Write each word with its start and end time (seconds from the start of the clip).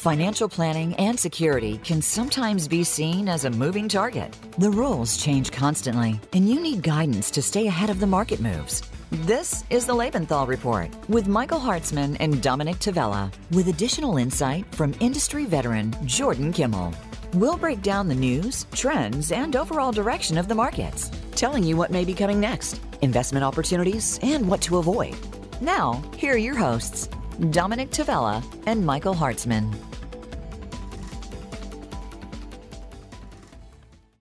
Financial 0.00 0.48
planning 0.48 0.94
and 0.94 1.20
security 1.20 1.76
can 1.84 2.00
sometimes 2.00 2.66
be 2.66 2.82
seen 2.82 3.28
as 3.28 3.44
a 3.44 3.50
moving 3.50 3.86
target. 3.86 4.34
The 4.56 4.70
rules 4.70 5.18
change 5.18 5.52
constantly, 5.52 6.18
and 6.32 6.48
you 6.48 6.58
need 6.58 6.82
guidance 6.82 7.30
to 7.32 7.42
stay 7.42 7.66
ahead 7.66 7.90
of 7.90 8.00
the 8.00 8.06
market 8.06 8.40
moves. 8.40 8.80
This 9.10 9.62
is 9.68 9.84
the 9.84 9.92
Lebenthal 9.92 10.48
Report 10.48 10.88
with 11.10 11.28
Michael 11.28 11.60
Hartzman 11.60 12.16
and 12.18 12.40
Dominick 12.40 12.76
Tavella, 12.76 13.30
with 13.50 13.68
additional 13.68 14.16
insight 14.16 14.64
from 14.74 14.94
industry 15.00 15.44
veteran 15.44 15.94
Jordan 16.06 16.50
Kimmel. 16.50 16.94
We'll 17.34 17.58
break 17.58 17.82
down 17.82 18.08
the 18.08 18.14
news, 18.14 18.64
trends, 18.72 19.32
and 19.32 19.54
overall 19.54 19.92
direction 19.92 20.38
of 20.38 20.48
the 20.48 20.54
markets, 20.54 21.10
telling 21.32 21.62
you 21.62 21.76
what 21.76 21.90
may 21.90 22.06
be 22.06 22.14
coming 22.14 22.40
next, 22.40 22.80
investment 23.02 23.44
opportunities, 23.44 24.18
and 24.22 24.48
what 24.48 24.62
to 24.62 24.78
avoid. 24.78 25.14
Now, 25.60 26.02
here 26.16 26.32
are 26.32 26.38
your 26.38 26.56
hosts, 26.56 27.10
Dominick 27.50 27.90
Tavella 27.90 28.42
and 28.64 28.84
Michael 28.84 29.14
Hartzman. 29.14 29.89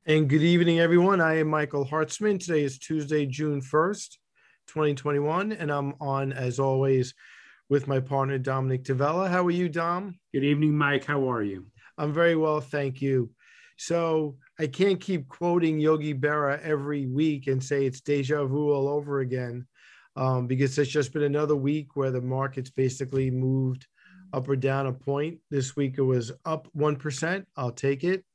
And 0.09 0.27
good 0.27 0.41
evening, 0.41 0.79
everyone. 0.79 1.21
I 1.21 1.37
am 1.37 1.49
Michael 1.49 1.85
Hartzman. 1.85 2.39
Today 2.39 2.63
is 2.63 2.79
Tuesday, 2.79 3.27
June 3.27 3.61
1st. 3.61 4.17
2021. 4.65 5.51
And 5.51 5.71
I'm 5.71 5.93
on, 6.01 6.33
as 6.33 6.57
always, 6.57 7.13
with 7.69 7.87
my 7.87 7.99
partner, 7.99 8.39
Dominick 8.39 8.83
Tavella. 8.83 9.29
How 9.29 9.45
are 9.45 9.51
you, 9.51 9.69
Dom? 9.69 10.17
Good 10.33 10.43
evening, 10.43 10.75
Mike. 10.75 11.05
How 11.05 11.29
are 11.31 11.43
you? 11.43 11.67
I'm 11.99 12.11
very 12.11 12.35
well, 12.35 12.59
thank 12.59 13.03
you. 13.03 13.29
So 13.77 14.37
I 14.59 14.65
can't 14.65 14.99
keep 14.99 15.27
quoting 15.27 15.77
Yogi 15.77 16.15
Berra 16.15 16.59
every 16.63 17.05
week 17.05 17.45
and 17.45 17.63
say 17.63 17.85
it's 17.85 18.01
deja 18.01 18.43
vu 18.45 18.71
all 18.71 18.87
over 18.87 19.19
again, 19.19 19.67
um, 20.15 20.47
because 20.47 20.75
it's 20.79 20.89
just 20.89 21.13
been 21.13 21.21
another 21.21 21.55
week 21.55 21.95
where 21.95 22.09
the 22.09 22.19
market's 22.19 22.71
basically 22.71 23.29
moved 23.29 23.85
up 24.33 24.49
or 24.49 24.55
down 24.55 24.87
a 24.87 24.91
point. 24.91 25.37
This 25.51 25.75
week 25.75 25.99
it 25.99 26.01
was 26.01 26.31
up 26.45 26.67
1%. 26.75 27.45
I'll 27.55 27.71
take 27.71 28.03
it 28.03 28.25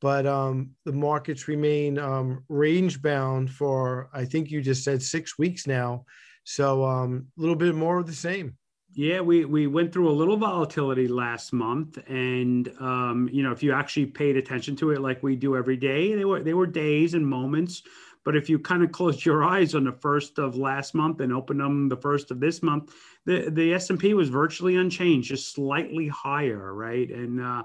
but 0.00 0.26
um, 0.26 0.70
the 0.84 0.92
markets 0.92 1.48
remain 1.48 1.98
um, 1.98 2.44
range 2.48 3.02
bound 3.02 3.50
for 3.50 4.08
I 4.12 4.24
think 4.24 4.50
you 4.50 4.62
just 4.62 4.84
said 4.84 5.02
six 5.02 5.38
weeks 5.38 5.66
now. 5.66 6.04
So 6.44 6.84
um, 6.84 7.26
a 7.36 7.40
little 7.40 7.56
bit 7.56 7.74
more 7.74 7.98
of 7.98 8.06
the 8.06 8.12
same. 8.12 8.56
Yeah, 8.92 9.20
we 9.20 9.44
we 9.44 9.68
went 9.68 9.92
through 9.92 10.10
a 10.10 10.12
little 10.12 10.36
volatility 10.36 11.06
last 11.06 11.52
month, 11.52 11.98
and 12.08 12.68
um, 12.80 13.28
you 13.32 13.42
know 13.42 13.52
if 13.52 13.62
you 13.62 13.72
actually 13.72 14.06
paid 14.06 14.36
attention 14.36 14.74
to 14.76 14.90
it 14.90 15.00
like 15.00 15.22
we 15.22 15.36
do 15.36 15.56
every 15.56 15.76
day, 15.76 16.14
they 16.14 16.24
were 16.24 16.42
they 16.42 16.54
were 16.54 16.66
days 16.66 17.14
and 17.14 17.26
moments. 17.26 17.82
But 18.24 18.36
if 18.36 18.50
you 18.50 18.58
kind 18.58 18.82
of 18.82 18.92
closed 18.92 19.24
your 19.24 19.44
eyes 19.54 19.74
on 19.74 19.84
the 19.84 19.92
first 19.92 20.38
of 20.38 20.56
last 20.56 20.94
month 20.94 21.20
and 21.20 21.32
opened 21.32 21.60
them 21.60 21.88
the 21.88 21.96
first 21.96 22.32
of 22.32 22.40
this 22.40 22.62
month, 22.64 22.92
the 23.26 23.48
the 23.50 23.74
S 23.74 23.90
and 23.90 23.98
P 23.98 24.12
was 24.14 24.28
virtually 24.28 24.76
unchanged, 24.76 25.28
just 25.28 25.54
slightly 25.54 26.08
higher, 26.08 26.74
right? 26.74 27.08
And 27.10 27.40
uh, 27.40 27.62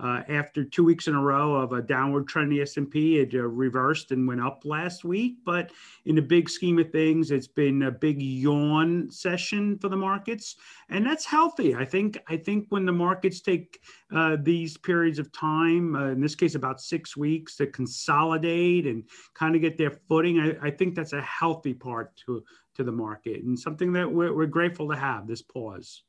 uh, 0.00 0.22
after 0.28 0.64
two 0.64 0.84
weeks 0.84 1.08
in 1.08 1.14
a 1.14 1.20
row 1.20 1.54
of 1.54 1.72
a 1.72 1.82
downward 1.82 2.28
trend, 2.28 2.52
the 2.52 2.62
S&P 2.62 3.18
it 3.18 3.34
uh, 3.34 3.42
reversed 3.42 4.12
and 4.12 4.28
went 4.28 4.40
up 4.40 4.62
last 4.64 5.04
week. 5.04 5.38
But 5.44 5.72
in 6.04 6.14
the 6.14 6.22
big 6.22 6.48
scheme 6.48 6.78
of 6.78 6.90
things, 6.90 7.30
it's 7.30 7.48
been 7.48 7.82
a 7.82 7.90
big 7.90 8.22
yawn 8.22 9.10
session 9.10 9.78
for 9.78 9.88
the 9.88 9.96
markets, 9.96 10.56
and 10.88 11.04
that's 11.04 11.24
healthy. 11.24 11.74
I 11.74 11.84
think. 11.84 12.18
I 12.28 12.36
think 12.36 12.66
when 12.68 12.86
the 12.86 12.92
markets 12.92 13.40
take 13.40 13.80
uh, 14.14 14.36
these 14.40 14.76
periods 14.76 15.18
of 15.18 15.32
time, 15.32 15.96
uh, 15.96 16.10
in 16.10 16.20
this 16.20 16.34
case 16.34 16.54
about 16.54 16.80
six 16.80 17.16
weeks, 17.16 17.56
to 17.56 17.66
consolidate 17.66 18.86
and 18.86 19.04
kind 19.34 19.54
of 19.54 19.60
get 19.60 19.76
their 19.76 19.90
footing, 20.08 20.38
I, 20.40 20.68
I 20.68 20.70
think 20.70 20.94
that's 20.94 21.12
a 21.12 21.22
healthy 21.22 21.74
part 21.74 22.16
to 22.26 22.44
to 22.78 22.84
the 22.84 22.92
market 22.92 23.42
and 23.42 23.58
something 23.58 23.92
that 23.92 24.10
we're, 24.10 24.32
we're 24.32 24.46
grateful 24.46 24.88
to 24.88 24.96
have 24.96 25.26
this 25.26 25.42
pause. 25.42 26.04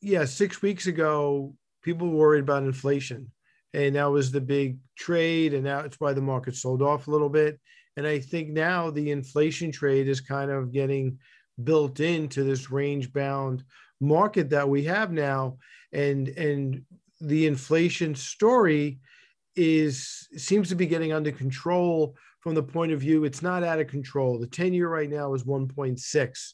Yeah, 0.00 0.24
six 0.26 0.62
weeks 0.62 0.86
ago, 0.86 1.54
people 1.82 2.08
worried 2.10 2.42
about 2.42 2.62
inflation. 2.62 3.30
And 3.74 3.96
that 3.96 4.10
was 4.10 4.30
the 4.30 4.40
big 4.40 4.78
trade. 4.96 5.54
And 5.54 5.64
now 5.64 5.80
it's 5.80 6.00
why 6.00 6.12
the 6.12 6.20
market 6.20 6.56
sold 6.56 6.82
off 6.82 7.06
a 7.06 7.10
little 7.10 7.28
bit. 7.28 7.60
And 7.96 8.06
I 8.06 8.18
think 8.18 8.50
now 8.50 8.90
the 8.90 9.10
inflation 9.10 9.72
trade 9.72 10.08
is 10.08 10.20
kind 10.20 10.50
of 10.50 10.72
getting 10.72 11.18
built 11.62 12.00
into 12.00 12.44
this 12.44 12.70
range 12.70 13.12
bound 13.12 13.64
market 14.00 14.50
that 14.50 14.68
we 14.68 14.84
have 14.84 15.12
now. 15.12 15.58
And, 15.92 16.28
and 16.28 16.82
the 17.20 17.46
inflation 17.46 18.14
story 18.14 19.00
is 19.56 20.28
seems 20.36 20.68
to 20.68 20.76
be 20.76 20.86
getting 20.86 21.12
under 21.12 21.32
control 21.32 22.14
from 22.40 22.54
the 22.54 22.62
point 22.62 22.92
of 22.92 23.00
view 23.00 23.24
it's 23.24 23.42
not 23.42 23.64
out 23.64 23.80
of 23.80 23.88
control 23.88 24.38
the 24.38 24.46
10 24.46 24.72
year 24.72 24.88
right 24.88 25.10
now 25.10 25.34
is 25.34 25.42
1.6 25.42 26.52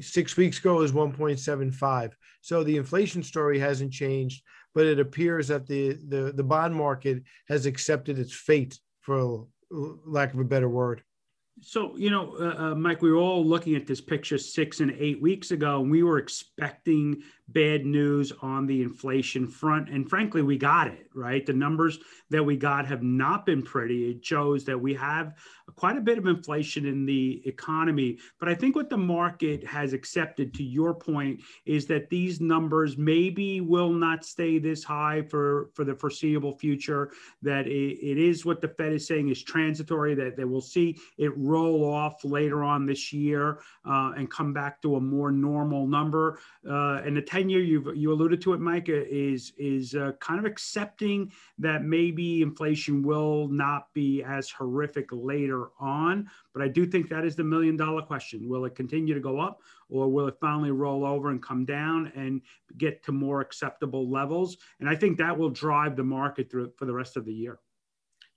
six 0.00 0.36
weeks 0.36 0.58
ago 0.58 0.80
is 0.82 0.92
1.75. 0.92 2.12
So 2.40 2.62
the 2.62 2.76
inflation 2.76 3.22
story 3.22 3.58
hasn't 3.58 3.92
changed, 3.92 4.42
but 4.74 4.86
it 4.86 5.00
appears 5.00 5.48
that 5.48 5.66
the, 5.66 5.98
the, 6.08 6.32
the 6.34 6.44
bond 6.44 6.74
market 6.74 7.22
has 7.48 7.66
accepted 7.66 8.18
its 8.18 8.34
fate, 8.34 8.78
for 9.00 9.46
lack 9.70 10.34
of 10.34 10.40
a 10.40 10.44
better 10.44 10.68
word. 10.68 11.02
So, 11.60 11.96
you 11.96 12.10
know, 12.10 12.36
uh, 12.38 12.70
uh, 12.70 12.74
Mike, 12.74 13.02
we 13.02 13.10
were 13.10 13.18
all 13.18 13.44
looking 13.44 13.74
at 13.74 13.86
this 13.86 14.00
picture 14.00 14.38
six 14.38 14.80
and 14.80 14.92
eight 14.98 15.20
weeks 15.20 15.50
ago, 15.50 15.80
and 15.80 15.90
we 15.90 16.02
were 16.02 16.18
expecting 16.18 17.22
bad 17.48 17.86
news 17.86 18.30
on 18.42 18.66
the 18.66 18.82
inflation 18.82 19.46
front. 19.46 19.88
And 19.88 20.08
frankly, 20.08 20.42
we 20.42 20.58
got 20.58 20.86
it, 20.86 21.08
right? 21.14 21.44
The 21.44 21.54
numbers 21.54 21.98
that 22.28 22.44
we 22.44 22.56
got 22.56 22.86
have 22.86 23.02
not 23.02 23.46
been 23.46 23.62
pretty. 23.62 24.10
It 24.10 24.24
shows 24.24 24.64
that 24.66 24.78
we 24.78 24.92
have 24.94 25.34
quite 25.74 25.96
a 25.96 26.00
bit 26.00 26.18
of 26.18 26.26
inflation 26.26 26.84
in 26.84 27.06
the 27.06 27.42
economy. 27.46 28.18
But 28.38 28.50
I 28.50 28.54
think 28.54 28.76
what 28.76 28.90
the 28.90 28.98
market 28.98 29.64
has 29.66 29.94
accepted, 29.94 30.52
to 30.54 30.62
your 30.62 30.94
point, 30.94 31.40
is 31.64 31.86
that 31.86 32.10
these 32.10 32.40
numbers 32.40 32.98
maybe 32.98 33.62
will 33.62 33.92
not 33.92 34.26
stay 34.26 34.58
this 34.58 34.84
high 34.84 35.22
for, 35.22 35.70
for 35.74 35.84
the 35.84 35.94
foreseeable 35.94 36.58
future, 36.58 37.12
that 37.40 37.66
it, 37.66 37.98
it 37.98 38.18
is 38.18 38.44
what 38.44 38.60
the 38.60 38.68
Fed 38.68 38.92
is 38.92 39.06
saying 39.06 39.30
is 39.30 39.42
transitory, 39.42 40.14
that, 40.14 40.36
that 40.36 40.46
we'll 40.46 40.60
see 40.60 40.98
it 41.16 41.32
roll 41.48 41.92
off 41.92 42.24
later 42.24 42.62
on 42.62 42.86
this 42.86 43.12
year 43.12 43.60
uh, 43.84 44.12
and 44.16 44.30
come 44.30 44.52
back 44.52 44.82
to 44.82 44.96
a 44.96 45.00
more 45.00 45.30
normal 45.30 45.86
number. 45.86 46.38
Uh, 46.68 47.00
and 47.04 47.16
the 47.16 47.22
10 47.22 47.48
year, 47.48 47.60
you 47.60 47.92
you 47.94 48.12
alluded 48.12 48.40
to 48.42 48.52
it, 48.52 48.60
Mike, 48.60 48.88
is, 48.88 49.52
is 49.56 49.94
uh, 49.94 50.12
kind 50.20 50.38
of 50.38 50.44
accepting 50.44 51.32
that 51.58 51.82
maybe 51.84 52.42
inflation 52.42 53.02
will 53.02 53.48
not 53.48 53.92
be 53.94 54.22
as 54.22 54.50
horrific 54.50 55.08
later 55.10 55.70
on. 55.80 56.28
But 56.52 56.62
I 56.62 56.68
do 56.68 56.86
think 56.86 57.08
that 57.08 57.24
is 57.24 57.36
the 57.36 57.44
million 57.44 57.76
dollar 57.76 58.02
question. 58.02 58.48
Will 58.48 58.64
it 58.64 58.74
continue 58.74 59.14
to 59.14 59.20
go 59.20 59.40
up 59.40 59.60
or 59.88 60.08
will 60.08 60.28
it 60.28 60.36
finally 60.40 60.70
roll 60.70 61.04
over 61.04 61.30
and 61.30 61.42
come 61.42 61.64
down 61.64 62.12
and 62.14 62.42
get 62.76 63.02
to 63.04 63.12
more 63.12 63.40
acceptable 63.40 64.08
levels? 64.08 64.58
And 64.80 64.88
I 64.88 64.94
think 64.94 65.18
that 65.18 65.36
will 65.36 65.50
drive 65.50 65.96
the 65.96 66.04
market 66.04 66.50
through 66.50 66.72
for 66.76 66.84
the 66.84 66.94
rest 66.94 67.16
of 67.16 67.24
the 67.24 67.32
year. 67.32 67.58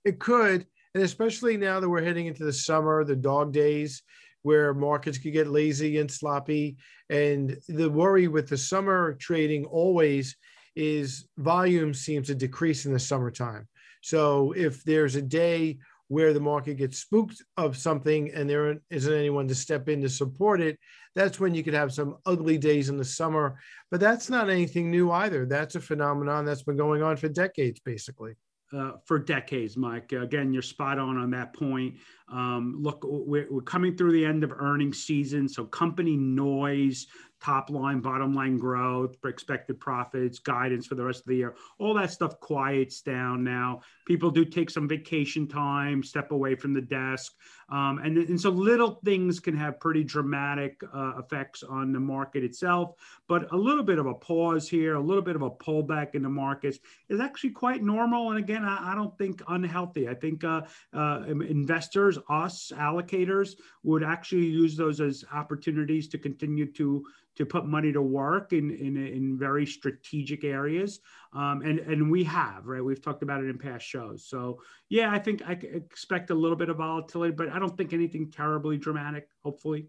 It 0.04 0.18
could. 0.18 0.66
And 0.94 1.02
especially 1.02 1.56
now 1.56 1.80
that 1.80 1.88
we're 1.88 2.02
heading 2.02 2.26
into 2.26 2.44
the 2.44 2.52
summer, 2.52 3.04
the 3.04 3.16
dog 3.16 3.52
days, 3.52 4.02
where 4.42 4.74
markets 4.74 5.18
could 5.18 5.32
get 5.32 5.46
lazy 5.48 5.98
and 5.98 6.10
sloppy. 6.10 6.76
And 7.08 7.56
the 7.68 7.88
worry 7.88 8.28
with 8.28 8.48
the 8.48 8.56
summer 8.56 9.14
trading 9.14 9.64
always 9.66 10.36
is 10.74 11.28
volume 11.38 11.94
seems 11.94 12.26
to 12.26 12.34
decrease 12.34 12.86
in 12.86 12.92
the 12.92 12.98
summertime. 12.98 13.68
So 14.02 14.52
if 14.52 14.82
there's 14.84 15.16
a 15.16 15.22
day 15.22 15.78
where 16.08 16.32
the 16.34 16.40
market 16.40 16.74
gets 16.74 16.98
spooked 16.98 17.42
of 17.56 17.76
something 17.76 18.32
and 18.34 18.50
there 18.50 18.78
isn't 18.90 19.14
anyone 19.14 19.48
to 19.48 19.54
step 19.54 19.88
in 19.88 20.02
to 20.02 20.08
support 20.08 20.60
it, 20.60 20.78
that's 21.14 21.38
when 21.38 21.54
you 21.54 21.62
could 21.62 21.74
have 21.74 21.92
some 21.92 22.16
ugly 22.26 22.58
days 22.58 22.88
in 22.88 22.96
the 22.96 23.04
summer. 23.04 23.58
But 23.90 24.00
that's 24.00 24.28
not 24.28 24.50
anything 24.50 24.90
new 24.90 25.10
either. 25.10 25.46
That's 25.46 25.74
a 25.74 25.80
phenomenon 25.80 26.44
that's 26.44 26.64
been 26.64 26.76
going 26.76 27.02
on 27.02 27.16
for 27.16 27.28
decades, 27.28 27.80
basically. 27.80 28.34
Uh, 28.74 28.92
for 29.04 29.18
decades, 29.18 29.76
Mike. 29.76 30.12
Again, 30.12 30.52
you're 30.52 30.62
spot 30.62 30.98
on 30.98 31.18
on 31.18 31.30
that 31.32 31.52
point. 31.52 31.94
Um, 32.32 32.76
look, 32.80 33.04
we're, 33.04 33.46
we're, 33.50 33.60
coming 33.60 33.94
through 33.94 34.12
the 34.12 34.24
end 34.24 34.42
of 34.42 34.52
earnings 34.52 35.02
season, 35.04 35.48
so 35.48 35.66
company 35.66 36.16
noise, 36.16 37.06
top 37.42 37.70
line, 37.70 38.00
bottom 38.00 38.32
line 38.32 38.56
growth, 38.56 39.16
expected 39.24 39.80
profits, 39.80 40.38
guidance 40.38 40.86
for 40.86 40.94
the 40.94 41.04
rest 41.04 41.20
of 41.20 41.26
the 41.26 41.36
year. 41.36 41.54
All 41.78 41.92
that 41.94 42.10
stuff 42.10 42.38
quiets 42.38 43.02
down 43.02 43.42
now. 43.42 43.80
People 44.06 44.30
do 44.30 44.44
take 44.44 44.70
some 44.70 44.88
vacation 44.88 45.48
time, 45.48 46.02
step 46.02 46.30
away 46.30 46.54
from 46.54 46.72
the 46.72 46.80
desk. 46.80 47.32
Um, 47.68 47.98
and, 47.98 48.16
and 48.16 48.40
so 48.40 48.50
little 48.50 49.00
things 49.04 49.40
can 49.40 49.56
have 49.56 49.80
pretty 49.80 50.04
dramatic 50.04 50.80
uh, 50.94 51.14
effects 51.18 51.62
on 51.62 51.92
the 51.92 51.98
market 51.98 52.44
itself. 52.44 52.92
But 53.28 53.50
a 53.52 53.56
little 53.56 53.84
bit 53.84 53.98
of 53.98 54.06
a 54.06 54.14
pause 54.14 54.68
here, 54.68 54.94
a 54.94 55.00
little 55.00 55.22
bit 55.22 55.36
of 55.36 55.42
a 55.42 55.50
pullback 55.50 56.14
in 56.14 56.22
the 56.22 56.28
markets 56.28 56.78
is 57.08 57.18
actually 57.18 57.50
quite 57.50 57.82
normal. 57.82 58.30
And 58.30 58.38
again, 58.38 58.64
I, 58.64 58.92
I 58.92 58.94
don't 58.94 59.16
think 59.18 59.42
unhealthy. 59.48 60.08
I 60.08 60.14
think 60.14 60.44
uh, 60.44 60.62
uh, 60.92 61.22
investors, 61.26 62.18
us 62.28 62.72
allocators, 62.76 63.56
would 63.82 64.02
actually 64.02 64.46
use 64.46 64.76
those 64.76 65.00
as 65.00 65.24
opportunities 65.32 66.08
to 66.08 66.18
continue 66.18 66.70
to 66.72 67.04
to 67.34 67.46
put 67.46 67.64
money 67.64 67.92
to 67.92 68.02
work 68.02 68.52
in 68.52 68.70
in, 68.70 68.96
in 68.96 69.38
very 69.38 69.66
strategic 69.66 70.44
areas. 70.44 71.00
Um, 71.32 71.62
and 71.62 71.78
and 71.78 72.10
we 72.10 72.24
have 72.24 72.66
right? 72.66 72.84
We've 72.84 73.02
talked 73.02 73.22
about 73.22 73.42
it 73.42 73.48
in 73.48 73.58
past 73.58 73.86
shows. 73.86 74.26
So 74.26 74.60
yeah 74.92 75.10
i 75.10 75.18
think 75.18 75.42
i 75.48 75.52
expect 75.52 76.28
a 76.30 76.34
little 76.34 76.56
bit 76.56 76.68
of 76.68 76.76
volatility 76.76 77.32
but 77.32 77.48
i 77.48 77.58
don't 77.58 77.76
think 77.78 77.94
anything 77.94 78.30
terribly 78.30 78.76
dramatic 78.76 79.26
hopefully. 79.42 79.88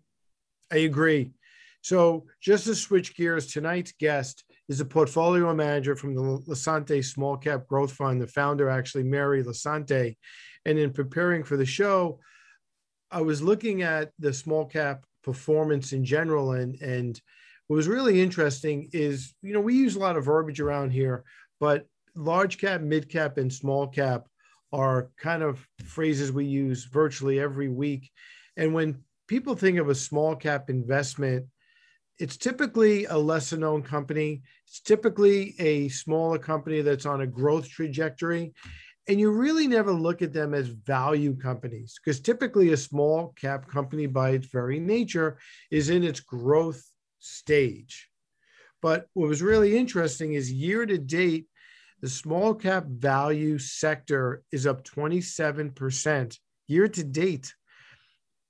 I 0.71 0.77
agree 0.77 1.33
so 1.83 2.25
just 2.41 2.63
to 2.65 2.75
switch 2.75 3.13
gears 3.13 3.47
tonight's 3.47 3.91
guest 3.99 4.45
is 4.69 4.79
a 4.79 4.85
portfolio 4.85 5.53
manager 5.53 5.97
from 5.97 6.15
the 6.15 6.21
Lisanti 6.21 7.03
Small 7.03 7.35
Cap 7.35 7.67
Growth 7.67 7.91
Fund, 7.91 8.21
the 8.21 8.27
founder, 8.27 8.69
actually, 8.69 9.03
Mary 9.03 9.43
Lisanti. 9.43 10.15
And 10.65 10.79
in 10.79 10.93
preparing 10.93 11.43
for 11.43 11.57
the 11.57 11.65
show, 11.65 12.21
I 13.11 13.21
was 13.21 13.41
looking 13.41 13.81
at 13.81 14.11
the 14.17 14.31
small 14.31 14.65
cap 14.65 15.03
performance 15.23 15.91
in 15.91 16.05
general. 16.05 16.53
And, 16.53 16.81
and 16.81 17.19
what 17.67 17.75
was 17.75 17.89
really 17.89 18.21
interesting 18.21 18.89
is, 18.93 19.33
you 19.41 19.51
know, 19.51 19.59
we 19.59 19.75
use 19.75 19.97
a 19.97 19.99
lot 19.99 20.15
of 20.15 20.23
verbiage 20.23 20.61
around 20.61 20.91
here, 20.91 21.25
but 21.59 21.85
large 22.15 22.57
cap, 22.59 22.79
mid 22.79 23.09
cap, 23.09 23.37
and 23.37 23.51
small 23.51 23.87
cap 23.87 24.27
are 24.71 25.09
kind 25.17 25.43
of 25.43 25.67
phrases 25.83 26.31
we 26.31 26.45
use 26.45 26.85
virtually 26.85 27.41
every 27.41 27.67
week. 27.67 28.09
And 28.55 28.73
when 28.73 29.03
people 29.27 29.55
think 29.55 29.79
of 29.79 29.89
a 29.89 29.95
small 29.95 30.33
cap 30.33 30.69
investment, 30.69 31.45
it's 32.19 32.37
typically 32.37 33.05
a 33.05 33.17
lesser 33.17 33.57
known 33.57 33.81
company. 33.81 34.43
It's 34.67 34.81
typically 34.81 35.55
a 35.59 35.89
smaller 35.89 36.37
company 36.37 36.81
that's 36.81 37.05
on 37.05 37.21
a 37.21 37.27
growth 37.27 37.69
trajectory. 37.69 38.53
And 39.07 39.19
you 39.19 39.31
really 39.31 39.67
never 39.67 39.91
look 39.91 40.21
at 40.21 40.31
them 40.31 40.53
as 40.53 40.67
value 40.67 41.35
companies 41.35 41.99
because 41.99 42.21
typically 42.21 42.71
a 42.71 42.77
small 42.77 43.33
cap 43.35 43.67
company, 43.67 44.05
by 44.05 44.31
its 44.31 44.47
very 44.47 44.79
nature, 44.79 45.37
is 45.71 45.89
in 45.89 46.03
its 46.03 46.21
growth 46.21 46.81
stage. 47.19 48.09
But 48.81 49.07
what 49.13 49.27
was 49.27 49.41
really 49.41 49.77
interesting 49.77 50.33
is 50.33 50.51
year 50.51 50.85
to 50.85 50.97
date, 50.97 51.47
the 52.01 52.09
small 52.09 52.53
cap 52.53 52.85
value 52.85 53.57
sector 53.57 54.43
is 54.51 54.67
up 54.67 54.83
27% 54.85 56.37
year 56.67 56.87
to 56.87 57.03
date 57.03 57.53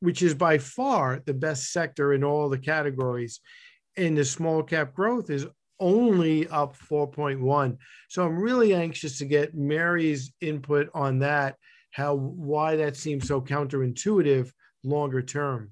which 0.04 0.22
is 0.22 0.34
by 0.34 0.58
far 0.58 1.22
the 1.26 1.34
best 1.34 1.72
sector 1.72 2.12
in 2.12 2.26
all 2.26 2.50
the 2.50 2.58
categories. 2.58 3.40
And 3.96 4.18
the 4.18 4.26
small 4.26 4.62
cap 4.62 4.94
growth 4.94 5.30
is 5.30 5.48
only 5.80 6.46
up 6.50 6.76
4.1. 6.76 7.78
So 8.10 8.26
I'm 8.26 8.38
really 8.38 8.74
anxious 8.74 9.18
to 9.20 9.26
get 9.26 9.56
Mary's 9.56 10.34
input 10.42 10.90
on 10.94 11.20
that, 11.20 11.56
how 11.92 12.16
why 12.16 12.76
that 12.76 12.98
seems 12.98 13.30
so 13.30 13.40
counterintuitive 13.40 14.52
longer 14.84 15.22
term. 15.22 15.72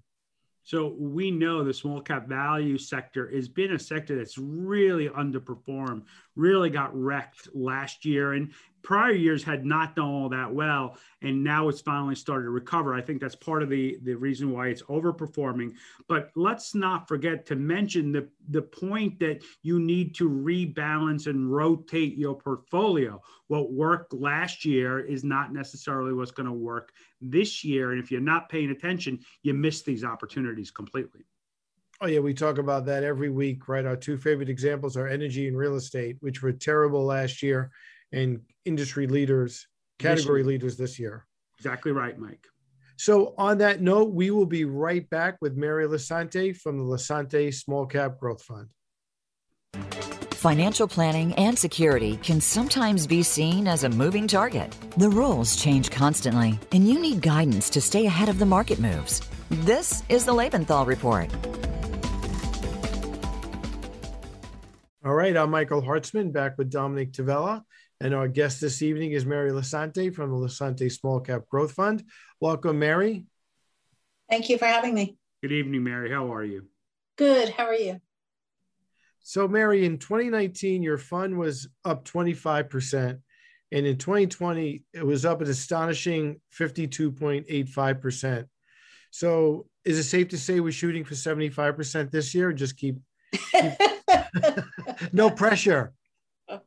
So 0.63 0.95
we 0.97 1.29
know 1.29 1.65
the 1.65 1.73
small 1.73 1.99
cap 1.99 2.29
value 2.29 2.77
sector 2.77 3.29
has 3.35 3.49
been 3.49 3.73
a 3.73 3.79
sector 3.79 4.15
that's 4.17 4.37
really 4.37 5.09
underperformed, 5.09 6.03
really 6.35 6.69
got 6.69 6.95
wrecked 6.97 7.49
last 7.53 8.05
year. 8.05 8.33
And 8.33 8.51
prior 8.83 9.11
years 9.11 9.43
had 9.43 9.65
not 9.65 9.95
done 9.95 10.05
all 10.05 10.29
that 10.29 10.51
well 10.53 10.97
and 11.21 11.43
now 11.43 11.69
it's 11.69 11.81
finally 11.81 12.15
started 12.15 12.45
to 12.45 12.49
recover. 12.49 12.95
I 12.95 13.01
think 13.01 13.21
that's 13.21 13.35
part 13.35 13.61
of 13.61 13.69
the 13.69 13.97
the 14.03 14.15
reason 14.15 14.51
why 14.51 14.67
it's 14.67 14.81
overperforming. 14.83 15.73
But 16.07 16.31
let's 16.35 16.73
not 16.73 17.07
forget 17.07 17.45
to 17.47 17.55
mention 17.55 18.11
the 18.11 18.27
the 18.49 18.61
point 18.61 19.19
that 19.19 19.43
you 19.61 19.79
need 19.79 20.15
to 20.15 20.29
rebalance 20.29 21.27
and 21.27 21.51
rotate 21.51 22.17
your 22.17 22.35
portfolio. 22.35 23.21
What 23.47 23.71
worked 23.71 24.13
last 24.13 24.65
year 24.65 24.99
is 24.99 25.23
not 25.23 25.53
necessarily 25.53 26.13
what's 26.13 26.31
going 26.31 26.47
to 26.47 26.53
work 26.53 26.91
this 27.21 27.63
year. 27.63 27.91
And 27.91 28.01
if 28.01 28.09
you're 28.09 28.21
not 28.21 28.49
paying 28.49 28.71
attention 28.71 29.19
you 29.43 29.53
miss 29.53 29.81
these 29.83 30.03
opportunities 30.03 30.71
completely 30.71 31.21
Oh 32.03 32.07
yeah, 32.07 32.19
we 32.19 32.33
talk 32.33 32.57
about 32.57 32.85
that 32.87 33.03
every 33.03 33.29
week, 33.29 33.67
right? 33.67 33.85
Our 33.85 33.95
two 33.95 34.17
favorite 34.17 34.49
examples 34.49 34.97
are 34.97 35.07
energy 35.07 35.47
and 35.47 35.55
real 35.55 35.75
estate, 35.75 36.17
which 36.19 36.41
were 36.41 36.51
terrible 36.51 37.05
last 37.05 37.43
year 37.43 37.69
and 38.11 38.41
industry 38.65 39.05
leaders, 39.05 39.67
category 39.99 40.41
leaders 40.41 40.77
this 40.77 40.97
year. 40.97 41.27
Exactly 41.59 41.91
right, 41.91 42.17
Mike. 42.17 42.47
So, 42.97 43.35
on 43.37 43.59
that 43.59 43.81
note, 43.81 44.13
we 44.13 44.31
will 44.31 44.47
be 44.47 44.65
right 44.65 45.07
back 45.11 45.37
with 45.41 45.55
Mary 45.55 45.87
Lisanti 45.87 46.57
from 46.57 46.79
the 46.79 46.83
Lisanti 46.83 47.53
Small 47.53 47.85
Cap 47.85 48.19
Growth 48.19 48.43
Fund. 48.43 48.69
Financial 50.31 50.87
planning 50.87 51.33
and 51.35 51.57
security 51.57 52.17
can 52.17 52.41
sometimes 52.41 53.05
be 53.05 53.21
seen 53.21 53.67
as 53.67 53.83
a 53.83 53.89
moving 53.89 54.27
target. 54.27 54.75
The 54.97 55.09
rules 55.09 55.55
change 55.55 55.91
constantly, 55.91 56.59
and 56.71 56.87
you 56.87 56.97
need 56.97 57.21
guidance 57.21 57.69
to 57.71 57.81
stay 57.81 58.07
ahead 58.07 58.27
of 58.27 58.39
the 58.39 58.45
market 58.45 58.79
moves. 58.79 59.21
This 59.51 60.01
is 60.09 60.25
the 60.25 60.31
Lebenthal 60.31 60.87
Report. 60.87 61.31
All 65.03 65.15
right, 65.15 65.35
I'm 65.35 65.49
Michael 65.49 65.81
Hartzman 65.81 66.31
back 66.31 66.59
with 66.59 66.69
Dominick 66.69 67.11
Tavella. 67.11 67.63
And 67.99 68.13
our 68.13 68.27
guest 68.27 68.61
this 68.61 68.83
evening 68.83 69.13
is 69.13 69.25
Mary 69.25 69.49
Lisanti 69.49 70.13
from 70.13 70.29
the 70.29 70.35
Lisanti 70.35 70.91
Small 70.91 71.19
Cap 71.19 71.47
Growth 71.49 71.71
Fund. 71.71 72.03
Welcome, 72.39 72.77
Mary. 72.77 73.25
Thank 74.29 74.49
you 74.49 74.59
for 74.59 74.65
having 74.65 74.93
me. 74.93 75.17
Good 75.41 75.53
evening, 75.53 75.83
Mary. 75.83 76.11
How 76.11 76.31
are 76.31 76.43
you? 76.43 76.67
Good. 77.17 77.49
How 77.49 77.65
are 77.65 77.73
you? 77.73 77.99
So, 79.23 79.47
Mary, 79.47 79.85
in 79.85 79.97
2019, 79.97 80.83
your 80.83 80.99
fund 80.99 81.35
was 81.35 81.67
up 81.83 82.05
25%. 82.05 83.17
And 83.71 83.85
in 83.87 83.97
2020, 83.97 84.83
it 84.93 85.03
was 85.03 85.25
up 85.25 85.41
an 85.41 85.49
astonishing 85.49 86.39
52.85%. 86.55 88.45
So, 89.09 89.65
is 89.83 89.97
it 89.97 90.03
safe 90.03 90.27
to 90.27 90.37
say 90.37 90.59
we're 90.59 90.71
shooting 90.71 91.05
for 91.05 91.15
75% 91.15 92.11
this 92.11 92.35
year? 92.35 92.53
Just 92.53 92.77
keep, 92.77 92.99
keep 93.51 93.73
no 95.11 95.29
pressure. 95.29 95.93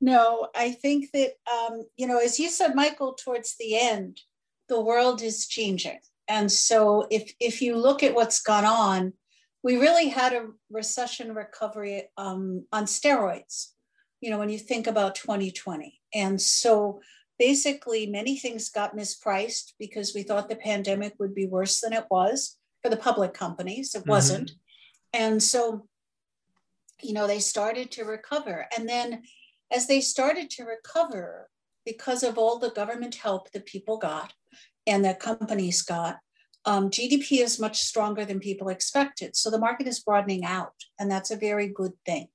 no, 0.00 0.48
I 0.54 0.72
think 0.72 1.10
that, 1.12 1.32
um, 1.50 1.84
you 1.96 2.06
know, 2.06 2.18
as 2.18 2.38
you 2.38 2.50
said, 2.50 2.74
Michael, 2.74 3.14
towards 3.14 3.56
the 3.58 3.78
end, 3.78 4.20
the 4.68 4.80
world 4.80 5.22
is 5.22 5.46
changing. 5.46 5.98
And 6.28 6.50
so 6.50 7.06
if, 7.10 7.32
if 7.40 7.60
you 7.60 7.76
look 7.76 8.02
at 8.02 8.14
what's 8.14 8.40
gone 8.40 8.64
on, 8.64 9.12
we 9.62 9.76
really 9.76 10.08
had 10.08 10.32
a 10.32 10.48
recession 10.70 11.34
recovery 11.34 12.04
um, 12.16 12.66
on 12.72 12.84
steroids, 12.84 13.68
you 14.20 14.30
know, 14.30 14.38
when 14.38 14.50
you 14.50 14.58
think 14.58 14.86
about 14.86 15.14
2020. 15.14 16.00
And 16.14 16.40
so 16.40 17.00
basically, 17.38 18.06
many 18.06 18.36
things 18.36 18.68
got 18.68 18.96
mispriced 18.96 19.72
because 19.78 20.14
we 20.14 20.22
thought 20.22 20.48
the 20.48 20.56
pandemic 20.56 21.14
would 21.18 21.34
be 21.34 21.46
worse 21.46 21.80
than 21.80 21.92
it 21.92 22.04
was 22.10 22.58
for 22.82 22.90
the 22.90 22.96
public 22.96 23.32
companies. 23.32 23.94
It 23.94 24.00
mm-hmm. 24.00 24.10
wasn't. 24.10 24.52
And 25.14 25.42
so 25.42 25.86
you 27.04 27.12
know, 27.12 27.26
they 27.26 27.38
started 27.38 27.90
to 27.92 28.04
recover. 28.04 28.66
And 28.76 28.88
then 28.88 29.22
as 29.72 29.86
they 29.86 30.00
started 30.00 30.50
to 30.50 30.64
recover, 30.64 31.48
because 31.84 32.22
of 32.22 32.38
all 32.38 32.58
the 32.58 32.70
government 32.70 33.16
help 33.16 33.52
that 33.52 33.66
people 33.66 33.98
got 33.98 34.32
and 34.86 35.04
that 35.04 35.20
companies 35.20 35.82
got, 35.82 36.18
um, 36.64 36.88
GDP 36.88 37.42
is 37.42 37.60
much 37.60 37.80
stronger 37.80 38.24
than 38.24 38.40
people 38.40 38.70
expected. 38.70 39.36
So 39.36 39.50
the 39.50 39.58
market 39.58 39.86
is 39.86 40.00
broadening 40.00 40.44
out, 40.44 40.72
and 40.98 41.10
that's 41.10 41.30
a 41.30 41.36
very 41.36 41.68
good 41.68 41.92
thing. 42.06 42.28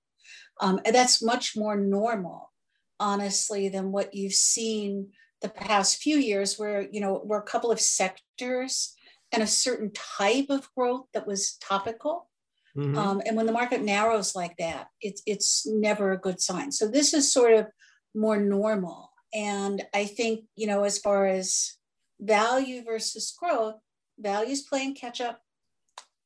Um, 0.62 0.80
and 0.86 0.94
that's 0.94 1.24
much 1.24 1.58
more 1.58 1.76
normal, 1.76 2.52
honestly, 3.00 3.70
than 3.70 3.92
what 3.92 4.14
you've 4.14 4.34
seen 4.34 5.08
the 5.42 5.50
past 5.50 5.98
few 5.98 6.18
years, 6.18 6.60
where 6.60 6.88
you 6.92 7.02
know 7.02 7.24
were 7.26 7.40
a 7.40 7.44
couple 7.44 7.72
of 7.72 7.80
sectors 7.80 8.94
and 9.32 9.42
a 9.42 9.48
certain 9.48 9.92
type 9.94 10.48
of 10.50 10.70
growth 10.76 11.08
that 11.14 11.26
was 11.26 11.58
topical 11.60 12.29
Mm-hmm. 12.78 12.98
Um, 12.98 13.22
and 13.26 13.36
when 13.36 13.46
the 13.46 13.52
market 13.52 13.82
narrows 13.82 14.36
like 14.36 14.56
that, 14.58 14.88
it's 15.02 15.22
it's 15.26 15.66
never 15.66 16.12
a 16.12 16.18
good 16.18 16.42
sign. 16.42 16.72
So 16.72 16.88
this 16.88 17.14
is 17.14 17.32
sort 17.32 17.54
of 17.54 17.68
more 18.16 18.40
normal. 18.40 19.12
And 19.34 19.84
I 19.94 20.06
think, 20.06 20.46
you 20.56 20.68
know, 20.68 20.84
as 20.84 20.98
far 20.98 21.28
as 21.28 21.78
value 22.20 22.84
versus 22.84 23.36
growth, 23.38 23.76
values 24.20 24.64
playing 24.64 24.96
catch 24.96 25.22
up 25.22 25.42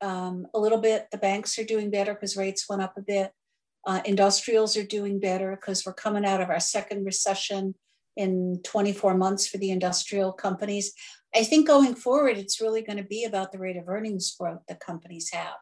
um, 0.01 0.47
a 0.53 0.59
little 0.59 0.79
bit. 0.79 1.07
The 1.11 1.17
banks 1.17 1.57
are 1.57 1.63
doing 1.63 1.89
better 1.89 2.13
because 2.13 2.37
rates 2.37 2.67
went 2.69 2.81
up 2.81 2.97
a 2.97 3.01
bit. 3.01 3.31
Uh, 3.85 4.01
industrials 4.05 4.77
are 4.77 4.85
doing 4.85 5.19
better 5.19 5.51
because 5.51 5.85
we're 5.85 5.93
coming 5.93 6.25
out 6.25 6.41
of 6.41 6.49
our 6.49 6.59
second 6.59 7.05
recession 7.05 7.75
in 8.15 8.59
24 8.63 9.17
months 9.17 9.47
for 9.47 9.57
the 9.57 9.71
industrial 9.71 10.31
companies. 10.31 10.93
I 11.35 11.43
think 11.43 11.67
going 11.67 11.95
forward, 11.95 12.37
it's 12.37 12.61
really 12.61 12.81
going 12.81 12.97
to 12.97 13.03
be 13.03 13.25
about 13.25 13.51
the 13.51 13.57
rate 13.57 13.75
of 13.75 13.89
earnings 13.89 14.35
growth 14.39 14.61
that 14.67 14.79
companies 14.79 15.31
have. 15.33 15.55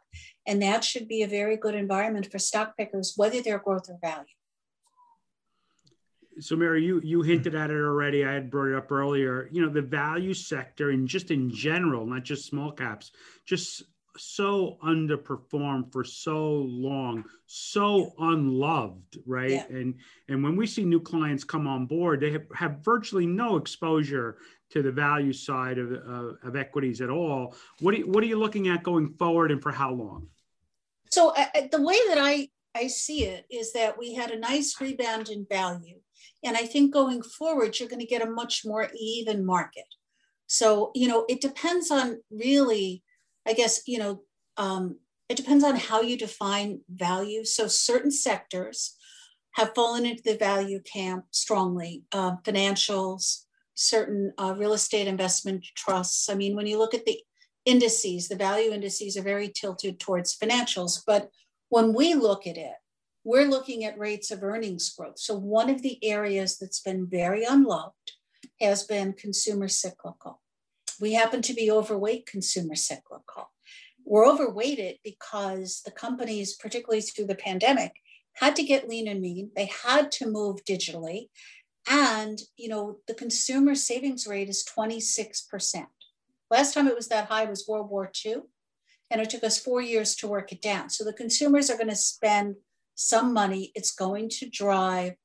And 0.47 0.61
that 0.61 0.83
should 0.83 1.07
be 1.07 1.21
a 1.21 1.27
very 1.27 1.55
good 1.55 1.75
environment 1.75 2.31
for 2.31 2.39
stock 2.39 2.75
pickers, 2.77 3.13
whether 3.15 3.41
they're 3.41 3.59
growth 3.59 3.89
or 3.89 3.97
value. 4.01 4.25
So, 6.39 6.55
Mary, 6.55 6.83
you 6.83 7.01
you 7.03 7.21
hinted 7.21 7.55
at 7.55 7.69
it 7.69 7.75
already. 7.75 8.25
I 8.25 8.33
had 8.33 8.49
brought 8.49 8.69
it 8.69 8.75
up 8.75 8.91
earlier. 8.91 9.49
You 9.51 9.61
know, 9.61 9.69
the 9.69 9.81
value 9.81 10.33
sector 10.33 10.89
and 10.89 11.07
just 11.07 11.29
in 11.29 11.51
general, 11.51 12.05
not 12.05 12.23
just 12.23 12.47
small 12.47 12.71
caps, 12.71 13.11
just 13.45 13.83
so 14.17 14.77
underperformed 14.83 15.91
for 15.91 16.03
so 16.03 16.53
long, 16.53 17.23
so 17.45 18.13
unloved, 18.19 19.19
right? 19.25 19.51
Yeah. 19.51 19.65
And 19.69 19.95
and 20.29 20.43
when 20.43 20.55
we 20.55 20.67
see 20.67 20.83
new 20.83 20.99
clients 20.99 21.43
come 21.43 21.67
on 21.67 21.85
board, 21.85 22.21
they 22.21 22.31
have, 22.31 22.45
have 22.55 22.79
virtually 22.79 23.25
no 23.25 23.57
exposure 23.57 24.37
to 24.71 24.81
the 24.81 24.91
value 24.91 25.33
side 25.33 25.77
of, 25.77 25.91
uh, 25.91 26.47
of 26.47 26.55
equities 26.55 27.01
at 27.01 27.09
all. 27.09 27.55
What 27.79 27.97
you, 27.97 28.07
what 28.07 28.23
are 28.23 28.27
you 28.27 28.39
looking 28.39 28.67
at 28.69 28.83
going 28.83 29.13
forward 29.19 29.51
and 29.51 29.61
for 29.61 29.71
how 29.71 29.91
long? 29.91 30.27
So 31.09 31.33
uh, 31.35 31.45
the 31.71 31.81
way 31.81 31.97
that 32.07 32.17
I, 32.19 32.49
I 32.73 32.87
see 32.87 33.25
it 33.25 33.45
is 33.49 33.73
that 33.73 33.97
we 33.97 34.13
had 34.13 34.31
a 34.31 34.39
nice 34.39 34.79
rebound 34.79 35.29
in 35.29 35.45
value. 35.49 35.99
And 36.43 36.55
I 36.55 36.65
think 36.65 36.93
going 36.93 37.21
forward, 37.21 37.79
you're 37.79 37.89
going 37.89 37.99
to 37.99 38.05
get 38.05 38.21
a 38.21 38.29
much 38.29 38.63
more 38.65 38.89
even 38.97 39.45
market. 39.45 39.85
So, 40.47 40.91
you 40.95 41.07
know, 41.07 41.25
it 41.29 41.41
depends 41.41 41.91
on 41.91 42.21
really, 42.29 43.03
I 43.45 43.53
guess, 43.53 43.81
you 43.87 43.99
know, 43.99 44.23
um, 44.57 44.97
it 45.29 45.37
depends 45.37 45.63
on 45.63 45.75
how 45.75 46.01
you 46.01 46.17
define 46.17 46.81
value. 46.89 47.45
So 47.45 47.67
certain 47.67 48.11
sectors 48.11 48.95
have 49.55 49.75
fallen 49.75 50.05
into 50.05 50.23
the 50.23 50.37
value 50.37 50.81
camp 50.81 51.25
strongly. 51.31 52.03
Uh, 52.11 52.37
financials, 52.43 53.45
certain 53.75 54.33
uh, 54.37 54.53
real 54.57 54.73
estate 54.73 55.07
investment 55.07 55.65
trusts. 55.75 56.29
I 56.29 56.35
mean, 56.35 56.55
when 56.55 56.67
you 56.67 56.77
look 56.77 56.93
at 56.93 57.05
the 57.05 57.19
indices, 57.65 58.27
the 58.27 58.35
value 58.35 58.71
indices 58.71 59.17
are 59.17 59.21
very 59.23 59.49
tilted 59.49 59.99
towards 59.99 60.37
financials. 60.37 61.01
But 61.05 61.29
when 61.69 61.93
we 61.93 62.13
look 62.13 62.47
at 62.47 62.57
it, 62.57 62.73
we're 63.23 63.47
looking 63.47 63.85
at 63.85 63.99
rates 63.99 64.31
of 64.31 64.43
earnings 64.43 64.89
growth. 64.89 65.19
So 65.19 65.37
one 65.37 65.69
of 65.69 65.81
the 65.81 66.03
areas 66.03 66.57
that's 66.57 66.79
been 66.79 67.07
very 67.07 67.43
unloved 67.43 68.13
has 68.59 68.83
been 68.83 69.13
consumer 69.13 69.67
cyclical. 69.67 70.41
We 70.99 71.13
happen 71.13 71.41
to 71.43 71.53
be 71.53 71.71
overweight 71.71 72.25
consumer 72.25 72.75
cyclical. 72.75 73.51
We're 74.05 74.27
overweighted 74.27 74.97
because 75.03 75.81
the 75.85 75.91
companies, 75.91 76.55
particularly 76.55 77.01
through 77.01 77.27
the 77.27 77.35
pandemic, 77.35 77.93
had 78.33 78.55
to 78.55 78.63
get 78.63 78.89
lean 78.89 79.07
and 79.07 79.21
mean. 79.21 79.51
They 79.55 79.69
had 79.83 80.11
to 80.13 80.29
move 80.29 80.63
digitally. 80.65 81.27
And, 81.89 82.39
you 82.57 82.69
know, 82.69 82.97
the 83.07 83.13
consumer 83.13 83.75
savings 83.75 84.27
rate 84.27 84.49
is 84.49 84.65
26%. 84.77 85.85
Last 86.49 86.73
time 86.73 86.87
it 86.87 86.95
was 86.95 87.07
that 87.07 87.27
high 87.27 87.45
was 87.45 87.67
World 87.67 87.89
War 87.89 88.11
II. 88.25 88.37
And 89.09 89.19
it 89.19 89.29
took 89.29 89.43
us 89.43 89.59
four 89.59 89.81
years 89.81 90.15
to 90.17 90.27
work 90.27 90.51
it 90.51 90.61
down. 90.61 90.89
So 90.89 91.03
the 91.03 91.13
consumers 91.13 91.69
are 91.69 91.77
going 91.77 91.89
to 91.89 91.95
spend 91.95 92.55
some 92.95 93.33
money. 93.33 93.71
It's 93.75 93.91
going 93.91 94.29
to 94.29 94.49
drive, 94.49 95.15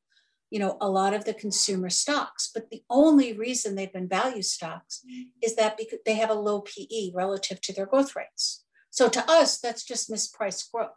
you 0.50 0.58
know, 0.58 0.76
a 0.80 0.88
lot 0.88 1.14
of 1.14 1.24
the 1.24 1.34
consumer 1.34 1.90
stocks. 1.90 2.50
But 2.52 2.70
the 2.70 2.82
only 2.90 3.32
reason 3.32 3.74
they've 3.74 3.92
been 3.92 4.08
value 4.08 4.42
stocks 4.42 5.02
is 5.42 5.54
that 5.56 5.76
because 5.76 6.00
they 6.04 6.14
have 6.14 6.30
a 6.30 6.34
low 6.34 6.62
PE 6.62 7.12
relative 7.14 7.60
to 7.60 7.72
their 7.72 7.86
growth 7.86 8.16
rates. 8.16 8.64
So 8.90 9.08
to 9.08 9.30
us, 9.30 9.60
that's 9.60 9.84
just 9.84 10.10
mispriced 10.10 10.70
growth. 10.72 10.90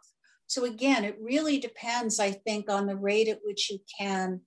So 0.46 0.64
again, 0.64 1.04
it 1.04 1.16
really 1.20 1.60
depends, 1.60 2.18
I 2.18 2.32
think, 2.32 2.68
on 2.68 2.86
the 2.86 2.96
rate 2.96 3.28
at 3.28 3.40
which 3.44 3.70
you 3.70 3.78
can 3.98 4.40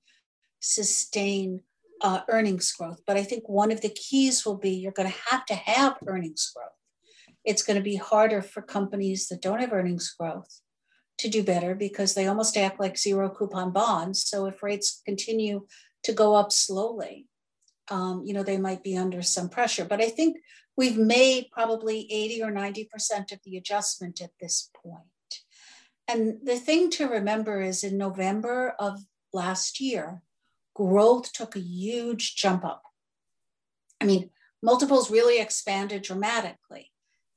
sustain 0.63 1.61
uh, 2.01 2.21
earnings 2.29 2.71
growth. 2.71 3.01
But 3.05 3.17
I 3.17 3.23
think 3.23 3.47
one 3.47 3.71
of 3.71 3.81
the 3.81 3.89
keys 3.89 4.45
will 4.45 4.57
be 4.57 4.71
you're 4.71 4.91
going 4.91 5.11
to 5.11 5.17
have 5.29 5.45
to 5.47 5.55
have 5.55 5.97
earnings 6.07 6.51
growth. 6.55 6.69
It's 7.45 7.63
going 7.63 7.77
to 7.77 7.83
be 7.83 7.97
harder 7.97 8.41
for 8.41 8.61
companies 8.61 9.27
that 9.27 9.41
don't 9.41 9.59
have 9.59 9.73
earnings 9.73 10.13
growth 10.17 10.61
to 11.19 11.29
do 11.29 11.43
better 11.43 11.75
because 11.75 12.13
they 12.13 12.27
almost 12.27 12.57
act 12.57 12.79
like 12.79 12.97
zero 12.97 13.29
coupon 13.29 13.71
bonds. 13.71 14.23
So 14.23 14.45
if 14.45 14.63
rates 14.63 15.01
continue 15.05 15.67
to 16.03 16.13
go 16.13 16.35
up 16.35 16.51
slowly, 16.51 17.27
um, 17.91 18.23
you 18.25 18.33
know, 18.33 18.43
they 18.43 18.57
might 18.57 18.83
be 18.83 18.97
under 18.97 19.21
some 19.21 19.49
pressure. 19.49 19.85
But 19.85 20.01
I 20.01 20.09
think 20.09 20.37
we've 20.77 20.97
made 20.97 21.47
probably 21.51 22.07
80 22.11 22.43
or 22.43 22.51
90% 22.51 23.31
of 23.31 23.39
the 23.43 23.57
adjustment 23.57 24.21
at 24.21 24.31
this 24.39 24.69
point. 24.81 25.03
And 26.07 26.39
the 26.43 26.57
thing 26.57 26.89
to 26.91 27.07
remember 27.07 27.61
is 27.61 27.83
in 27.83 27.97
November 27.97 28.75
of 28.79 29.01
last 29.33 29.79
year, 29.79 30.21
growth 30.73 31.31
took 31.33 31.55
a 31.55 31.59
huge 31.59 32.35
jump 32.35 32.65
up. 32.65 32.83
I 34.01 34.05
mean, 34.05 34.29
multiples 34.61 35.11
really 35.11 35.39
expanded 35.39 36.01
dramatically, 36.01 36.91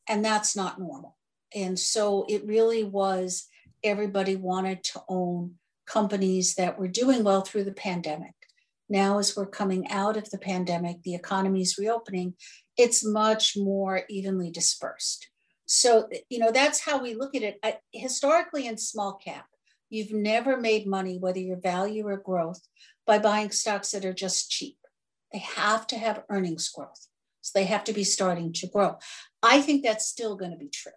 and 0.08 0.24
that's 0.24 0.56
not 0.56 0.80
normal. 0.80 1.16
And 1.54 1.78
so 1.78 2.26
it 2.28 2.46
really 2.46 2.84
was 2.84 3.46
everybody 3.84 4.36
wanted 4.36 4.82
to 4.84 5.02
own 5.08 5.54
companies 5.86 6.54
that 6.56 6.78
were 6.78 6.88
doing 6.88 7.22
well 7.22 7.42
through 7.42 7.64
the 7.64 7.72
pandemic. 7.72 8.34
Now, 8.88 9.18
as 9.18 9.36
we're 9.36 9.46
coming 9.46 9.88
out 9.88 10.16
of 10.16 10.30
the 10.30 10.38
pandemic, 10.38 11.02
the 11.02 11.14
economy 11.14 11.60
is 11.60 11.78
reopening, 11.78 12.34
it's 12.76 13.04
much 13.04 13.56
more 13.56 14.02
evenly 14.08 14.50
dispersed. 14.50 15.28
So, 15.66 16.08
you 16.30 16.38
know, 16.38 16.52
that's 16.52 16.80
how 16.80 17.02
we 17.02 17.14
look 17.14 17.34
at 17.34 17.42
it. 17.42 17.58
I, 17.62 17.78
historically, 17.92 18.66
in 18.66 18.76
small 18.76 19.14
cap, 19.14 19.46
you've 19.90 20.12
never 20.12 20.56
made 20.56 20.86
money, 20.86 21.18
whether 21.18 21.40
you're 21.40 21.60
value 21.60 22.06
or 22.06 22.16
growth, 22.16 22.60
by 23.06 23.18
buying 23.18 23.50
stocks 23.50 23.92
that 23.92 24.04
are 24.04 24.12
just 24.12 24.50
cheap. 24.50 24.76
They 25.32 25.38
have 25.38 25.86
to 25.88 25.98
have 25.98 26.24
earnings 26.28 26.68
growth. 26.68 27.08
So 27.40 27.58
they 27.58 27.66
have 27.66 27.84
to 27.84 27.92
be 27.92 28.04
starting 28.04 28.52
to 28.54 28.66
grow. 28.66 28.98
I 29.42 29.60
think 29.60 29.84
that's 29.84 30.06
still 30.06 30.36
going 30.36 30.50
to 30.50 30.56
be 30.56 30.68
true. 30.68 30.92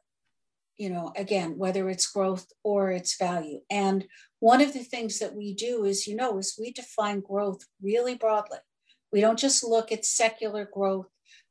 You 0.78 0.89
know, 0.89 1.12
again, 1.16 1.58
whether 1.58 1.89
it's 1.89 2.10
growth 2.10 2.48
or 2.63 2.89
it's 2.89 3.18
value. 3.18 3.60
And 3.70 4.08
one 4.39 4.62
of 4.62 4.74
the 4.74 4.80
things 4.80 5.20
that 5.20 5.36
we 5.36 5.54
do 5.54 5.84
is, 5.84 6.08
you 6.08 6.16
know, 6.16 6.38
is 6.38 6.58
we 6.60 6.72
define 6.72 7.20
growth 7.20 7.66
really 7.82 8.16
broadly. 8.16 8.60
We 9.12 9.22
don't 9.22 9.38
just 9.38 9.63
look 9.63 9.92
at 9.92 10.06
secular 10.06 10.70
growth 10.72 11.08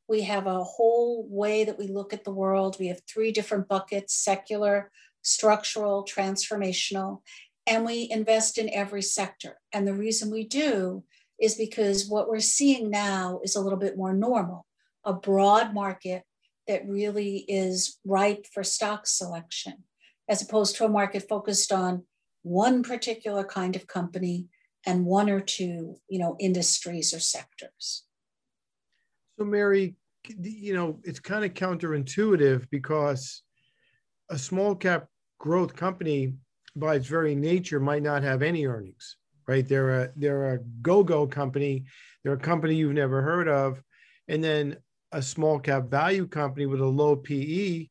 we 0.09 0.23
have 0.23 0.47
a 0.47 0.65
whole 0.65 1.27
way 1.29 1.65
that 1.65 1.79
we 1.79 1.87
look 1.87 2.13
at 2.13 2.25
the 2.25 2.33
world. 2.33 2.77
We 2.81 2.89
have 2.89 3.03
three 3.07 3.31
different 3.31 3.69
buckets 3.69 4.15
secular, 4.15 4.91
structural, 5.23 6.05
transformational, 6.05 7.21
and 7.69 7.85
we 7.85 8.09
invest 8.11 8.59
in 8.59 8.73
every 8.73 9.03
sector. 9.03 9.59
And 9.73 9.87
the 9.87 9.95
reason 9.95 10.31
we 10.31 10.45
do 10.45 11.05
is 11.41 11.55
because 11.55 12.09
what 12.09 12.29
we're 12.29 12.41
seeing 12.41 12.91
now 12.91 13.41
is 13.45 13.55
a 13.55 13.61
little 13.61 13.79
bit 13.79 13.97
more 13.97 14.13
normal 14.13 14.67
a 15.05 15.13
broad 15.13 15.73
market 15.73 16.23
that 16.67 16.87
really 16.87 17.39
is 17.49 17.99
ripe 18.05 18.45
for 18.53 18.63
stock 18.63 19.07
selection, 19.07 19.85
as 20.29 20.43
opposed 20.43 20.77
to 20.77 20.85
a 20.85 20.89
market 20.89 21.27
focused 21.29 21.73
on 21.73 22.05
one 22.43 22.83
particular 22.83 23.45
kind 23.45 23.75
of 23.77 23.87
company 23.87 24.47
and 24.85 25.07
one 25.07 25.31
or 25.31 25.41
two 25.41 25.97
you 26.09 26.19
know 26.19 26.37
industries 26.41 27.15
or 27.15 27.21
sectors 27.21 28.05
so, 29.39 29.45
Mary, 29.45 29.95
you 30.43 30.75
know, 30.75 30.99
it's 31.05 31.21
kind 31.21 31.45
of 31.45 31.55
counterintuitive 31.55 32.69
because 32.71 33.43
a 34.31 34.37
small 34.37 34.75
cap 34.75 35.07
growth 35.39 35.77
company, 35.77 36.35
by 36.77 36.97
its 36.97 37.07
very 37.07 37.35
nature, 37.35 37.81
might 37.81 38.03
not 38.03 38.23
have 38.23 38.43
any 38.43 38.67
earnings, 38.67 39.17
right? 39.47 39.67
They're 39.67 40.03
a 40.03 40.11
they're 40.17 40.55
a 40.55 40.59
go-go 40.83 41.27
company. 41.27 41.85
They're 42.23 42.35
a 42.35 42.39
company 42.39 42.75
you've 42.75 42.93
never 42.93 43.23
heard 43.23 43.49
of, 43.49 43.83
and 44.29 44.43
then 44.43 44.77
a 45.13 45.23
small 45.23 45.59
cap 45.59 45.89
value 45.89 46.27
company 46.27 46.67
with 46.67 46.81
a 46.81 46.87
low 46.87 47.17
PE 47.17 47.89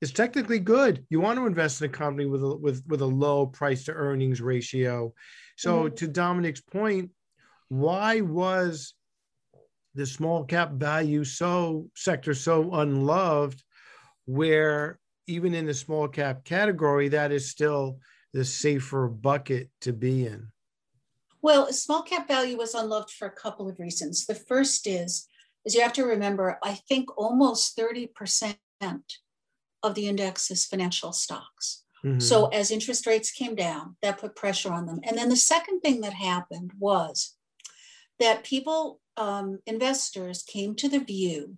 is 0.00 0.12
technically 0.12 0.58
good. 0.58 1.04
You 1.10 1.20
want 1.20 1.38
to 1.38 1.46
invest 1.46 1.80
in 1.80 1.88
a 1.88 1.92
company 1.92 2.26
with 2.26 2.42
a, 2.42 2.56
with 2.56 2.84
with 2.86 3.00
a 3.00 3.06
low 3.06 3.46
price 3.46 3.84
to 3.84 3.92
earnings 3.92 4.40
ratio. 4.40 5.12
So, 5.56 5.84
mm-hmm. 5.84 5.94
to 5.94 6.08
Dominick's 6.08 6.60
point, 6.60 7.10
why 7.68 8.20
was 8.20 8.94
the 9.94 10.06
small 10.06 10.44
cap 10.44 10.72
value 10.72 11.24
so 11.24 11.88
sector 11.94 12.34
so 12.34 12.74
unloved 12.74 13.62
where 14.26 14.98
even 15.26 15.54
in 15.54 15.66
the 15.66 15.74
small 15.74 16.06
cap 16.06 16.44
category 16.44 17.08
that 17.08 17.32
is 17.32 17.50
still 17.50 17.98
the 18.36 18.44
safer 18.44 19.08
bucket 19.08 19.70
to 19.80 19.94
be 19.94 20.26
in? 20.26 20.48
Well 21.40 21.72
small 21.72 22.02
cap 22.02 22.28
value 22.28 22.58
was 22.58 22.74
unloved 22.74 23.10
for 23.10 23.26
a 23.26 23.30
couple 23.30 23.66
of 23.66 23.78
reasons. 23.80 24.26
The 24.26 24.34
first 24.34 24.86
is 24.86 25.26
is 25.64 25.74
you 25.74 25.80
have 25.80 25.94
to 25.94 26.04
remember 26.04 26.58
i 26.62 26.74
think 26.74 27.08
almost 27.16 27.76
30% 27.78 28.56
of 29.82 29.94
the 29.94 30.06
index 30.06 30.50
is 30.50 30.66
financial 30.66 31.12
stocks. 31.12 31.84
Mm-hmm. 32.04 32.20
so 32.20 32.46
as 32.48 32.70
interest 32.70 33.06
rates 33.06 33.30
came 33.30 33.54
down 33.54 33.96
that 34.02 34.18
put 34.18 34.36
pressure 34.36 34.70
on 34.70 34.84
them. 34.84 35.00
And 35.02 35.16
then 35.16 35.30
the 35.30 35.36
second 35.36 35.80
thing 35.80 36.02
that 36.02 36.12
happened 36.12 36.72
was 36.78 37.36
that 38.20 38.44
people 38.44 39.00
um, 39.16 39.60
investors 39.66 40.42
came 40.42 40.74
to 40.74 40.90
the 40.90 41.00
view 41.00 41.56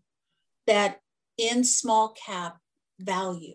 that 0.68 1.00
in 1.36 1.64
small 1.64 2.14
cap 2.24 2.58
value 3.00 3.54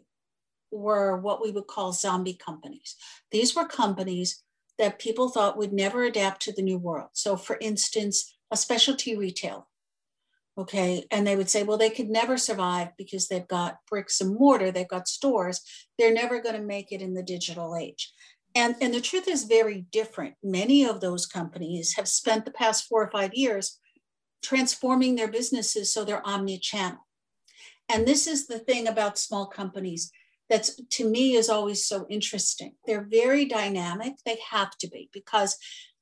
were 0.74 1.18
what 1.18 1.42
we 1.42 1.52
would 1.52 1.68
call 1.68 1.94
zombie 1.94 2.34
companies. 2.34 2.96
These 3.32 3.56
were 3.56 3.66
companies 3.66 4.44
that 4.80 5.00
people 5.00 5.30
thought 5.30 5.58
would 5.58 5.74
never 5.74 6.04
adapt 6.04 6.42
to 6.44 6.52
the 6.52 6.62
new 6.62 6.78
world. 6.78 7.10
So, 7.14 7.38
for 7.38 7.58
instance, 7.62 8.36
a 8.52 8.58
specialty 8.58 9.16
retailer. 9.16 9.64
Okay. 10.58 11.06
And 11.10 11.26
they 11.26 11.36
would 11.36 11.50
say, 11.50 11.64
well, 11.64 11.80
they 11.80 11.90
could 11.90 12.10
never 12.10 12.38
survive 12.38 12.90
because 12.98 13.28
they've 13.28 13.48
got 13.48 13.78
bricks 13.90 14.22
and 14.22 14.36
mortar, 14.36 14.72
they've 14.72 14.88
got 14.88 15.08
stores. 15.08 15.62
They're 15.98 16.14
never 16.14 16.42
going 16.42 16.56
to 16.56 16.62
make 16.62 16.92
it 16.92 17.02
in 17.02 17.16
the 17.16 17.24
digital 17.24 17.76
age. 17.76 18.14
And, 18.56 18.76
and 18.80 18.94
the 18.94 19.02
truth 19.02 19.28
is 19.28 19.46
very 19.46 19.86
different. 19.92 20.36
Many 20.44 20.86
of 20.86 21.02
those 21.02 21.26
companies 21.26 21.96
have 21.96 22.08
spent 22.08 22.46
the 22.46 22.52
past 22.52 22.86
four 22.86 23.04
or 23.04 23.10
five 23.10 23.34
years 23.34 23.80
transforming 24.44 25.16
their 25.16 25.28
businesses 25.28 25.92
so 25.92 26.04
they're 26.04 26.26
omni-channel. 26.26 27.00
And 27.90 28.06
this 28.06 28.28
is 28.28 28.46
the 28.46 28.60
thing 28.60 28.88
about 28.88 29.18
small 29.18 29.48
companies 29.48 30.12
that's 30.50 30.76
to 30.76 31.10
me 31.10 31.34
is 31.34 31.50
always 31.50 31.86
so 31.86 32.06
interesting. 32.10 32.74
They're 32.86 33.08
very 33.10 33.46
dynamic. 33.46 34.14
They 34.26 34.38
have 34.52 34.78
to 34.80 34.88
be 34.88 35.10
because 35.14 35.58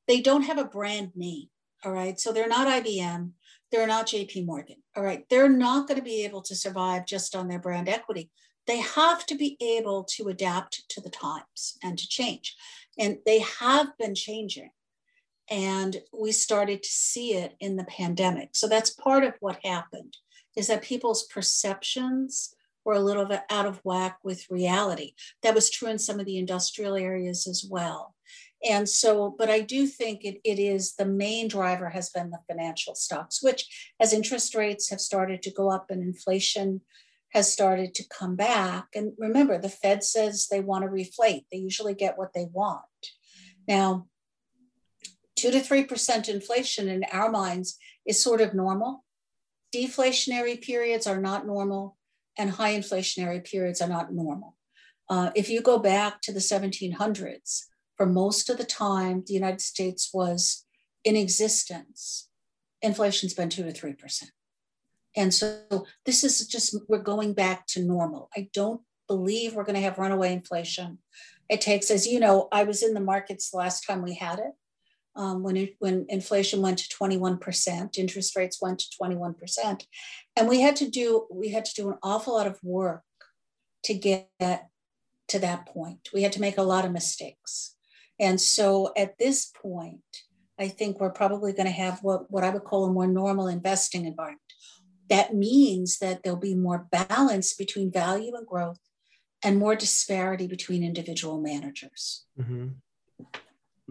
they 0.08 0.22
don't 0.22 0.44
have 0.44 0.58
a 0.58 0.66
brand 0.66 1.12
name. 1.16 1.48
All 1.84 1.92
right. 1.92 2.20
So 2.20 2.32
they're 2.32 2.48
not 2.48 2.68
IBM. 2.68 3.32
They're 3.72 3.88
not 3.88 4.08
JP 4.08 4.46
Morgan. 4.46 4.78
All 4.96 5.04
right. 5.04 5.26
They're 5.30 5.50
not 5.50 5.88
going 5.88 6.00
to 6.00 6.04
be 6.04 6.26
able 6.26 6.42
to 6.44 6.56
survive 6.56 7.06
just 7.06 7.36
on 7.36 7.48
their 7.48 7.60
brand 7.60 7.88
equity. 7.88 8.30
They 8.68 8.80
have 8.80 9.26
to 9.28 9.36
be 9.36 9.58
able 9.62 10.04
to 10.16 10.28
adapt 10.28 10.88
to 10.90 11.02
the 11.02 11.10
times 11.10 11.78
and 11.82 11.98
to 11.98 12.08
change. 12.08 12.56
And 13.00 13.18
they 13.26 13.40
have 13.40 13.98
been 13.98 14.16
changing. 14.16 14.72
And 15.50 15.98
we 16.14 16.32
started 16.32 16.84
to 16.84 16.90
see 16.90 17.34
it 17.34 17.56
in 17.60 17.76
the 17.76 17.84
pandemic. 17.86 18.50
So 18.54 18.68
that's 18.68 18.90
part 18.92 19.24
of 19.24 19.34
what 19.40 19.60
happened 19.64 20.18
is 20.56 20.68
that 20.68 20.82
people's 20.82 21.24
perceptions 21.24 22.54
were 22.84 22.94
a 22.94 23.00
little 23.00 23.26
bit 23.26 23.42
out 23.50 23.66
of 23.66 23.82
whack 23.84 24.18
with 24.24 24.50
reality. 24.50 25.14
That 25.44 25.56
was 25.56 25.70
true 25.70 25.90
in 25.90 26.00
some 26.00 26.20
of 26.20 26.26
the 26.26 26.38
industrial 26.38 26.96
areas 26.96 27.48
as 27.48 27.66
well. 27.70 28.16
And 28.68 28.88
so, 28.88 29.34
but 29.38 29.50
I 29.50 29.62
do 29.62 29.88
think 29.88 30.24
it, 30.24 30.40
it 30.44 30.60
is 30.60 30.94
the 30.94 31.06
main 31.06 31.48
driver 31.48 31.90
has 31.90 32.10
been 32.10 32.30
the 32.30 32.40
financial 32.48 32.94
stocks, 32.94 33.42
which 33.42 33.94
as 34.00 34.14
interest 34.14 34.54
rates 34.54 34.90
have 34.90 35.02
started 35.02 35.42
to 35.44 35.52
go 35.52 35.72
up 35.72 35.88
and 35.90 36.04
inflation 36.04 36.82
has 37.30 37.52
started 37.52 37.96
to 37.96 38.08
come 38.10 38.36
back. 38.36 38.88
And 38.94 39.14
remember, 39.18 39.58
the 39.58 39.70
Fed 39.70 40.04
says 40.04 40.48
they 40.48 40.60
want 40.60 40.84
to 40.84 40.90
reflate, 40.90 41.46
they 41.52 41.58
usually 41.58 41.94
get 41.94 42.18
what 42.18 42.34
they 42.34 42.46
want. 42.52 42.82
Now, 43.68 44.08
two 45.36 45.52
to 45.52 45.60
3% 45.60 46.30
inflation 46.30 46.88
in 46.88 47.04
our 47.12 47.32
minds 47.32 47.78
is 48.06 48.22
sort 48.22 48.42
of 48.42 48.54
normal. 48.54 49.04
Deflationary 49.74 50.62
periods 50.62 51.08
are 51.08 51.22
not 51.22 51.48
normal, 51.48 51.98
and 52.38 52.52
high 52.52 52.74
inflationary 52.74 53.44
periods 53.44 53.82
are 53.82 53.90
not 53.90 54.14
normal. 54.14 54.56
Uh, 55.10 55.32
if 55.36 55.50
you 55.50 55.62
go 55.62 55.78
back 55.78 56.22
to 56.22 56.32
the 56.32 56.40
1700s, 56.40 57.64
for 57.98 58.06
most 58.06 58.50
of 58.50 58.58
the 58.58 58.64
time 58.64 59.24
the 59.28 59.34
United 59.34 59.62
States 59.62 60.10
was 60.14 60.66
in 61.04 61.16
existence, 61.16 62.30
inflation's 62.82 63.34
been 63.34 63.50
two 63.50 63.64
to 63.64 63.72
three 63.72 63.94
percent. 63.94 64.32
And 65.16 65.34
so 65.34 65.86
this 66.06 66.24
is 66.24 66.48
just 66.48 66.76
we're 66.88 67.00
going 67.00 67.34
back 67.34 67.68
to 67.68 67.84
normal. 67.84 68.30
I 68.36 68.50
don't 68.54 68.82
believe 69.08 69.54
we're 69.54 69.66
going 69.66 69.76
to 69.76 69.82
have 69.82 69.98
runaway 69.98 70.32
inflation. 70.32 71.00
It 71.50 71.60
takes, 71.60 71.92
as 71.92 72.08
you 72.08 72.20
know, 72.20 72.48
I 72.52 72.64
was 72.64 72.82
in 72.82 72.94
the 72.94 73.02
markets 73.02 73.50
the 73.50 73.58
last 73.58 73.86
time 73.86 74.02
we 74.02 74.16
had 74.16 74.40
it. 74.40 74.54
Um, 75.14 75.44
when 75.44 75.58
it, 75.58 75.76
when 75.80 76.06
inflation 76.08 76.62
went 76.62 76.78
to 76.78 76.96
21%, 76.96 77.98
interest 77.98 78.36
rates 78.36 78.62
went 78.62 78.80
to 78.80 78.86
21%, 79.02 79.86
and 80.38 80.48
we 80.48 80.62
had 80.62 80.78
to 80.78 80.90
do 80.90 81.28
we 81.30 81.50
had 81.50 81.66
to 81.66 81.74
do 81.76 81.90
an 81.90 81.98
awful 82.02 82.36
lot 82.36 82.48
of 82.48 82.58
work 82.64 83.04
to 83.84 83.94
get 83.94 84.30
to 85.28 85.40
that 85.40 85.66
point. 85.66 86.10
We 86.14 86.24
had 86.24 86.34
to 86.34 86.42
make 86.42 86.58
a 86.58 86.64
lot 86.64 86.86
of 86.86 86.92
mistakes. 86.92 87.76
And 88.20 88.40
so 88.40 88.94
at 88.96 89.18
this 89.18 89.52
point, 89.62 90.02
I 90.60 90.68
think 90.68 91.00
we're 91.00 91.10
probably 91.10 91.54
going 91.54 91.66
to 91.66 91.72
have 91.72 92.04
what, 92.04 92.30
what 92.30 92.44
I 92.44 92.52
would 92.52 92.66
call 92.66 92.86
a 92.86 92.92
more 92.92 93.08
normal 93.08 93.48
investing 93.48 94.06
environment. 94.06 94.42
That 95.10 95.34
means 95.34 95.98
that 96.00 96.22
there'll 96.22 96.38
be 96.38 96.56
more 96.56 96.88
balance 96.92 97.54
between 97.54 97.92
value 97.92 98.36
and 98.36 98.46
growth 98.46 98.80
and 99.44 99.58
more 99.58 99.76
disparity 99.76 100.48
between 100.48 100.84
individual 100.84 101.42
managers. 101.42 102.26
Mm-hmm. 102.40 102.68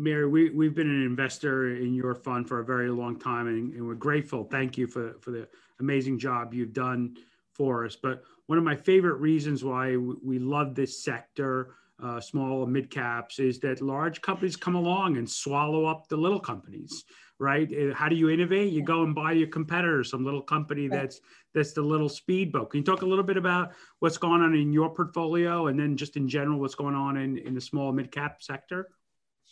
Mary, 0.00 0.26
we, 0.26 0.48
we've 0.48 0.74
been 0.74 0.88
an 0.88 1.02
investor 1.04 1.76
in 1.76 1.92
your 1.92 2.14
fund 2.14 2.48
for 2.48 2.60
a 2.60 2.64
very 2.64 2.88
long 2.88 3.18
time 3.18 3.48
and, 3.48 3.74
and, 3.74 3.86
we're 3.86 3.94
grateful. 3.94 4.44
Thank 4.44 4.78
you 4.78 4.86
for, 4.86 5.14
for 5.20 5.30
the 5.30 5.46
amazing 5.78 6.18
job 6.18 6.54
you've 6.54 6.72
done 6.72 7.16
for 7.52 7.84
us. 7.84 7.96
But 7.96 8.22
one 8.46 8.56
of 8.56 8.64
my 8.64 8.74
favorite 8.74 9.20
reasons 9.20 9.62
why 9.62 9.96
we 9.96 10.38
love 10.38 10.74
this 10.74 11.04
sector 11.04 11.74
uh, 12.02 12.18
small 12.18 12.62
and 12.62 12.72
mid 12.72 12.90
caps 12.90 13.38
is 13.38 13.60
that 13.60 13.82
large 13.82 14.22
companies 14.22 14.56
come 14.56 14.74
along 14.74 15.18
and 15.18 15.28
swallow 15.28 15.84
up 15.84 16.08
the 16.08 16.16
little 16.16 16.40
companies 16.40 17.04
right? 17.40 17.72
Uh, 17.72 17.94
how 17.94 18.06
do 18.06 18.14
you 18.16 18.28
innovate? 18.28 18.70
You 18.70 18.84
go 18.84 19.02
and 19.02 19.14
buy 19.14 19.32
your 19.32 19.48
competitor 19.48 20.04
some 20.04 20.24
little 20.24 20.42
company 20.42 20.88
that's 20.88 21.22
that's 21.54 21.72
the 21.72 21.80
little 21.80 22.08
speedboat. 22.08 22.70
Can 22.70 22.78
you 22.78 22.84
talk 22.84 23.00
a 23.00 23.06
little 23.06 23.24
bit 23.24 23.38
about 23.38 23.72
what's 24.00 24.18
going 24.18 24.42
on 24.42 24.54
in 24.54 24.74
your 24.74 24.94
portfolio 24.94 25.68
and 25.68 25.80
then 25.80 25.96
just 25.96 26.18
in 26.18 26.28
general 26.28 26.60
what's 26.60 26.74
going 26.74 26.94
on 26.94 27.16
in, 27.16 27.38
in 27.38 27.54
the 27.54 27.60
small 27.60 27.92
mid 27.92 28.12
cap 28.12 28.42
sector 28.42 28.90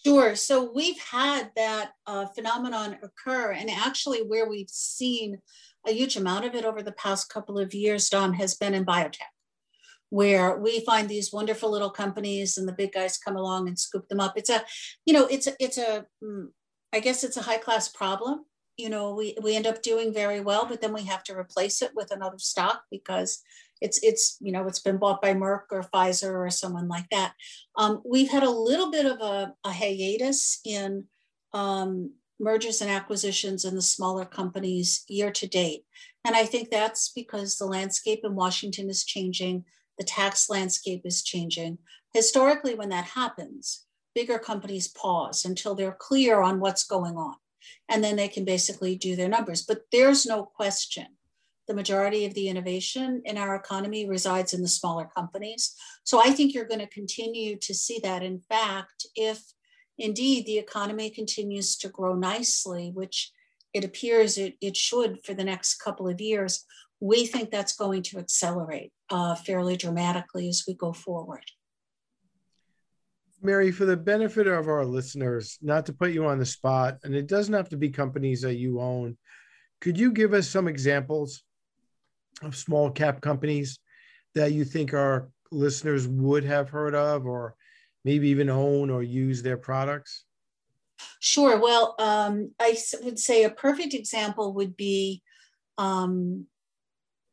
Sure. 0.07 0.37
So 0.37 0.71
we've 0.73 0.99
had 0.99 1.50
that 1.57 1.93
uh, 2.07 2.26
phenomenon 2.35 2.99
occur, 3.02 3.52
and 3.52 3.71
actually, 3.71 4.21
where 4.21 4.49
we've 4.49 4.71
seen 4.71 5.38
a 5.87 5.93
huge 5.93 6.17
amount 6.17 6.45
of 6.45 6.55
it 6.55 6.64
over 6.64 6.83
the 6.83 6.93
past 6.93 7.28
couple 7.33 7.59
of 7.59 7.75
years, 7.75 8.09
Dom, 8.09 8.35
has 8.35 8.55
been 8.55 8.75
in 8.75 8.85
biotech 8.85 9.17
where 10.11 10.57
we 10.57 10.81
find 10.81 11.09
these 11.09 11.33
wonderful 11.33 11.71
little 11.71 11.90
companies 11.90 12.57
and 12.57 12.67
the 12.67 12.73
big 12.73 12.93
guys 12.93 13.19
come 13.19 13.37
along 13.37 13.69
and 13.69 13.78
scoop 13.78 14.09
them 14.09 14.20
up. 14.20 14.35
It's 14.37 14.51
a, 14.51 14.62
you 15.05 15.12
know, 15.12 15.27
it's 15.27 15.46
a, 15.46 15.53
it's 15.61 15.79
a, 15.79 16.07
mm, 16.23 16.49
guess 17.03 17.25
it's 17.25 17.37
a 17.37 17.42
high 17.42 17.59
class 17.59 17.88
problem. 17.88 18.44
You 18.77 18.88
know, 18.88 19.14
we, 19.14 19.37
we 19.42 19.57
end 19.57 19.66
up 19.66 19.83
doing 19.83 20.14
very 20.14 20.40
well, 20.40 20.66
but 20.66 20.81
then 20.81 20.92
we 20.92 21.03
have 21.05 21.25
to 21.25 21.37
replace 21.37 21.83
it 21.83 21.90
with 21.94 22.11
another 22.11 22.38
stock 22.38 22.83
because 22.90 23.42
it's, 23.81 24.03
it's, 24.03 24.37
you 24.41 24.53
know, 24.53 24.67
it's 24.67 24.81
been 24.81 24.99
bought 24.99 25.23
by 25.23 25.35
Merck 25.35 25.64
or 25.71 25.83
Pfizer 25.83 26.35
or 26.35 26.51
someone 26.51 26.88
like 26.88 27.09
that. 27.11 27.35
Um, 27.77 28.03
we've 28.05 28.31
had 28.31 28.43
a 28.43 28.51
little 28.51 28.91
bit 28.91 29.07
of 29.07 29.21
a, 29.21 29.55
a 29.64 29.73
hiatus 29.73 30.61
in 30.64 31.05
um, 31.53 32.12
mergers 32.41 32.81
and 32.81 32.91
acquisitions 32.91 33.64
in 33.64 33.75
the 33.75 33.83
smaller 33.83 34.25
companies 34.25 35.05
year 35.09 35.31
to 35.33 35.47
date. 35.47 35.85
And 36.25 36.37
I 36.37 36.45
think 36.45 36.71
that's 36.71 37.11
because 37.14 37.57
the 37.57 37.67
landscape 37.67 38.21
in 38.25 38.35
Washington 38.35 38.91
is 38.91 39.05
changing 39.05 39.64
the 39.99 40.05
tax 40.05 40.49
landscape 40.49 41.03
is 41.05 41.23
changing. 41.23 41.79
Historically, 42.14 42.75
when 42.75 42.88
that 42.88 43.05
happens, 43.05 43.85
bigger 44.14 44.38
companies 44.38 44.88
pause 44.88 45.45
until 45.45 45.75
they're 45.75 45.97
clear 45.99 46.41
on 46.41 46.61
what's 46.61 46.85
going 46.85 47.17
on. 47.17 47.35
And 47.88 48.03
then 48.03 48.17
they 48.17 48.29
can 48.29 48.45
basically 48.45 48.97
do 48.97 49.17
their 49.17 49.29
numbers. 49.29 49.62
But 49.62 49.83
there's 49.93 50.25
no 50.25 50.45
question 50.45 51.07
the 51.68 51.74
majority 51.74 52.24
of 52.24 52.35
the 52.35 52.48
innovation 52.48 53.22
in 53.24 53.37
our 53.37 53.54
economy 53.54 54.09
resides 54.09 54.54
in 54.54 54.62
the 54.62 54.68
smaller 54.68 55.09
companies. 55.14 55.74
So 56.02 56.20
I 56.20 56.31
think 56.31 56.54
you're 56.54 56.64
going 56.64 56.81
to 56.81 56.87
continue 56.88 57.57
to 57.59 57.74
see 57.74 58.00
that. 58.02 58.22
In 58.22 58.40
fact, 58.48 59.07
if 59.14 59.42
indeed 59.98 60.46
the 60.46 60.59
economy 60.59 61.11
continues 61.11 61.76
to 61.76 61.88
grow 61.88 62.14
nicely, 62.14 62.90
which 62.94 63.31
it 63.74 63.85
appears 63.85 64.38
it, 64.38 64.54
it 64.61 64.76
should 64.76 65.24
for 65.24 65.35
the 65.35 65.44
next 65.44 65.76
couple 65.76 66.09
of 66.09 66.20
years, 66.20 66.64
we 67.00 67.26
think 67.26 67.50
that's 67.50 67.76
going 67.76 68.02
to 68.02 68.18
accelerate 68.18 68.92
uh, 69.11 69.35
fairly 69.35 69.76
dramatically 69.76 70.48
as 70.48 70.64
we 70.66 70.74
go 70.74 70.92
forward. 70.92 71.44
Mary, 73.40 73.70
for 73.70 73.85
the 73.85 73.96
benefit 73.96 74.48
of 74.48 74.66
our 74.66 74.85
listeners, 74.85 75.59
not 75.62 75.87
to 75.87 75.92
put 75.92 76.11
you 76.11 76.26
on 76.26 76.38
the 76.38 76.46
spot, 76.46 76.98
and 77.04 77.14
it 77.14 77.28
doesn't 77.28 77.54
have 77.54 77.68
to 77.68 77.76
be 77.76 77.88
companies 77.88 78.40
that 78.40 78.57
you 78.57 78.81
own, 78.81 79.16
could 79.81 79.96
you 79.96 80.11
give 80.11 80.35
us 80.35 80.48
some 80.48 80.66
examples 80.66 81.44
of 82.42 82.57
small 82.57 82.90
cap 82.90 83.20
companies 83.20 83.79
that 84.35 84.53
you 84.53 84.64
think 84.64 84.94
our 84.94 85.29
listeners 85.51 86.07
would 86.07 86.44
have 86.44 86.68
heard 86.68 86.94
of 86.94 87.27
or 87.27 87.55
maybe 88.05 88.29
even 88.29 88.48
own 88.48 88.90
or 88.90 89.03
use 89.03 89.42
their 89.42 89.57
products? 89.57 90.24
Sure. 91.20 91.61
Well, 91.61 91.94
um, 91.98 92.53
I 92.61 92.77
would 93.03 93.18
say 93.18 93.44
a 93.44 93.51
perfect 93.51 93.94
example 93.94 94.53
would 94.55 94.77
be 94.77 95.22
um, 95.77 96.46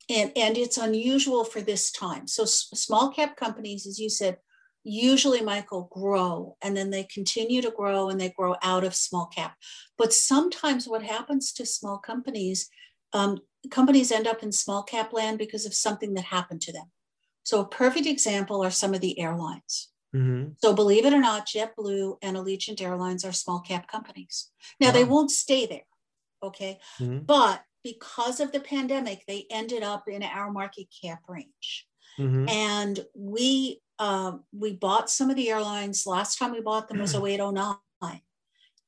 and, 0.09 0.31
and 0.35 0.57
it's 0.57 0.77
unusual 0.77 1.43
for 1.43 1.61
this 1.61 1.91
time. 1.91 2.27
So 2.27 2.45
small 2.45 3.11
cap 3.11 3.35
companies, 3.35 3.87
as 3.87 3.99
you 3.99 4.09
said, 4.09 4.37
usually 4.83 5.41
Michael 5.41 5.89
grow 5.91 6.57
and 6.61 6.77
then 6.77 6.91
they 6.91 7.03
continue 7.03 7.61
to 7.63 7.71
grow 7.71 8.09
and 8.09 8.21
they 8.21 8.29
grow 8.29 8.55
out 8.61 8.83
of 8.83 8.93
small 8.93 9.25
cap. 9.25 9.55
But 9.97 10.13
sometimes 10.13 10.87
what 10.87 11.01
happens 11.01 11.51
to 11.53 11.65
small 11.65 11.97
companies, 11.97 12.69
um, 13.13 13.39
companies 13.69 14.11
end 14.11 14.27
up 14.27 14.43
in 14.43 14.51
small 14.51 14.83
cap 14.83 15.13
land 15.13 15.37
because 15.37 15.65
of 15.65 15.73
something 15.73 16.13
that 16.13 16.25
happened 16.25 16.61
to 16.61 16.73
them. 16.73 16.91
So 17.43 17.61
a 17.61 17.67
perfect 17.67 18.07
example 18.07 18.63
are 18.63 18.71
some 18.71 18.93
of 18.93 19.01
the 19.01 19.19
airlines. 19.19 19.89
Mm-hmm. 20.15 20.51
So 20.57 20.73
believe 20.73 21.05
it 21.05 21.13
or 21.13 21.19
not, 21.19 21.47
JetBlue 21.47 22.17
and 22.21 22.37
Allegiant 22.37 22.81
Airlines 22.81 23.25
are 23.25 23.33
small 23.33 23.59
cap 23.59 23.87
companies. 23.87 24.49
Now 24.79 24.87
wow. 24.87 24.93
they 24.93 25.03
won't 25.03 25.31
stay 25.31 25.65
there, 25.65 25.85
okay? 26.41 26.79
Mm-hmm. 26.99 27.19
But 27.25 27.61
because 27.83 28.39
of 28.39 28.51
the 28.51 28.61
pandemic, 28.61 29.25
they 29.27 29.45
ended 29.51 29.83
up 29.83 30.07
in 30.07 30.23
our 30.23 30.51
market 30.51 30.87
cap 31.03 31.19
range. 31.27 31.87
Mm-hmm. 32.17 32.49
And 32.49 33.05
we 33.13 33.81
uh, 33.99 34.33
we 34.51 34.73
bought 34.73 35.09
some 35.09 35.29
of 35.29 35.35
the 35.35 35.49
airlines. 35.49 36.05
Last 36.05 36.37
time 36.37 36.51
we 36.51 36.61
bought 36.61 36.87
them 36.87 36.99
was 36.99 37.15
0809. 37.23 38.21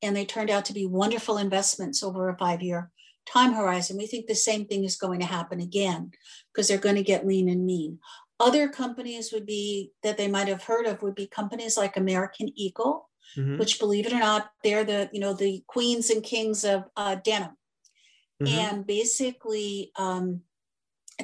And 0.02 0.16
they 0.16 0.26
turned 0.26 0.50
out 0.50 0.66
to 0.66 0.74
be 0.74 0.86
wonderful 0.86 1.38
investments 1.38 2.04
over 2.04 2.30
a 2.30 2.38
five 2.38 2.62
year 2.62 2.92
time 3.32 3.54
horizon. 3.54 3.98
We 3.98 4.08
think 4.08 4.28
the 4.28 4.36
same 4.36 4.66
thing 4.66 4.84
is 4.84 4.96
going 4.98 5.20
to 5.20 5.26
happen 5.26 5.60
again 5.60 6.12
because 6.54 6.68
they're 6.68 6.78
going 6.78 6.96
to 6.96 7.04
get 7.04 7.28
lean 7.28 7.50
and 7.50 7.66
mean. 7.66 8.00
Other 8.40 8.70
companies 8.70 9.32
would 9.34 9.46
be 9.46 9.92
that 10.04 10.18
they 10.18 10.28
might 10.28 10.48
have 10.48 10.64
heard 10.64 10.86
of 10.86 11.02
would 11.02 11.16
be 11.16 11.28
companies 11.28 11.76
like 11.76 11.98
American 11.98 12.52
Eagle, 12.56 13.10
mm-hmm. 13.36 13.58
which 13.58 13.80
believe 13.80 14.06
it 14.06 14.14
or 14.14 14.20
not, 14.20 14.52
they're 14.64 14.84
the, 14.84 15.10
you 15.12 15.20
know, 15.20 15.34
the 15.34 15.64
queens 15.68 16.10
and 16.10 16.24
kings 16.24 16.64
of 16.64 16.84
uh, 16.96 17.16
denim. 17.16 17.58
Mm-hmm. 18.42 18.60
And 18.60 18.88
basically, 18.88 19.92
um, 19.96 20.42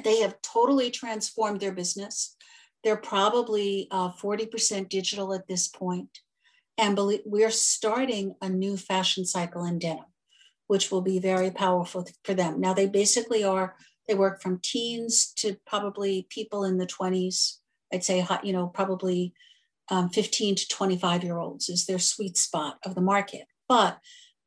they 0.02 0.20
have 0.20 0.42
totally 0.42 0.90
transformed 0.90 1.60
their 1.60 1.72
business. 1.72 2.36
They're 2.82 2.96
probably 2.96 3.86
uh, 3.90 4.10
40% 4.12 4.88
digital 4.88 5.32
at 5.32 5.46
this. 5.46 5.72
And 6.76 6.96
believe, 6.96 7.20
we're 7.24 7.50
starting 7.50 8.34
a 8.42 8.48
new 8.48 8.76
fashion 8.76 9.24
cycle 9.24 9.64
in 9.64 9.78
denim, 9.78 10.04
which 10.66 10.90
will 10.90 11.02
be 11.02 11.18
very 11.18 11.50
powerful 11.50 12.06
for 12.24 12.34
them. 12.34 12.60
Now, 12.60 12.74
they 12.74 12.86
basically 12.86 13.44
are, 13.44 13.76
they 14.08 14.14
work 14.14 14.42
from 14.42 14.60
teens 14.62 15.32
to 15.36 15.56
probably 15.66 16.26
people 16.30 16.64
in 16.64 16.78
the 16.78 16.86
20s. 16.86 17.58
I'd 17.92 18.04
say, 18.04 18.26
you 18.42 18.52
know, 18.52 18.68
probably 18.68 19.34
um, 19.90 20.08
15 20.08 20.56
to 20.56 20.68
25 20.68 21.24
year 21.24 21.38
olds 21.38 21.68
is 21.68 21.86
their 21.86 21.98
sweet 21.98 22.36
spot 22.36 22.78
of 22.84 22.94
the 22.94 23.00
market. 23.00 23.46
But 23.68 23.98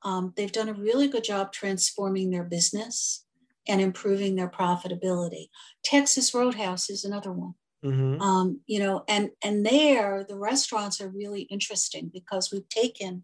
um, 0.04 0.34
they've 0.36 0.52
done 0.52 0.70
a 0.70 0.74
really 0.74 1.08
good 1.08 1.24
job 1.24 1.52
transforming 1.52 2.30
their 2.30 2.44
business 2.44 3.26
and 3.68 3.82
improving 3.82 4.36
their 4.36 4.50
profitability. 4.50 5.50
Texas 5.84 6.34
Roadhouse 6.34 6.90
is 6.90 7.04
another 7.04 7.32
one. 7.32 7.54
Mm-hmm. 7.84 8.22
Um, 8.22 8.62
you 8.66 8.80
know, 8.80 9.04
and 9.08 9.30
and 9.44 9.66
there 9.66 10.26
the 10.28 10.38
restaurants 10.38 11.00
are 11.00 11.10
really 11.10 11.42
interesting 11.44 12.10
because 12.12 12.52
we've 12.52 12.68
taken 12.70 13.24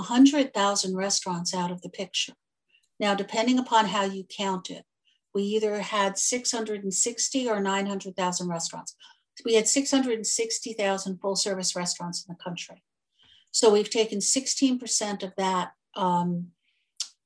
a 0.00 0.04
hundred 0.04 0.54
thousand 0.54 0.96
restaurants 0.96 1.54
out 1.54 1.70
of 1.70 1.82
the 1.82 1.90
picture. 1.90 2.32
Now, 2.98 3.14
depending 3.14 3.58
upon 3.58 3.86
how 3.86 4.04
you 4.04 4.24
count 4.24 4.70
it, 4.70 4.84
we 5.34 5.42
either 5.42 5.80
had 5.80 6.18
660 6.18 7.48
or 7.48 7.60
900,000 7.60 8.48
restaurants. 8.48 8.96
We 9.44 9.54
had 9.54 9.68
660,000 9.68 11.18
full 11.20 11.36
service 11.36 11.76
restaurants 11.76 12.24
in 12.26 12.34
the 12.34 12.42
country. 12.42 12.82
So 13.52 13.70
we've 13.70 13.90
taken 13.90 14.18
16% 14.18 15.22
of 15.22 15.32
that 15.36 15.72
um, 15.96 16.48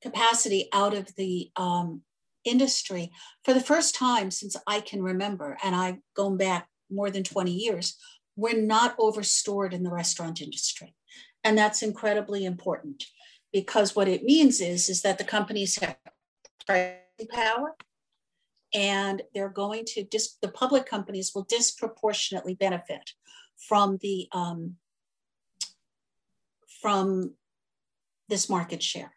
capacity 0.01 0.67
out 0.73 0.93
of 0.93 1.15
the 1.15 1.51
um, 1.55 2.01
industry 2.43 3.11
for 3.43 3.53
the 3.53 3.61
first 3.61 3.95
time 3.95 4.31
since 4.31 4.55
I 4.67 4.81
can 4.81 5.01
remember, 5.01 5.57
and 5.63 5.75
I've 5.75 5.99
gone 6.15 6.37
back 6.37 6.67
more 6.91 7.09
than 7.09 7.23
20 7.23 7.51
years, 7.51 7.95
we're 8.35 8.61
not 8.61 8.95
overstored 8.99 9.73
in 9.73 9.83
the 9.83 9.91
restaurant 9.91 10.41
industry. 10.41 10.93
And 11.45 11.55
that's 11.55 11.83
incredibly 11.83 12.43
important 12.43 13.03
because 13.53 13.95
what 13.95 14.07
it 14.07 14.23
means 14.23 14.59
is, 14.59 14.89
is 14.89 15.03
that 15.03 15.19
the 15.19 15.23
companies 15.23 15.77
have 15.77 15.95
pricing 16.65 17.27
power 17.29 17.75
and 18.73 19.21
they're 19.33 19.47
going 19.47 19.85
to, 19.85 20.03
dis- 20.03 20.37
the 20.41 20.47
public 20.47 20.87
companies 20.87 21.33
will 21.33 21.43
disproportionately 21.43 22.55
benefit 22.55 23.11
from 23.57 23.99
the, 24.01 24.27
um, 24.31 24.77
from 26.81 27.35
this 28.27 28.49
market 28.49 28.81
share. 28.81 29.13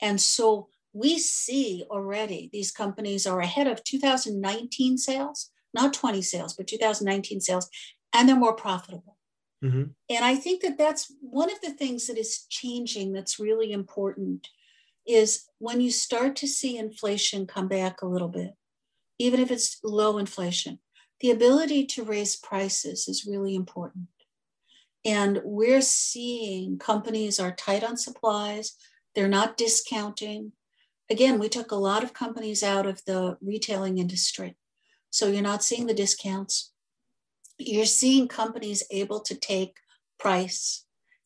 And 0.00 0.18
so 0.18 0.68
we 0.94 1.18
see 1.18 1.84
already 1.90 2.48
these 2.50 2.72
companies 2.72 3.26
are 3.26 3.40
ahead 3.40 3.66
of 3.66 3.84
2019 3.84 4.96
sales, 4.96 5.50
not 5.74 5.92
20 5.92 6.22
sales, 6.22 6.54
but 6.54 6.66
2019 6.66 7.42
sales, 7.42 7.68
and 8.14 8.26
they're 8.26 8.36
more 8.36 8.56
profitable. 8.56 9.17
Mm-hmm. 9.64 9.84
And 10.10 10.24
I 10.24 10.36
think 10.36 10.62
that 10.62 10.78
that's 10.78 11.12
one 11.20 11.50
of 11.50 11.60
the 11.60 11.70
things 11.70 12.06
that 12.06 12.18
is 12.18 12.46
changing 12.48 13.12
that's 13.12 13.40
really 13.40 13.72
important 13.72 14.48
is 15.06 15.46
when 15.58 15.80
you 15.80 15.90
start 15.90 16.36
to 16.36 16.46
see 16.46 16.76
inflation 16.76 17.46
come 17.46 17.66
back 17.66 18.02
a 18.02 18.06
little 18.06 18.28
bit, 18.28 18.54
even 19.18 19.40
if 19.40 19.50
it's 19.50 19.78
low 19.82 20.18
inflation, 20.18 20.78
the 21.20 21.30
ability 21.30 21.86
to 21.86 22.04
raise 22.04 22.36
prices 22.36 23.08
is 23.08 23.26
really 23.26 23.54
important. 23.54 24.06
And 25.04 25.40
we're 25.44 25.80
seeing 25.80 26.78
companies 26.78 27.40
are 27.40 27.52
tight 27.52 27.82
on 27.82 27.96
supplies, 27.96 28.74
they're 29.14 29.28
not 29.28 29.56
discounting. 29.56 30.52
Again, 31.10 31.38
we 31.38 31.48
took 31.48 31.72
a 31.72 31.76
lot 31.76 32.04
of 32.04 32.12
companies 32.12 32.62
out 32.62 32.86
of 32.86 33.02
the 33.06 33.38
retailing 33.40 33.98
industry. 33.98 34.56
So 35.10 35.28
you're 35.28 35.42
not 35.42 35.64
seeing 35.64 35.86
the 35.86 35.94
discounts. 35.94 36.72
You're 37.58 37.84
seeing 37.84 38.28
companies 38.28 38.82
able 38.90 39.20
to 39.20 39.34
take 39.34 39.76
price. 40.18 40.84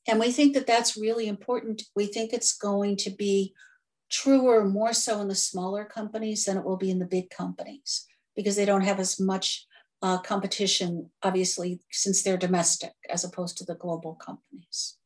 And 0.08 0.18
we 0.18 0.32
think 0.32 0.54
that 0.54 0.66
that's 0.66 0.96
really 0.96 1.28
important. 1.28 1.82
We 1.94 2.06
think 2.06 2.32
it's 2.32 2.56
going 2.56 2.96
to 2.98 3.10
be 3.10 3.54
truer 4.10 4.64
more 4.64 4.92
so 4.92 5.20
in 5.20 5.28
the 5.28 5.34
smaller 5.34 5.84
companies 5.84 6.44
than 6.44 6.56
it 6.56 6.64
will 6.64 6.76
be 6.76 6.90
in 6.90 6.98
the 6.98 7.06
big 7.06 7.30
companies 7.30 8.06
because 8.36 8.56
they 8.56 8.64
don't 8.64 8.82
have 8.82 9.00
as 9.00 9.20
much 9.20 9.66
uh, 10.02 10.18
competition, 10.18 11.10
obviously, 11.22 11.80
since 11.90 12.22
they're 12.22 12.36
domestic 12.36 12.92
as 13.08 13.24
opposed 13.24 13.56
to 13.58 13.64
the 13.64 13.76
global 13.76 14.14
companies. 14.14 14.96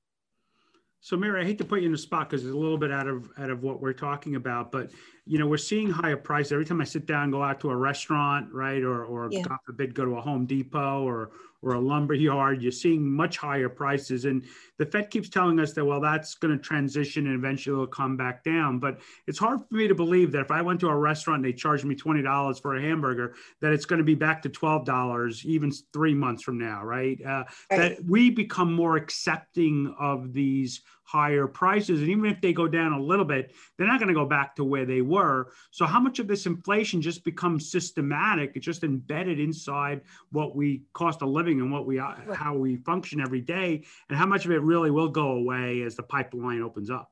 So, 1.00 1.16
Mary, 1.16 1.42
I 1.42 1.44
hate 1.44 1.58
to 1.58 1.64
put 1.64 1.80
you 1.80 1.86
in 1.86 1.92
the 1.92 1.98
spot 1.98 2.30
because 2.30 2.44
it's 2.44 2.54
a 2.54 2.58
little 2.58 2.78
bit 2.78 2.90
out 2.90 3.06
of 3.06 3.28
out 3.38 3.50
of 3.50 3.62
what 3.62 3.80
we're 3.80 3.92
talking 3.92 4.34
about, 4.34 4.72
but 4.72 4.90
you 5.26 5.38
know, 5.38 5.46
we're 5.46 5.56
seeing 5.56 5.90
higher 5.90 6.16
prices 6.16 6.52
every 6.52 6.64
time 6.64 6.80
I 6.80 6.84
sit 6.84 7.04
down, 7.04 7.32
go 7.32 7.42
out 7.42 7.60
to 7.60 7.70
a 7.70 7.76
restaurant, 7.76 8.52
right, 8.52 8.82
or 8.82 9.04
or 9.04 9.28
yeah. 9.30 9.42
God 9.42 9.58
forbid, 9.64 9.94
go 9.94 10.04
to 10.04 10.16
a 10.16 10.20
Home 10.20 10.46
Depot 10.46 11.02
or 11.02 11.32
or 11.66 11.74
a 11.74 11.80
lumber 11.80 12.14
yard, 12.14 12.62
you're 12.62 12.70
seeing 12.70 13.10
much 13.10 13.38
higher 13.38 13.68
prices. 13.68 14.24
And 14.24 14.44
the 14.78 14.86
Fed 14.86 15.10
keeps 15.10 15.28
telling 15.28 15.58
us 15.58 15.72
that, 15.72 15.84
well, 15.84 16.00
that's 16.00 16.34
going 16.36 16.56
to 16.56 16.62
transition 16.62 17.26
and 17.26 17.34
eventually 17.34 17.74
it'll 17.74 17.86
come 17.88 18.16
back 18.16 18.44
down. 18.44 18.78
But 18.78 19.00
it's 19.26 19.38
hard 19.38 19.60
for 19.60 19.74
me 19.74 19.88
to 19.88 19.94
believe 19.94 20.30
that 20.32 20.42
if 20.42 20.50
I 20.50 20.62
went 20.62 20.80
to 20.80 20.88
a 20.88 20.96
restaurant 20.96 21.38
and 21.38 21.44
they 21.44 21.56
charged 21.56 21.84
me 21.84 21.96
$20 21.96 22.62
for 22.62 22.76
a 22.76 22.80
hamburger, 22.80 23.34
that 23.60 23.72
it's 23.72 23.84
going 23.84 23.98
to 23.98 24.04
be 24.04 24.14
back 24.14 24.42
to 24.42 24.48
$12 24.48 25.44
even 25.44 25.72
three 25.92 26.14
months 26.14 26.42
from 26.42 26.58
now, 26.58 26.84
right? 26.84 27.18
Uh, 27.24 27.28
right. 27.28 27.46
That 27.70 28.04
we 28.04 28.30
become 28.30 28.72
more 28.72 28.96
accepting 28.96 29.94
of 29.98 30.32
these 30.32 30.82
higher 31.06 31.46
prices. 31.46 32.00
And 32.00 32.10
even 32.10 32.26
if 32.26 32.40
they 32.40 32.52
go 32.52 32.66
down 32.66 32.92
a 32.92 33.00
little 33.00 33.24
bit, 33.24 33.52
they're 33.76 33.86
not 33.86 34.00
going 34.00 34.08
to 34.08 34.14
go 34.14 34.26
back 34.26 34.56
to 34.56 34.64
where 34.64 34.84
they 34.84 35.00
were. 35.00 35.52
So, 35.70 35.86
how 35.86 36.00
much 36.00 36.18
of 36.18 36.26
this 36.26 36.46
inflation 36.46 37.00
just 37.00 37.24
becomes 37.24 37.70
systematic? 37.70 38.52
It's 38.54 38.66
just 38.66 38.84
embedded 38.84 39.40
inside 39.40 40.02
what 40.32 40.56
we 40.56 40.82
cost 40.92 41.22
of 41.22 41.28
living 41.28 41.60
and 41.60 41.72
what 41.72 41.86
we 41.86 41.98
uh, 42.00 42.14
how 42.34 42.56
we 42.56 42.76
function 42.76 43.20
every 43.20 43.40
day, 43.40 43.84
and 44.08 44.18
how 44.18 44.26
much 44.26 44.44
of 44.44 44.50
it 44.50 44.60
really 44.60 44.90
will 44.90 45.08
go 45.08 45.30
away 45.30 45.82
as 45.82 45.94
the 45.94 46.02
pipeline 46.02 46.60
opens 46.60 46.90
up. 46.90 47.10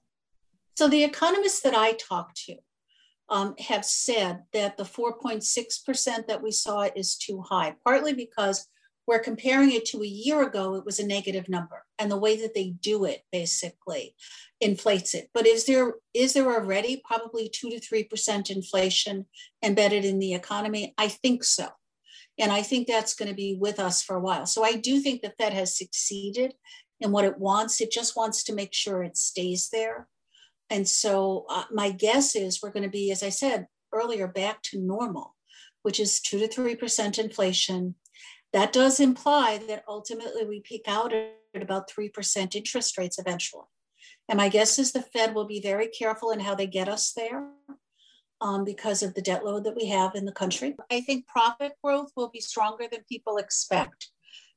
So, 0.77 0.89
the 0.89 1.05
economists 1.05 1.61
that 1.61 1.75
I 1.75 1.93
talked 1.93 2.37
to 2.47 2.57
um, 3.29 3.55
have 3.59 3.85
said 3.85 4.43
that 4.53 4.77
the 4.77 4.85
4.6% 4.85 6.27
that 6.27 6.43
we 6.43 6.51
saw 6.51 6.89
is 6.95 7.17
too 7.17 7.43
high, 7.43 7.75
partly 7.85 8.13
because 8.13 8.67
we're 9.07 9.19
comparing 9.19 9.73
it 9.73 9.85
to 9.87 10.03
a 10.03 10.07
year 10.07 10.43
ago, 10.43 10.75
it 10.77 10.85
was 10.85 10.99
a 10.99 11.07
negative 11.07 11.49
number. 11.49 11.85
And 11.99 12.11
the 12.11 12.17
way 12.17 12.41
that 12.41 12.55
they 12.55 12.71
do 12.71 13.05
it 13.05 13.23
basically 13.31 14.15
inflates 14.61 15.15
it. 15.15 15.31
But 15.35 15.47
is 15.47 15.67
there 15.67 15.95
is 16.15 16.33
there 16.33 16.53
already 16.53 17.03
probably 17.05 17.49
two 17.49 17.71
to 17.71 17.81
three 17.81 18.05
percent 18.05 18.51
inflation 18.51 19.27
embedded 19.63 20.05
in 20.05 20.19
the 20.19 20.35
economy? 20.35 20.95
I 20.97 21.09
think 21.09 21.45
so. 21.45 21.69
And 22.39 22.51
I 22.51 22.63
think 22.63 22.89
that's 22.89 23.15
going 23.15 23.29
to 23.29 23.35
be 23.35 23.57
with 23.61 23.79
us 23.79 24.03
for 24.03 24.17
a 24.17 24.21
while. 24.21 24.47
So 24.47 24.65
I 24.65 24.73
do 24.73 25.01
think 25.01 25.23
the 25.23 25.35
Fed 25.39 25.53
has 25.53 25.77
succeeded 25.77 26.55
in 27.01 27.13
what 27.13 27.25
it 27.25 27.39
wants. 27.39 27.81
It 27.81 27.93
just 27.93 28.17
wants 28.17 28.43
to 28.45 28.55
make 28.55 28.73
sure 28.73 29.03
it 29.03 29.17
stays 29.17 29.69
there. 29.71 30.09
And 30.71 30.89
so 30.89 31.47
uh, 31.49 31.65
my 31.73 31.91
guess 31.91 32.35
is 32.35 32.61
we're 32.61 32.73
going 32.73 32.85
to 32.85 32.89
be, 32.89 33.13
as 33.13 33.23
I 33.23 33.29
said 33.29 33.67
earlier, 33.93 34.27
back 34.27 34.63
to 34.63 34.81
normal, 34.81 35.37
which 35.83 36.01
is 36.01 36.21
two 36.21 36.41
to 36.41 36.49
three 36.49 36.75
percent 36.75 37.19
inflation 37.19 37.95
that 38.55 38.73
does 38.73 39.01
imply 39.01 39.59
that 39.69 39.85
ultimately 39.89 40.47
we 40.47 40.61
peak 40.61 40.85
out 40.87 41.13
at 41.13 41.61
about 41.61 41.91
3% 41.91 42.55
interest 42.55 42.97
rates 42.97 43.19
eventually. 43.19 43.65
And 44.29 44.37
my 44.37 44.49
guess 44.49 44.79
is 44.79 44.93
the 44.93 45.03
Fed 45.03 45.35
will 45.35 45.45
be 45.45 45.61
very 45.61 45.89
careful 45.89 46.31
in 46.31 46.39
how 46.39 46.55
they 46.55 46.69
get 46.69 46.89
us 46.89 47.13
there 47.13 47.51
um, 48.41 48.65
because 48.65 49.03
of 49.03 49.13
the 49.15 49.23
debt 49.23 49.45
load 49.45 49.65
that 49.65 49.75
we 49.75 49.89
have 49.89 50.15
in 50.15 50.25
the 50.25 50.33
country. 50.33 50.77
I 50.89 51.01
think 51.01 51.27
profit 51.27 51.73
growth 51.83 52.13
will 52.17 52.31
be 52.31 52.41
stronger 52.41 52.85
than 52.91 53.01
people 53.09 53.39
expect 53.39 54.11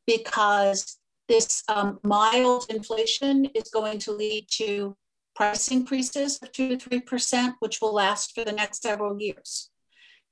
because 0.06 0.98
this 1.28 1.64
um, 1.68 2.00
mild 2.04 2.68
inflation 2.70 3.46
is 3.56 3.70
going 3.72 3.98
to 4.00 4.12
lead 4.12 4.46
to 4.52 4.96
price 5.36 5.72
increases 5.72 6.38
of 6.44 6.52
2 6.52 6.78
to 6.78 6.90
3%, 6.90 7.56
which 7.60 7.82
will 7.82 7.96
last 7.96 8.36
for 8.36 8.46
the 8.46 8.52
next 8.52 8.84
several 8.84 9.20
years. 9.20 9.72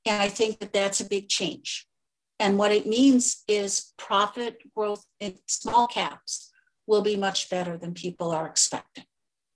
And 0.05 0.21
I 0.21 0.29
think 0.29 0.59
that 0.59 0.71
that's 0.71 1.01
a 1.01 1.05
big 1.05 1.29
change. 1.29 1.87
And 2.39 2.57
what 2.57 2.71
it 2.71 2.85
means 2.85 3.43
is 3.47 3.93
profit 3.97 4.61
growth 4.75 5.05
in 5.19 5.35
small 5.47 5.87
caps 5.87 6.51
will 6.85 7.01
be 7.01 7.15
much 7.15 7.49
better 7.49 7.77
than 7.77 7.93
people 7.93 8.31
are 8.31 8.47
expecting. 8.47 9.05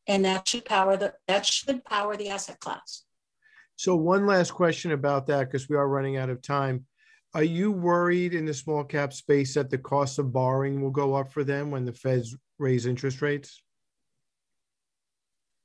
And 0.08 0.26
that 0.26 0.48
should 0.48 0.66
power 0.66 0.98
the 0.98 1.14
that 1.28 1.46
should 1.46 1.86
power 1.86 2.16
the 2.16 2.30
asset 2.30 2.60
class. 2.60 3.04
So 3.76 3.96
one 3.96 4.26
last 4.26 4.52
question 4.52 4.92
about 4.92 5.28
that, 5.28 5.46
because 5.46 5.70
we 5.70 5.76
are 5.76 5.88
running 5.88 6.18
out 6.18 6.30
of 6.30 6.42
time. 6.42 6.86
Are 7.34 7.44
you 7.44 7.72
worried 7.72 8.34
in 8.34 8.46
the 8.46 8.54
small 8.54 8.84
cap 8.84 9.14
space 9.14 9.54
that 9.54 9.70
the 9.70 9.78
cost 9.78 10.18
of 10.18 10.34
borrowing 10.34 10.82
will 10.82 10.90
go 10.90 11.14
up 11.14 11.32
for 11.32 11.44
them 11.44 11.70
when 11.70 11.86
the 11.86 11.94
Feds 11.94 12.36
raise 12.58 12.88
interest 12.88 13.22
rates? 13.22 13.62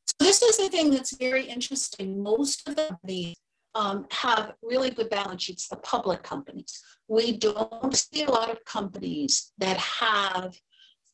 So 0.06 0.14
this 0.20 0.42
is 0.42 0.58
the 0.58 0.68
thing 0.68 0.90
that's 0.90 1.16
very 1.16 1.46
interesting. 1.46 2.22
Most 2.22 2.68
of 2.68 2.76
the 2.76 3.34
um, 3.74 4.06
have 4.10 4.54
really 4.62 4.90
good 4.90 5.10
balance 5.10 5.42
sheets, 5.42 5.68
the 5.68 5.76
public 5.76 6.22
companies. 6.22 6.82
We 7.08 7.36
don't 7.36 7.94
see 7.94 8.22
a 8.22 8.30
lot 8.30 8.50
of 8.50 8.64
companies 8.64 9.52
that 9.58 9.76
have 9.76 10.56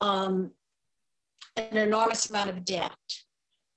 um, 0.00 0.52
an 1.56 1.76
enormous 1.76 2.30
amount 2.30 2.50
of 2.50 2.64
debt. 2.64 2.92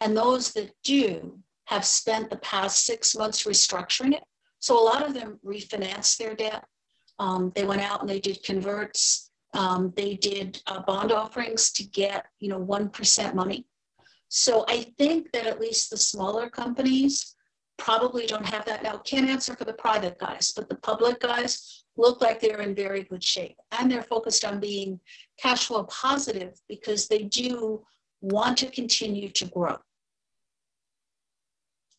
And 0.02 0.16
those 0.16 0.52
that 0.54 0.72
do 0.84 1.40
have 1.66 1.86
spent 1.86 2.30
the 2.30 2.38
past 2.38 2.86
six 2.86 3.16
months 3.16 3.44
restructuring 3.44 4.14
it. 4.14 4.24
So 4.60 4.78
a 4.78 4.84
lot 4.84 5.06
of 5.06 5.14
them 5.14 5.40
refinanced 5.46 6.18
their 6.18 6.36
debt. 6.36 6.66
Um, 7.20 7.52
they 7.56 7.64
went 7.64 7.82
out 7.82 8.02
and 8.02 8.10
they 8.10 8.20
did 8.20 8.44
converts. 8.44 9.32
Um, 9.54 9.94
they 9.96 10.16
did 10.16 10.62
uh, 10.68 10.82
bond 10.82 11.12
offerings 11.12 11.72
to 11.74 11.84
get, 11.84 12.26
you 12.40 12.50
know, 12.50 12.60
1% 12.60 13.34
money. 13.34 13.66
So 14.30 14.66
I 14.68 14.92
think 14.98 15.32
that 15.32 15.46
at 15.46 15.62
least 15.62 15.90
the 15.90 15.98
smaller 15.98 16.50
companies 16.50 17.36
probably 17.78 18.26
don't 18.26 18.46
have 18.46 18.66
that 18.66 18.84
now. 18.84 18.98
Can't 18.98 19.30
answer 19.30 19.56
for 19.56 19.66
the 19.66 19.74
private 19.74 20.18
guys, 20.20 20.54
but 20.56 20.70
the 20.70 20.76
public 20.76 21.20
guys 21.20 21.84
look 21.98 22.22
like 22.22 22.40
they're 22.40 22.62
in 22.62 22.74
very 22.76 23.04
good 23.04 23.24
shape. 23.24 23.56
And 23.72 23.92
they're 23.92 24.04
focused 24.04 24.46
on 24.46 24.60
being 24.60 25.00
cash 25.40 25.68
flow 25.68 25.84
positive 25.86 26.54
because 26.68 27.08
they 27.08 27.24
do 27.24 27.84
want 28.22 28.58
to 28.60 28.68
continue 28.70 29.30
to 29.30 29.46
grow. 29.46 29.78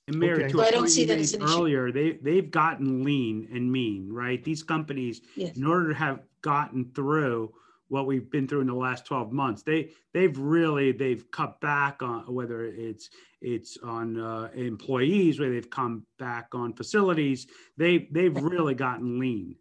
And 0.06 0.18
Mary, 0.18 0.44
Okay. 0.44 0.52
to 0.52 0.58
So 0.58 0.62
a 0.62 0.66
I 0.66 0.70
don't 0.70 0.88
see 0.88 1.04
that 1.06 1.18
as 1.18 1.32
an 1.34 1.42
issue. 1.42 1.50
earlier, 1.50 1.90
they 1.92 2.12
they've 2.12 2.50
gotten 2.50 3.04
lean 3.04 3.48
and 3.52 3.70
mean, 3.72 4.12
right? 4.12 4.42
These 4.44 4.62
companies, 4.62 5.22
Yes. 5.34 5.56
in 5.56 5.64
order 5.66 5.88
to 5.88 5.94
have 5.94 6.20
gotten 6.42 6.92
through 6.94 7.54
what 7.94 8.06
we've 8.06 8.28
been 8.28 8.48
through 8.48 8.60
in 8.60 8.66
the 8.66 8.74
last 8.74 9.06
12 9.06 9.30
months, 9.30 9.62
they 9.62 9.90
they've 10.12 10.36
really 10.36 10.90
they've 10.90 11.30
cut 11.30 11.60
back 11.60 12.02
on 12.02 12.22
whether 12.34 12.64
it's 12.64 13.08
it's 13.40 13.78
on 13.84 14.20
uh, 14.20 14.50
employees, 14.52 15.38
whether 15.38 15.52
they've 15.52 15.70
come 15.70 16.04
back 16.18 16.48
on 16.52 16.72
facilities, 16.72 17.46
they 17.76 18.08
they've 18.10 18.36
really 18.36 18.74
gotten 18.74 19.20
lean. 19.20 19.54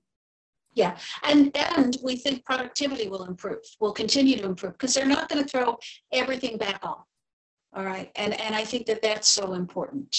Yeah, 0.73 0.97
and 1.21 1.55
and 1.55 1.95
we 2.03 2.15
think 2.15 2.43
productivity 2.43 3.07
will 3.07 3.25
improve, 3.25 3.59
will 3.79 3.93
continue 3.93 4.35
to 4.37 4.45
improve, 4.45 4.73
because 4.73 4.95
they're 4.95 5.05
not 5.05 5.29
going 5.29 5.43
to 5.43 5.47
throw 5.47 5.77
everything 6.11 6.57
back 6.57 6.79
on. 6.81 6.97
All 7.75 7.85
right, 7.85 8.11
and 8.15 8.33
and 8.41 8.55
I 8.55 8.65
think 8.65 8.87
that 8.87 9.03
that's 9.03 9.29
so 9.29 9.53
important. 9.53 10.17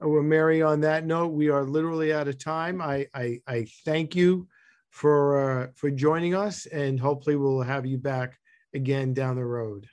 Well, 0.00 0.22
Mary, 0.22 0.62
on 0.62 0.80
that 0.82 1.04
note, 1.04 1.32
we 1.32 1.48
are 1.48 1.64
literally 1.64 2.12
out 2.12 2.28
of 2.28 2.38
time. 2.38 2.80
I, 2.80 3.08
I, 3.12 3.40
I 3.48 3.66
thank 3.84 4.14
you 4.14 4.46
for, 4.90 5.62
uh, 5.62 5.66
for 5.74 5.90
joining 5.90 6.34
us 6.34 6.66
and 6.66 6.98
hopefully 6.98 7.36
we'll 7.36 7.62
have 7.62 7.86
you 7.86 7.98
back 7.98 8.38
again 8.74 9.14
down 9.14 9.36
the 9.36 9.44
road. 9.44 9.86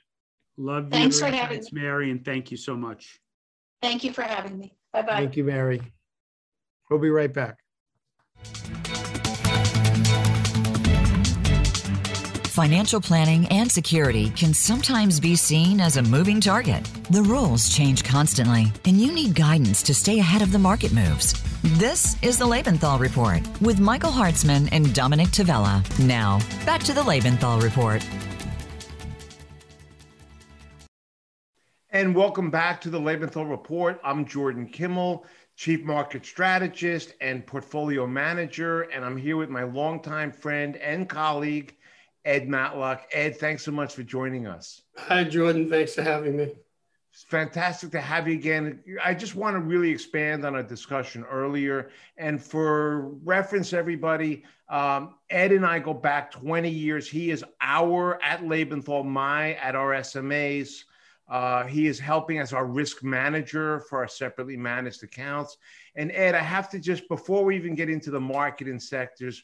Love 0.56 0.84
you. 0.84 0.90
Thanks 0.90 1.18
for 1.18 1.26
having 1.26 1.58
insights, 1.58 1.72
Mary, 1.72 2.10
and 2.10 2.24
thank 2.24 2.50
you 2.50 2.56
so 2.56 2.76
much. 2.76 3.20
Thank 3.82 4.04
you 4.04 4.12
for 4.12 4.22
having 4.22 4.58
me. 4.58 4.76
Bye 4.92 5.02
bye. 5.02 5.16
Thank 5.16 5.36
you, 5.36 5.44
Mary. 5.44 5.82
We'll 6.88 7.00
be 7.00 7.10
right 7.10 7.32
back. 7.32 7.58
Financial 12.56 13.02
planning 13.02 13.46
and 13.48 13.70
security 13.70 14.30
can 14.30 14.54
sometimes 14.54 15.20
be 15.20 15.36
seen 15.36 15.78
as 15.78 15.98
a 15.98 16.02
moving 16.02 16.40
target. 16.40 16.82
The 17.10 17.22
rules 17.22 17.68
change 17.68 18.02
constantly, 18.02 18.72
and 18.86 18.96
you 18.96 19.12
need 19.12 19.34
guidance 19.34 19.82
to 19.82 19.94
stay 19.94 20.20
ahead 20.20 20.40
of 20.40 20.52
the 20.52 20.58
market 20.58 20.90
moves. 20.94 21.34
This 21.78 22.16
is 22.22 22.38
the 22.38 22.46
Lebenthal 22.46 22.98
Report 22.98 23.42
with 23.60 23.78
Michael 23.78 24.10
Hartzman 24.10 24.66
and 24.72 24.94
Dominick 24.94 25.28
Tavella. 25.28 25.84
Now, 26.06 26.38
back 26.64 26.82
to 26.84 26.94
the 26.94 27.02
Lebenthal 27.02 27.62
Report. 27.62 28.02
And 31.90 32.14
welcome 32.14 32.50
back 32.50 32.80
to 32.80 32.88
the 32.88 32.98
Lebenthal 32.98 33.50
Report. 33.50 34.00
I'm 34.02 34.24
Jordan 34.24 34.68
Kimmel, 34.68 35.26
Chief 35.56 35.82
Market 35.82 36.24
Strategist 36.24 37.12
and 37.20 37.46
Portfolio 37.46 38.06
Manager, 38.06 38.84
and 38.84 39.04
I'm 39.04 39.18
here 39.18 39.36
with 39.36 39.50
my 39.50 39.64
longtime 39.64 40.32
friend 40.32 40.76
and 40.78 41.06
colleague, 41.06 41.76
Ed 42.24 42.48
Matluck. 42.48 43.02
Ed, 43.12 43.36
thanks 43.36 43.62
so 43.62 43.70
much 43.70 43.94
for 43.94 44.02
joining 44.02 44.46
us. 44.46 44.80
Hi, 44.96 45.24
Jordan. 45.24 45.68
Thanks 45.68 45.94
for 45.94 46.02
having 46.02 46.38
me. 46.38 46.54
It's 47.16 47.24
fantastic 47.24 47.92
to 47.92 48.00
have 48.02 48.28
you 48.28 48.34
again. 48.34 48.80
I 49.02 49.14
just 49.14 49.36
want 49.36 49.54
to 49.56 49.60
really 49.60 49.88
expand 49.88 50.44
on 50.44 50.56
a 50.56 50.62
discussion 50.62 51.24
earlier. 51.24 51.88
And 52.18 52.42
for 52.42 53.08
reference, 53.24 53.72
everybody, 53.72 54.44
um, 54.68 55.14
Ed 55.30 55.52
and 55.52 55.64
I 55.64 55.78
go 55.78 55.94
back 55.94 56.30
20 56.30 56.68
years. 56.68 57.08
He 57.08 57.30
is 57.30 57.42
our 57.62 58.22
at 58.22 58.42
Lebenthal, 58.42 59.02
my 59.06 59.54
at 59.54 59.74
our 59.74 59.94
SMAs. 59.94 60.84
Uh, 61.26 61.64
he 61.64 61.86
is 61.86 61.98
helping 61.98 62.38
as 62.38 62.52
our 62.52 62.66
risk 62.66 63.02
manager 63.02 63.80
for 63.88 64.00
our 64.00 64.08
separately 64.08 64.58
managed 64.58 65.02
accounts. 65.02 65.56
And 65.94 66.12
Ed, 66.12 66.34
I 66.34 66.42
have 66.42 66.68
to 66.68 66.78
just, 66.78 67.08
before 67.08 67.46
we 67.46 67.56
even 67.56 67.74
get 67.74 67.88
into 67.88 68.10
the 68.10 68.20
market 68.20 68.68
and 68.68 68.80
sectors, 68.80 69.42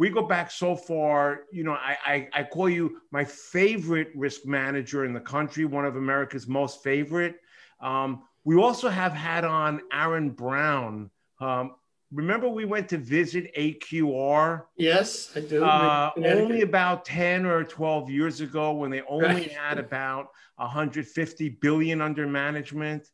we 0.00 0.08
go 0.08 0.22
back 0.22 0.50
so 0.50 0.74
far. 0.74 1.40
You 1.52 1.62
know, 1.62 1.74
I, 1.74 1.98
I, 2.06 2.28
I 2.32 2.42
call 2.44 2.70
you 2.70 3.02
my 3.10 3.22
favorite 3.22 4.08
risk 4.14 4.46
manager 4.46 5.04
in 5.04 5.12
the 5.12 5.20
country, 5.20 5.66
one 5.66 5.84
of 5.84 5.96
America's 5.96 6.48
most 6.48 6.82
favorite. 6.82 7.36
Um, 7.82 8.22
we 8.44 8.56
also 8.56 8.88
have 8.88 9.12
had 9.12 9.44
on 9.44 9.82
Aaron 9.92 10.30
Brown. 10.30 11.10
Um, 11.38 11.74
remember, 12.14 12.48
we 12.48 12.64
went 12.64 12.88
to 12.88 12.96
visit 12.96 13.54
AQR 13.54 14.62
Yes, 14.78 15.32
I 15.36 15.40
do. 15.40 15.62
uh, 15.64 16.12
only 16.16 16.62
about 16.62 17.04
10 17.04 17.44
or 17.44 17.62
12 17.62 18.08
years 18.08 18.40
ago 18.40 18.72
when 18.72 18.90
they 18.90 19.02
only 19.02 19.26
Right. 19.26 19.52
had 19.52 19.78
about 19.78 20.28
150 20.56 21.50
billion 21.60 22.00
under 22.00 22.26
management. 22.26 23.10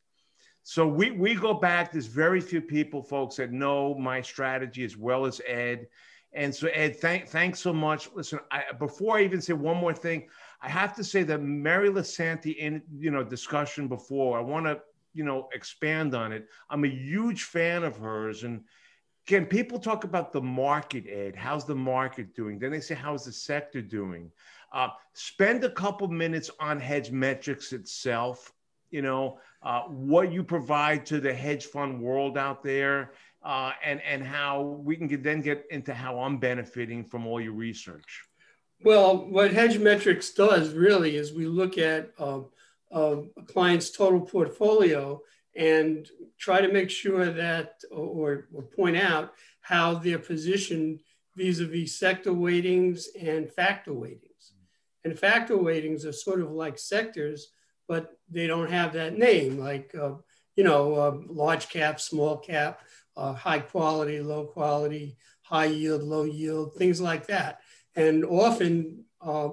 So 0.63 0.87
we, 0.87 1.11
we 1.11 1.35
go 1.35 1.53
back, 1.53 1.91
there's 1.91 2.07
very 2.07 2.41
few 2.41 2.61
people, 2.61 3.03
folks, 3.03 3.37
that 3.37 3.51
know 3.51 3.97
my 3.97 4.21
strategy 4.23 4.85
as 4.85 4.97
well 4.97 5.27
as 5.27 5.41
Ed. 5.49 5.89
And 6.37 6.55
so 6.55 6.69
Ed, 6.69 7.01
thank, 7.01 7.29
thanks 7.29 7.61
so 7.61 7.73
much. 7.73 8.11
Listen, 8.15 8.39
I, 8.51 8.65
before 8.79 9.17
I 9.17 9.25
even 9.25 9.41
say 9.41 9.55
one 9.55 9.79
more 9.79 9.95
thing, 9.95 10.29
I 10.61 10.69
have 10.69 10.95
to 10.97 11.03
say 11.03 11.23
that 11.23 11.41
Mary 11.41 11.89
Lisanti 11.89 12.55
in, 12.57 12.83
you 12.99 13.11
know, 13.11 13.25
discussion 13.25 13.89
before, 13.89 14.39
I 14.39 14.43
want 14.43 14.67
to, 14.67 14.81
you 15.15 15.25
know, 15.25 15.49
expand 15.55 16.15
on 16.15 16.33
it. 16.33 16.47
I'm 16.69 16.85
a 16.85 16.89
huge 16.89 17.45
fan 17.45 17.83
of 17.83 17.97
hers 17.97 18.45
and 18.45 18.63
Again, 19.27 19.47
people 19.47 19.81
talk 19.81 20.05
about 20.05 20.33
the 20.33 20.41
market, 20.41 21.05
Ed. 21.09 21.35
How's 21.35 21.65
the 21.65 21.75
market 21.75 22.33
doing? 22.33 22.61
Then 22.61 22.71
they 22.71 22.79
say, 22.79 22.95
how's 22.95 23.25
the 23.25 23.33
sector 23.33 23.83
doing? 23.83 24.31
Uh, 24.73 24.91
spend 25.15 25.65
a 25.65 25.71
couple 25.71 26.07
minutes 26.07 26.49
on 26.61 26.81
Hedgemetrics 26.81 27.73
itself. 27.73 28.53
You 28.91 29.03
know 29.03 29.41
uh, 29.63 29.83
what 29.83 30.31
you 30.31 30.45
provide 30.45 31.05
to 31.07 31.19
the 31.19 31.35
hedge 31.35 31.67
fund 31.67 32.01
world 32.01 32.39
out 32.39 32.63
there, 32.63 33.11
uh, 33.47 33.73
and 33.85 34.01
and 34.03 34.23
how 34.25 34.63
we 34.89 34.97
can 34.97 35.07
get, 35.07 35.23
then 35.23 35.41
get 35.41 35.65
into 35.71 35.95
how 35.95 36.19
I'm 36.19 36.39
benefiting 36.39 37.05
from 37.05 37.27
all 37.29 37.41
your 37.41 37.53
research. 37.53 38.25
Well, 38.85 39.31
what 39.31 39.53
Hedgemetrics 39.53 40.35
does 40.35 40.75
really 40.75 41.17
is 41.17 41.33
we 41.33 41.47
look 41.47 41.79
at 41.79 42.11
um, 42.19 42.47
uh, 42.95 43.19
a 43.39 43.43
client's 43.47 43.91
total 43.91 44.21
portfolio 44.21 45.23
and 45.55 46.07
try 46.39 46.61
to 46.61 46.73
make 46.73 46.91
sure 46.91 47.33
that, 47.33 47.81
or, 47.91 48.49
or 48.53 48.63
point 48.63 48.97
out 48.97 49.33
how 49.63 49.95
they're 49.95 50.19
positioned 50.19 51.01
vis-a-vis 51.37 51.99
sector 51.99 52.33
weightings 52.33 53.07
and 53.19 53.51
factor 53.51 53.93
weightings. 53.93 54.53
And 55.05 55.19
factor 55.19 55.57
weightings 55.57 56.05
are 56.05 56.13
sort 56.13 56.41
of 56.43 56.51
like 56.51 56.79
sectors, 56.79 57.49
but 57.89 58.11
they 58.29 58.47
don't 58.47 58.71
have 58.71 58.93
that 58.93 59.17
name, 59.17 59.59
like, 59.59 59.95
uh, 59.95 60.15
you 60.57 60.65
know, 60.65 60.95
uh, 60.95 61.17
large 61.29 61.69
cap, 61.71 62.01
small 62.01 62.37
cap, 62.37 62.81
uh, 63.17 63.33
high 63.33 63.59
quality, 63.59 64.21
low 64.21 64.45
quality, 64.45 65.17
high 65.43 65.67
yield, 65.67 66.03
low 66.03 66.25
yield, 66.25 66.75
things 66.75 67.01
like 67.01 67.27
that. 67.27 67.61
And 67.95 68.25
often 68.25 69.05
uh, 69.21 69.51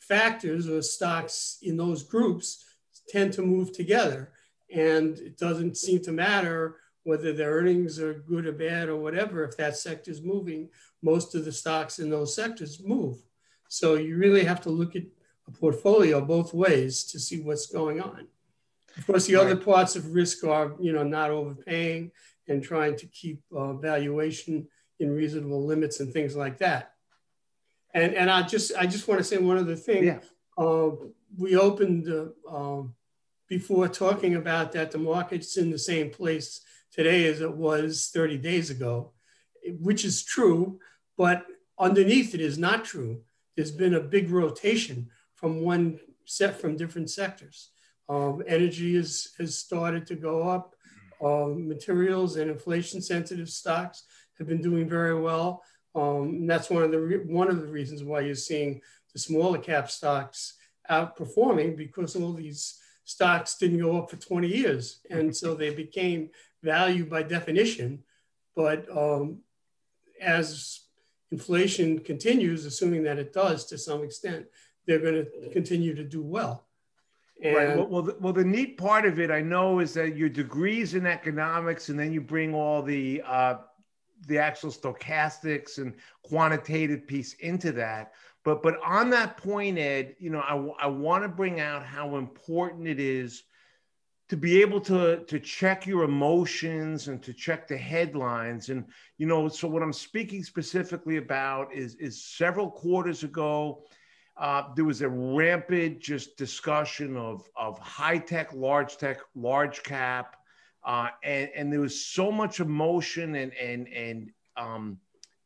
factors 0.00 0.68
or 0.68 0.82
stocks 0.82 1.58
in 1.62 1.76
those 1.76 2.02
groups 2.02 2.64
tend 3.08 3.32
to 3.34 3.42
move 3.42 3.72
together. 3.72 4.32
And 4.72 5.18
it 5.18 5.38
doesn't 5.38 5.76
seem 5.76 6.02
to 6.02 6.12
matter 6.12 6.76
whether 7.04 7.32
their 7.32 7.52
earnings 7.52 7.98
are 7.98 8.14
good 8.14 8.46
or 8.46 8.52
bad 8.52 8.88
or 8.88 8.96
whatever. 8.96 9.44
If 9.44 9.56
that 9.56 9.76
sector 9.76 10.10
is 10.10 10.22
moving, 10.22 10.68
most 11.02 11.34
of 11.34 11.44
the 11.44 11.52
stocks 11.52 11.98
in 11.98 12.10
those 12.10 12.34
sectors 12.34 12.82
move. 12.84 13.16
So 13.68 13.94
you 13.94 14.16
really 14.16 14.44
have 14.44 14.60
to 14.62 14.70
look 14.70 14.94
at 14.94 15.04
a 15.46 15.50
portfolio 15.50 16.20
both 16.20 16.52
ways 16.52 17.04
to 17.04 17.18
see 17.18 17.40
what's 17.40 17.66
going 17.66 18.00
on. 18.00 18.28
Of 18.96 19.06
course, 19.06 19.26
the 19.26 19.36
other 19.36 19.56
parts 19.56 19.96
of 19.96 20.14
risk 20.14 20.44
are, 20.44 20.74
you 20.80 20.92
know, 20.92 21.04
not 21.04 21.30
overpaying 21.30 22.10
and 22.48 22.62
trying 22.62 22.96
to 22.96 23.06
keep 23.06 23.42
uh, 23.54 23.74
valuation 23.74 24.68
in 25.00 25.10
reasonable 25.10 25.64
limits 25.64 26.00
and 26.00 26.12
things 26.12 26.34
like 26.34 26.58
that. 26.58 26.92
And 27.94 28.14
and 28.14 28.30
I 28.30 28.42
just 28.42 28.72
I 28.76 28.86
just 28.86 29.08
want 29.08 29.18
to 29.18 29.24
say 29.24 29.38
one 29.38 29.58
other 29.58 29.76
thing. 29.76 30.04
Yeah. 30.04 30.20
Uh, 30.56 30.90
we 31.36 31.56
opened 31.56 32.08
uh, 32.08 32.54
um, 32.54 32.94
before 33.48 33.88
talking 33.88 34.34
about 34.34 34.72
that 34.72 34.90
the 34.90 34.98
market's 34.98 35.56
in 35.56 35.70
the 35.70 35.78
same 35.78 36.10
place 36.10 36.60
today 36.92 37.26
as 37.26 37.40
it 37.40 37.54
was 37.54 38.10
30 38.12 38.38
days 38.38 38.70
ago, 38.70 39.12
which 39.80 40.04
is 40.04 40.24
true, 40.24 40.80
but 41.16 41.46
underneath 41.78 42.34
it 42.34 42.40
is 42.40 42.58
not 42.58 42.84
true. 42.84 43.22
There's 43.56 43.70
been 43.70 43.94
a 43.94 44.00
big 44.00 44.30
rotation 44.30 45.08
from 45.34 45.60
one 45.60 46.00
set 46.24 46.60
from 46.60 46.76
different 46.76 47.10
sectors. 47.10 47.70
Um, 48.08 48.42
energy 48.46 48.96
is, 48.96 49.32
has 49.38 49.56
started 49.58 50.06
to 50.08 50.14
go 50.14 50.48
up. 50.48 50.74
Um, 51.22 51.68
materials 51.68 52.36
and 52.36 52.50
inflation 52.50 53.02
sensitive 53.02 53.48
stocks 53.48 54.04
have 54.38 54.46
been 54.46 54.62
doing 54.62 54.88
very 54.88 55.20
well. 55.20 55.62
Um, 55.94 56.28
and 56.28 56.50
that's 56.50 56.70
one 56.70 56.82
of 56.82 56.90
the 56.90 57.00
re- 57.00 57.24
one 57.24 57.48
of 57.48 57.60
the 57.60 57.66
reasons 57.66 58.04
why 58.04 58.20
you're 58.20 58.34
seeing 58.34 58.80
the 59.12 59.18
smaller 59.18 59.58
cap 59.58 59.90
stocks 59.90 60.54
outperforming 60.90 61.76
because 61.76 62.14
all 62.14 62.32
these 62.32 62.78
stocks 63.04 63.56
didn't 63.56 63.80
go 63.80 63.98
up 63.98 64.10
for 64.10 64.16
20 64.16 64.46
years, 64.48 65.00
and 65.10 65.34
so 65.34 65.54
they 65.54 65.70
became 65.70 66.30
value 66.62 67.04
by 67.04 67.22
definition. 67.22 68.02
But 68.54 68.86
um, 68.94 69.40
as 70.20 70.80
inflation 71.30 72.00
continues, 72.00 72.64
assuming 72.64 73.02
that 73.04 73.18
it 73.18 73.32
does 73.32 73.64
to 73.66 73.78
some 73.78 74.02
extent, 74.02 74.46
they're 74.86 74.98
going 74.98 75.24
to 75.24 75.50
continue 75.50 75.94
to 75.94 76.04
do 76.04 76.22
well. 76.22 76.67
And 77.42 77.54
right. 77.54 77.76
Well, 77.76 77.86
well, 77.86 78.02
the, 78.02 78.16
well, 78.20 78.32
the 78.32 78.44
neat 78.44 78.78
part 78.78 79.06
of 79.06 79.20
it, 79.20 79.30
I 79.30 79.40
know, 79.40 79.78
is 79.78 79.94
that 79.94 80.16
your 80.16 80.28
degrees 80.28 80.94
in 80.94 81.06
economics, 81.06 81.88
and 81.88 81.98
then 81.98 82.12
you 82.12 82.20
bring 82.20 82.54
all 82.54 82.82
the 82.82 83.22
uh, 83.24 83.58
the 84.26 84.38
actual 84.38 84.70
stochastics 84.70 85.78
and 85.78 85.94
quantitative 86.22 87.06
piece 87.06 87.34
into 87.34 87.70
that. 87.72 88.12
But 88.44 88.62
but 88.62 88.78
on 88.84 89.10
that 89.10 89.36
point, 89.36 89.78
Ed, 89.78 90.16
you 90.18 90.30
know, 90.30 90.40
I, 90.40 90.84
I 90.84 90.86
want 90.88 91.22
to 91.22 91.28
bring 91.28 91.60
out 91.60 91.84
how 91.84 92.16
important 92.16 92.88
it 92.88 92.98
is 92.98 93.44
to 94.28 94.36
be 94.36 94.60
able 94.60 94.80
to 94.80 95.24
to 95.24 95.40
check 95.40 95.86
your 95.86 96.04
emotions 96.04 97.08
and 97.08 97.22
to 97.22 97.32
check 97.32 97.66
the 97.66 97.76
headlines 97.76 98.68
and 98.68 98.84
you 99.16 99.26
know 99.26 99.48
so 99.48 99.66
what 99.66 99.82
i'm 99.82 99.92
speaking 99.92 100.42
specifically 100.42 101.16
about 101.16 101.72
is 101.72 101.94
is 101.96 102.22
several 102.22 102.70
quarters 102.70 103.22
ago 103.22 103.82
uh, 104.38 104.62
there 104.76 104.84
was 104.84 105.02
a 105.02 105.08
rampant 105.08 106.00
just 106.00 106.36
discussion 106.36 107.16
of 107.16 107.48
of 107.56 107.78
high 107.78 108.18
tech 108.18 108.52
large 108.52 108.96
tech 108.96 109.20
large 109.34 109.82
cap 109.82 110.36
uh, 110.84 111.08
and 111.24 111.50
and 111.54 111.72
there 111.72 111.80
was 111.80 112.04
so 112.04 112.30
much 112.30 112.60
emotion 112.60 113.34
and 113.34 113.52
and 113.54 113.88
and 113.88 114.30
um, 114.56 114.98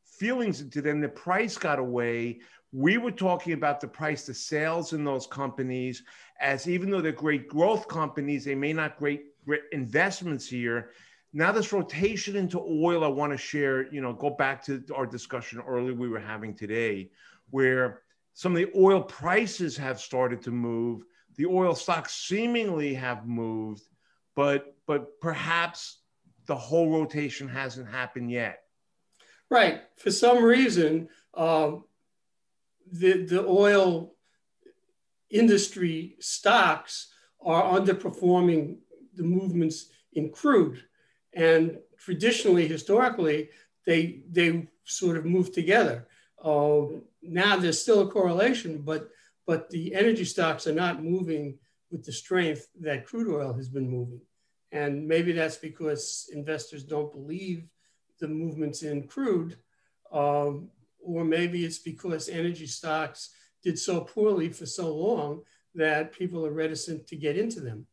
feelings 0.05 0.61
into 0.61 0.83
them 0.83 1.01
the 1.01 1.09
price 1.09 1.57
got 1.57 1.79
away 1.79 2.41
we 2.73 2.97
were 2.97 3.11
talking 3.11 3.53
about 3.53 3.81
the 3.81 3.89
price 3.89 4.25
to 4.25 4.33
sales 4.33 4.95
in 4.95 5.05
those 5.05 5.27
companies 5.27 6.03
as 6.41 6.69
even 6.69 6.91
though 6.91 7.01
they're 7.01 7.13
great 7.13 7.49
growth 7.49 7.87
companies, 7.87 8.45
they 8.45 8.55
may 8.55 8.73
not 8.73 8.99
great, 8.99 9.27
great 9.45 9.63
investments 9.73 10.49
here. 10.49 10.91
Now 11.33 11.53
this 11.53 11.73
rotation 11.73 12.37
into 12.37 12.59
oil, 12.61 13.05
I 13.05 13.09
want 13.09 13.33
to 13.33 13.39
share, 13.39 13.91
you 13.93 14.01
know, 14.01 14.13
go 14.13 14.31
back 14.31 14.65
to 14.65 14.83
our 14.95 15.07
discussion 15.07 15.63
earlier 15.67 15.95
we 15.95 16.09
were 16.09 16.19
having 16.19 16.55
today, 16.55 17.11
where 17.51 18.03
some 18.35 18.53
of 18.53 18.59
the 18.59 18.71
oil 18.77 19.03
prices 19.03 19.77
have 19.77 20.01
started 20.01 20.42
to 20.42 20.51
move. 20.51 21.03
The 21.37 21.47
oil 21.47 21.75
stocks 21.75 22.14
seemingly 22.14 22.95
have 22.95 23.27
moved, 23.27 23.83
but 24.35 24.75
but 24.87 25.21
perhaps 25.21 26.01
the 26.47 26.57
whole 26.57 26.90
rotation 26.90 27.49
hasn't 27.49 27.88
happened 27.88 28.31
yet. 28.31 28.61
Right. 29.51 29.83
For 29.97 30.11
some 30.11 30.42
reason, 30.42 31.09
um, 31.35 31.85
the, 32.90 33.25
the 33.25 33.47
oil 33.47 34.14
industry 35.31 36.16
stocks 36.21 37.12
are 37.40 37.79
underperforming 37.79 38.79
the 39.14 39.23
movements 39.23 39.88
in 40.14 40.31
crude. 40.31 40.83
And 41.35 41.79
traditionally, 41.99 42.66
historically, 42.66 43.51
they, 43.87 44.23
they 44.31 44.68
sort 44.85 45.16
of 45.16 45.25
move 45.25 45.53
together. 45.53 46.09
Uh, 46.43 46.99
now 47.23 47.57
there's 47.57 47.81
still 47.81 48.01
a 48.01 48.11
correlation, 48.11 48.79
but, 48.79 49.11
but 49.47 49.71
the 49.71 49.95
energy 49.95 50.25
stocks 50.25 50.67
are 50.67 50.75
not 50.75 51.03
moving 51.03 51.59
with 51.91 52.05
the 52.05 52.13
strength 52.13 52.69
that 52.81 53.07
crude 53.07 53.33
oil 53.33 53.53
has 53.53 53.69
been 53.69 53.89
moving. 53.89 54.21
And 54.73 55.07
maybe 55.07 55.33
that's 55.33 55.57
because 55.57 56.31
investors 56.33 56.83
don't 56.83 57.13
believe 57.13 57.65
the 58.19 58.29
movements 58.29 58.83
in 58.83 59.07
crude. 59.07 59.57
Um, 60.11 60.71
or 61.05 61.25
maybe 61.25 61.65
it's 61.65 61.79
because 61.79 62.29
energy 62.29 62.67
stocks 62.67 63.31
did 63.63 63.79
so 63.79 64.01
poorly 64.01 64.49
for 64.49 64.67
so 64.67 64.95
long 64.95 65.43
that 65.75 66.13
people 66.13 66.45
are 66.47 66.53
reticent 66.53 67.07
to 67.09 67.17
get 67.17 67.37
into 67.37 67.61
them. 67.61 67.87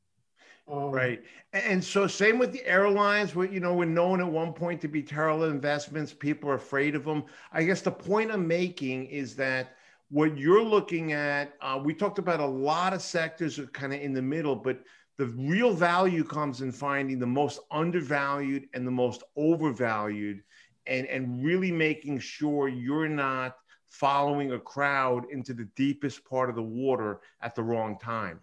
Um, 0.70 0.92
right. 0.92 1.24
And 1.54 1.84
so 1.84 2.06
same 2.06 2.38
with 2.38 2.52
the 2.52 2.66
airlines, 2.66 3.34
where 3.34 3.48
you 3.48 3.60
know 3.60 3.74
we're 3.74 3.86
known 3.86 4.22
at 4.22 4.28
one 4.28 4.54
point 4.54 4.80
to 4.82 4.88
be 4.88 5.02
terrible 5.02 5.46
investments. 5.46 6.14
People 6.14 6.50
are 6.50 6.56
afraid 6.56 6.96
of 6.96 7.06
them. 7.06 7.24
I 7.52 7.64
guess 7.64 7.82
the 7.82 7.92
point 7.92 8.32
I'm 8.32 8.48
making 8.48 9.08
is 9.08 9.36
that 9.38 9.76
what 10.12 10.38
you're 10.38 10.64
looking 10.64 11.14
at, 11.14 11.54
uh, 11.62 11.80
we 11.84 11.94
talked 11.94 12.20
about 12.20 12.40
a 12.40 12.46
lot 12.46 12.94
of 12.94 13.02
sectors 13.02 13.58
are 13.58 13.68
kind 13.68 13.94
of 13.94 14.02
in 14.02 14.14
the 14.14 14.22
middle, 14.22 14.56
but 14.56 14.80
the 15.18 15.28
real 15.28 15.74
value 15.74 16.24
comes 16.24 16.62
in 16.62 16.72
finding 16.72 17.20
the 17.20 17.28
most 17.28 17.60
undervalued 17.72 18.68
and 18.74 18.86
the 18.86 18.92
most 18.92 19.24
overvalued 19.36 20.44
and 20.86 21.08
and 21.08 21.44
really 21.44 21.72
making 21.72 22.20
sure 22.20 22.68
you're 22.68 23.10
not 23.10 23.58
following 23.88 24.52
a 24.52 24.60
crowd 24.60 25.26
into 25.32 25.54
the 25.54 25.68
deepest 25.76 26.24
part 26.26 26.48
of 26.48 26.56
the 26.56 26.62
water 26.62 27.22
at 27.42 27.56
the 27.56 27.64
wrong 27.64 27.98
time 27.98 28.40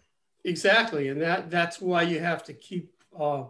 exactly 0.46 1.08
and 1.08 1.20
that 1.20 1.50
that's 1.50 1.80
why 1.80 2.02
you 2.02 2.18
have 2.20 2.42
to 2.44 2.52
keep 2.52 2.92
uh, 3.18 3.44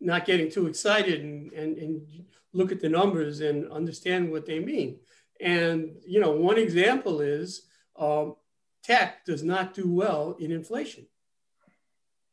not 0.00 0.24
getting 0.24 0.50
too 0.50 0.66
excited 0.66 1.22
and, 1.22 1.52
and 1.52 1.78
and 1.78 2.24
look 2.52 2.72
at 2.72 2.80
the 2.80 2.88
numbers 2.88 3.40
and 3.40 3.70
understand 3.70 4.30
what 4.30 4.44
they 4.44 4.58
mean. 4.58 4.98
And 5.40 5.96
you 6.06 6.20
know 6.20 6.32
one 6.32 6.58
example 6.58 7.20
is 7.20 7.62
um, 7.98 8.34
tech 8.82 9.24
does 9.24 9.42
not 9.42 9.74
do 9.74 9.92
well 9.92 10.36
in 10.38 10.50
inflation. 10.50 11.06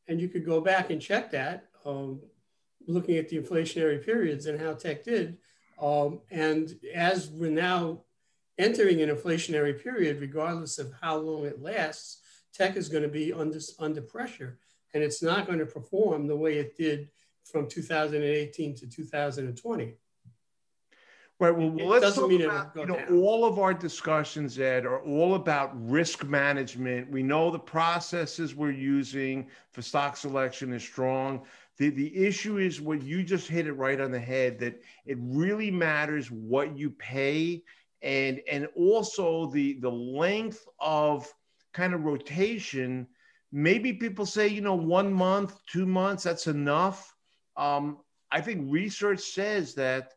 And 0.07 0.21
you 0.21 0.29
could 0.29 0.45
go 0.45 0.61
back 0.61 0.89
and 0.89 1.01
check 1.01 1.31
that 1.31 1.65
um, 1.85 2.21
looking 2.87 3.17
at 3.17 3.27
the 3.29 3.37
inflationary 3.37 4.03
periods 4.03 4.45
and 4.45 4.59
how 4.59 4.73
tech 4.73 5.03
did 5.03 5.37
um, 5.81 6.21
and 6.31 6.73
as 6.93 7.29
we're 7.29 7.51
now 7.51 8.01
entering 8.57 9.01
an 9.01 9.09
inflationary 9.09 9.81
period, 9.81 10.19
regardless 10.19 10.79
of 10.79 10.91
how 11.01 11.17
long 11.17 11.45
it 11.45 11.61
lasts, 11.61 12.21
tech 12.57 12.75
is 12.75 12.89
going 12.89 13.03
to 13.03 13.09
be 13.09 13.31
under, 13.33 13.59
under 13.79 14.01
pressure 14.01 14.57
and 14.93 15.03
it's 15.03 15.21
not 15.21 15.45
going 15.45 15.59
to 15.59 15.65
perform 15.65 16.27
the 16.27 16.35
way 16.35 16.57
it 16.57 16.75
did 16.75 17.09
from 17.43 17.67
2018 17.67 18.75
to 18.75 18.87
2020. 18.87 19.93
Right. 21.39 21.55
Well, 21.55 21.69
let's 21.69 22.15
talk 22.15 22.31
about, 22.31 22.71
you 22.75 22.87
know, 22.87 22.95
down. 22.95 23.19
all 23.19 23.45
of 23.45 23.59
our 23.59 23.71
discussions, 23.71 24.57
Ed, 24.57 24.87
are 24.87 25.01
all 25.01 25.35
about 25.35 25.71
risk 25.87 26.23
management. 26.23 27.11
We 27.11 27.21
know 27.21 27.51
the 27.51 27.59
processes 27.59 28.55
we're 28.55 28.71
using 28.71 29.47
for 29.71 29.83
stock 29.83 30.17
selection 30.17 30.73
is 30.73 30.81
strong. 30.81 31.43
The, 31.77 31.89
the 31.91 32.25
issue 32.25 32.57
is 32.57 32.81
what 32.81 33.03
you 33.03 33.21
just 33.21 33.47
hit 33.47 33.67
it 33.67 33.73
right 33.73 34.01
on 34.01 34.11
the 34.11 34.19
head 34.19 34.57
that 34.59 34.81
it 35.05 35.19
really 35.21 35.69
matters 35.69 36.31
what 36.31 36.75
you 36.75 36.89
pay 36.89 37.63
and 38.01 38.41
and 38.49 38.67
also 38.75 39.47
the 39.47 39.73
the 39.79 39.91
length 39.91 40.67
of 40.79 41.31
kind 41.77 41.93
of 41.93 42.03
rotation 42.03 43.07
maybe 43.51 43.93
people 43.93 44.25
say 44.25 44.47
you 44.47 44.61
know 44.61 44.75
one 44.97 45.13
month 45.13 45.51
two 45.67 45.85
months 45.85 46.23
that's 46.23 46.47
enough. 46.47 46.99
Um, 47.55 47.99
i 48.31 48.41
think 48.41 48.71
research 48.81 49.21
says 49.21 49.75
that 49.75 50.13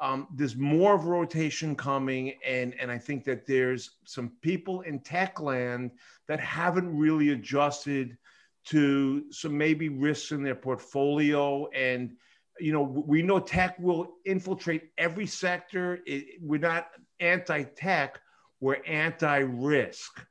um, 0.00 0.26
there's 0.34 0.56
more 0.56 0.94
of 0.94 1.04
rotation 1.04 1.76
coming 1.76 2.24
and 2.56 2.74
and 2.80 2.90
i 2.90 2.98
think 3.06 3.24
that 3.24 3.46
there's 3.46 3.82
some 4.04 4.28
people 4.40 4.80
in 4.80 4.98
tech 5.00 5.38
land 5.38 5.92
that 6.28 6.40
haven't 6.40 6.96
really 7.04 7.28
adjusted 7.30 8.16
to 8.64 9.24
some 9.30 9.56
maybe 9.58 9.88
risks 9.88 10.30
in 10.32 10.42
their 10.42 10.54
portfolio. 10.54 11.68
And 11.88 12.16
you 12.60 12.72
know 12.72 12.82
we 12.82 13.22
know 13.22 13.40
tech 13.40 13.78
will 13.78 14.04
infiltrate 14.24 14.90
every 14.98 15.26
sector. 15.26 16.00
It, 16.06 16.40
we're 16.40 16.66
not 16.72 16.88
anti-tech 17.20 18.20
we're 18.62 18.82
anti-risk 18.86 20.24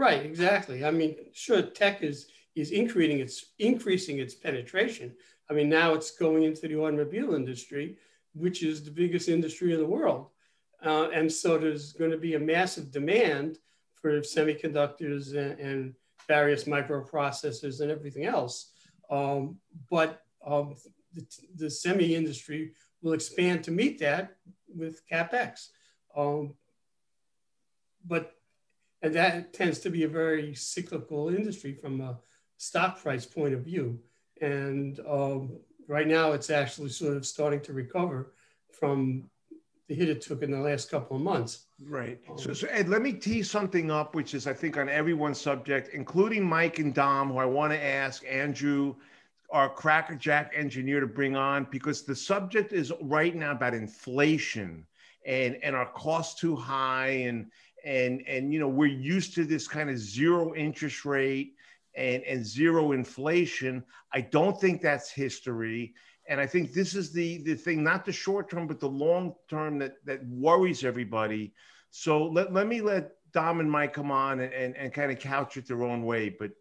right 0.00 0.24
exactly 0.24 0.84
i 0.84 0.90
mean 0.90 1.14
sure 1.32 1.62
tech 1.62 2.02
is 2.02 2.26
is 2.54 2.70
increasing 2.70 3.20
its 3.20 3.36
increasing 3.58 4.18
its 4.18 4.34
penetration 4.34 5.14
i 5.48 5.52
mean 5.52 5.68
now 5.68 5.92
it's 5.92 6.12
going 6.12 6.42
into 6.42 6.66
the 6.66 6.76
automobile 6.76 7.34
industry 7.34 7.96
which 8.34 8.62
is 8.62 8.82
the 8.82 8.90
biggest 8.90 9.28
industry 9.28 9.72
in 9.74 9.80
the 9.80 9.92
world 9.96 10.30
uh, 10.84 11.08
and 11.12 11.30
so 11.30 11.58
there's 11.58 11.92
going 11.92 12.10
to 12.10 12.16
be 12.16 12.34
a 12.34 12.40
massive 12.40 12.90
demand 12.90 13.58
for 14.00 14.20
semiconductors 14.20 15.36
and, 15.36 15.58
and 15.60 15.94
various 16.26 16.64
microprocessors 16.64 17.80
and 17.80 17.90
everything 17.90 18.24
else. 18.24 18.70
Um, 19.10 19.58
but 19.90 20.22
um, 20.46 20.74
the, 21.12 21.26
the, 21.56 21.70
semi 21.70 22.14
industry 22.14 22.72
will 23.02 23.12
expand 23.12 23.64
to 23.64 23.70
meet 23.70 23.98
that 23.98 24.36
with 24.74 25.02
capex. 25.10 25.68
Um, 26.16 26.54
but 28.06 28.32
and 29.02 29.14
that 29.14 29.52
tends 29.52 29.78
to 29.80 29.90
be 29.90 30.04
a 30.04 30.08
very 30.08 30.54
cyclical 30.54 31.28
industry 31.28 31.74
from 31.74 32.00
a 32.00 32.18
stock 32.58 33.00
price 33.00 33.26
point 33.26 33.54
of 33.54 33.64
view. 33.64 33.98
And 34.40 35.00
um, 35.08 35.58
right 35.88 36.06
now, 36.06 36.32
it's 36.32 36.50
actually 36.50 36.90
sort 36.90 37.16
of 37.16 37.26
starting 37.26 37.60
to 37.62 37.72
recover 37.72 38.34
from 38.72 39.30
the 39.88 39.94
hit 39.94 40.08
it 40.08 40.20
took 40.20 40.42
in 40.42 40.52
the 40.52 40.58
last 40.58 40.90
couple 40.90 41.16
of 41.16 41.22
months. 41.22 41.66
Right. 41.84 42.20
So, 42.36 42.52
so, 42.52 42.68
Ed, 42.68 42.88
let 42.88 43.02
me 43.02 43.12
tee 43.12 43.42
something 43.42 43.90
up, 43.90 44.14
which 44.14 44.34
is, 44.34 44.46
I 44.46 44.52
think, 44.52 44.76
on 44.76 44.88
everyone's 44.88 45.40
subject, 45.40 45.92
including 45.92 46.44
Mike 46.44 46.78
and 46.78 46.94
Dom, 46.94 47.30
who 47.30 47.38
I 47.38 47.44
want 47.46 47.72
to 47.72 47.82
ask 47.82 48.22
Andrew, 48.28 48.94
our 49.50 49.68
crackerjack 49.68 50.52
engineer, 50.54 51.00
to 51.00 51.08
bring 51.08 51.34
on, 51.34 51.66
because 51.70 52.02
the 52.02 52.14
subject 52.14 52.72
is 52.72 52.92
right 53.00 53.34
now 53.34 53.50
about 53.50 53.74
inflation 53.74 54.86
and 55.26 55.58
and 55.62 55.76
our 55.76 55.86
costs 55.86 56.40
too 56.40 56.54
high, 56.56 57.08
and 57.08 57.50
and 57.84 58.22
and 58.26 58.52
you 58.52 58.60
know 58.60 58.68
we're 58.68 58.86
used 58.86 59.34
to 59.34 59.44
this 59.44 59.66
kind 59.68 59.90
of 59.90 59.98
zero 59.98 60.54
interest 60.54 61.04
rate 61.04 61.54
and 61.94 62.22
and 62.24 62.44
zero 62.44 62.92
inflation. 62.92 63.84
I 64.12 64.20
don't 64.22 64.60
think 64.60 64.80
that's 64.80 65.10
history. 65.10 65.94
And 66.28 66.40
I 66.40 66.46
think 66.46 66.72
this 66.72 66.94
is 66.94 67.12
the 67.12 67.42
the 67.42 67.54
thing, 67.54 67.82
not 67.82 68.04
the 68.04 68.12
short 68.12 68.50
term, 68.50 68.66
but 68.66 68.78
the 68.80 68.88
long 68.88 69.34
term 69.48 69.78
that 69.78 69.96
that 70.04 70.24
worries 70.26 70.84
everybody. 70.84 71.52
So 71.90 72.26
let, 72.26 72.52
let 72.52 72.68
me 72.68 72.80
let 72.80 73.12
Dom 73.32 73.60
and 73.60 73.70
Mike 73.70 73.92
come 73.92 74.10
on 74.10 74.40
and, 74.40 74.52
and, 74.52 74.76
and 74.76 74.92
kind 74.92 75.10
of 75.10 75.18
couch 75.18 75.56
it 75.56 75.66
their 75.66 75.82
own 75.82 76.04
way, 76.04 76.28
but 76.28 76.52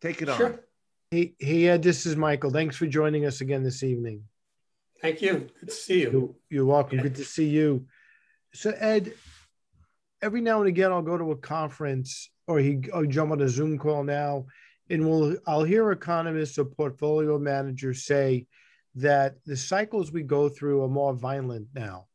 take 0.00 0.22
it 0.22 0.28
sure. 0.28 0.46
on. 0.46 0.58
Hey, 1.10 1.34
hey, 1.38 1.68
uh, 1.68 1.74
Ed, 1.74 1.82
this 1.82 2.06
is 2.06 2.16
Michael. 2.16 2.50
Thanks 2.50 2.76
for 2.76 2.86
joining 2.86 3.26
us 3.26 3.40
again 3.40 3.62
this 3.62 3.82
evening. 3.82 4.22
Thank 5.00 5.22
you. 5.22 5.48
Good 5.60 5.68
to 5.68 5.74
see 5.74 6.00
you. 6.02 6.10
You're, 6.10 6.34
you're 6.50 6.66
welcome. 6.66 6.98
Good 6.98 7.16
to 7.16 7.24
see 7.24 7.48
you. 7.48 7.86
So, 8.52 8.70
Ed, 8.70 9.12
every 10.24 10.40
now 10.40 10.60
and 10.60 10.68
again, 10.68 10.90
I'll 10.90 11.02
go 11.02 11.18
to 11.18 11.32
a 11.32 11.36
conference 11.36 12.30
or 12.46 12.58
he 12.58 12.80
I'll 12.94 13.04
jump 13.04 13.32
on 13.32 13.42
a 13.42 13.48
Zoom 13.48 13.78
call 13.78 14.02
now 14.02 14.46
and 14.88 15.06
we'll 15.06 15.36
I'll 15.46 15.64
hear 15.64 15.92
economists 15.92 16.58
or 16.58 16.64
portfolio 16.64 17.38
managers 17.38 18.06
say 18.06 18.46
that 18.94 19.34
the 19.44 19.56
cycles 19.56 20.12
we 20.12 20.22
go 20.22 20.48
through 20.48 20.82
are 20.82 20.88
more 20.88 21.12
violent 21.12 21.68
now. 21.74 22.06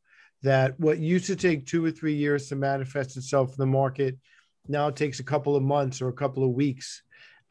That 0.42 0.78
what 0.80 0.98
used 0.98 1.26
to 1.26 1.36
take 1.36 1.66
two 1.66 1.84
or 1.84 1.90
three 1.90 2.14
years 2.14 2.48
to 2.48 2.56
manifest 2.56 3.16
itself 3.16 3.50
in 3.50 3.56
the 3.58 3.66
market 3.66 4.18
now 4.66 4.90
takes 4.90 5.20
a 5.20 5.24
couple 5.24 5.54
of 5.54 5.62
months 5.62 6.02
or 6.02 6.08
a 6.08 6.14
couple 6.14 6.42
of 6.42 6.50
weeks. 6.50 7.02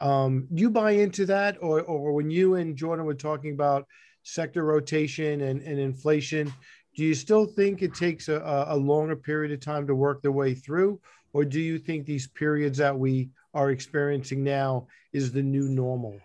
Um, 0.01 0.47
you 0.51 0.69
buy 0.69 0.91
into 0.91 1.25
that, 1.27 1.57
or, 1.61 1.81
or 1.81 2.13
when 2.13 2.31
you 2.31 2.55
and 2.55 2.75
Jordan 2.75 3.05
were 3.05 3.13
talking 3.13 3.53
about 3.53 3.85
sector 4.23 4.63
rotation 4.63 5.41
and, 5.41 5.61
and 5.61 5.79
inflation, 5.79 6.51
do 6.95 7.03
you 7.03 7.13
still 7.13 7.45
think 7.45 7.81
it 7.81 7.93
takes 7.93 8.27
a, 8.29 8.65
a 8.69 8.75
longer 8.75 9.15
period 9.15 9.51
of 9.51 9.59
time 9.59 9.87
to 9.87 9.95
work 9.95 10.21
their 10.21 10.31
way 10.31 10.53
through? 10.53 10.99
Or 11.33 11.45
do 11.45 11.59
you 11.59 11.77
think 11.77 12.05
these 12.05 12.27
periods 12.27 12.77
that 12.79 12.97
we 12.97 13.29
are 13.53 13.71
experiencing 13.71 14.43
now 14.43 14.87
is 15.13 15.31
the 15.31 15.43
new 15.43 15.69
normal? 15.69 16.19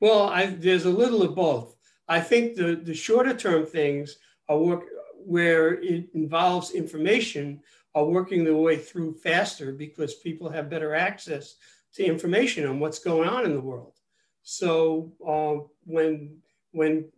Well, 0.00 0.28
I, 0.28 0.46
there's 0.46 0.84
a 0.84 0.90
little 0.90 1.22
of 1.22 1.34
both. 1.34 1.76
I 2.08 2.20
think 2.20 2.54
the, 2.54 2.76
the 2.76 2.94
shorter 2.94 3.34
term 3.34 3.66
things 3.66 4.18
are 4.48 4.58
work 4.58 4.84
where 5.24 5.82
it 5.82 6.08
involves 6.14 6.70
information 6.70 7.60
are 7.94 8.04
working 8.04 8.44
their 8.44 8.56
way 8.56 8.76
through 8.76 9.14
faster 9.14 9.72
because 9.72 10.14
people 10.14 10.50
have 10.50 10.70
better 10.70 10.94
access 10.94 11.56
to 11.94 12.04
information 12.04 12.66
on 12.66 12.78
what's 12.78 12.98
going 12.98 13.28
on 13.28 13.46
in 13.46 13.54
the 13.54 13.60
world. 13.60 13.94
So 14.42 15.12
uh, 15.26 15.66
when 15.84 16.36
when 16.72 17.10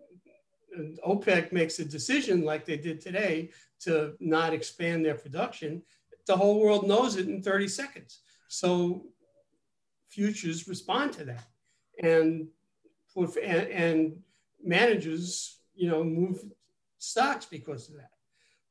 OPEC 1.07 1.53
makes 1.53 1.79
a 1.79 1.85
decision 1.85 2.43
like 2.43 2.65
they 2.65 2.77
did 2.77 3.01
today 3.01 3.51
to 3.81 4.15
not 4.21 4.53
expand 4.53 5.05
their 5.05 5.15
production, 5.15 5.83
the 6.27 6.37
whole 6.37 6.61
world 6.61 6.87
knows 6.87 7.17
it 7.17 7.29
in 7.29 7.43
30 7.43 7.69
seconds. 7.69 8.21
So 8.49 9.07
futures 10.09 10.69
respond 10.69 11.13
to 11.15 11.25
that, 11.25 11.47
and 12.03 12.49
and, 13.43 14.17
managers, 14.63 15.61
you 15.75 15.89
know, 15.89 16.03
move 16.03 16.45
stocks 16.99 17.47
because 17.47 17.89
of 17.89 17.97
that. 17.97 18.11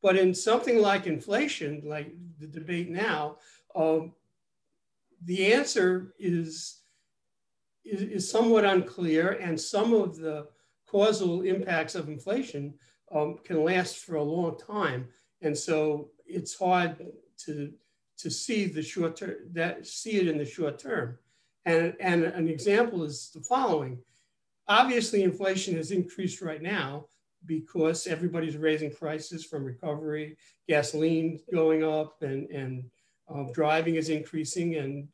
But 0.02 0.18
in 0.18 0.34
something 0.34 0.80
like 0.80 1.08
inflation, 1.08 1.82
like 1.86 2.14
the 2.40 2.48
debate 2.48 2.90
now, 2.90 3.38
um, 3.76 4.14
the 5.24 5.54
answer 5.54 6.14
is, 6.20 6.82
is, 7.84 8.02
is, 8.02 8.30
somewhat 8.30 8.66
unclear, 8.66 9.32
and 9.32 9.60
some 9.60 9.94
of 9.94 10.18
the 10.18 10.48
causal 10.90 11.42
impacts 11.42 11.96
of 11.96 12.10
inflation 12.10 12.74
um, 13.12 13.38
can 13.44 13.64
last 13.64 13.98
for 13.98 14.16
a 14.16 14.24
long 14.24 14.58
time. 14.58 15.08
And 15.42 15.56
so 15.58 16.10
it's 16.26 16.58
hard 16.58 17.06
to, 17.46 17.72
to 18.18 18.30
see 18.30 18.66
the 18.66 18.82
short 18.82 19.18
term, 19.18 19.36
that 19.54 19.86
see 19.86 20.18
it 20.18 20.28
in 20.28 20.38
the 20.38 20.46
short 20.46 20.80
term. 20.80 21.18
And, 21.66 21.96
and 22.00 22.24
an 22.24 22.48
example 22.48 23.04
is 23.04 23.30
the 23.34 23.42
following. 23.42 24.00
Obviously, 24.68 25.24
inflation 25.24 25.76
has 25.76 25.92
increased 25.92 26.42
right 26.42 26.62
now, 26.62 27.06
because 27.46 28.08
everybody's 28.08 28.58
raising 28.58 28.92
prices 28.92 29.46
from 29.46 29.64
recovery, 29.64 30.36
gasoline 30.68 31.40
going 31.54 31.84
up, 31.84 32.22
and, 32.22 32.50
and 32.50 32.84
uh, 33.34 33.44
driving 33.54 33.96
is 33.96 34.10
increasing, 34.10 34.76
and 34.76 35.08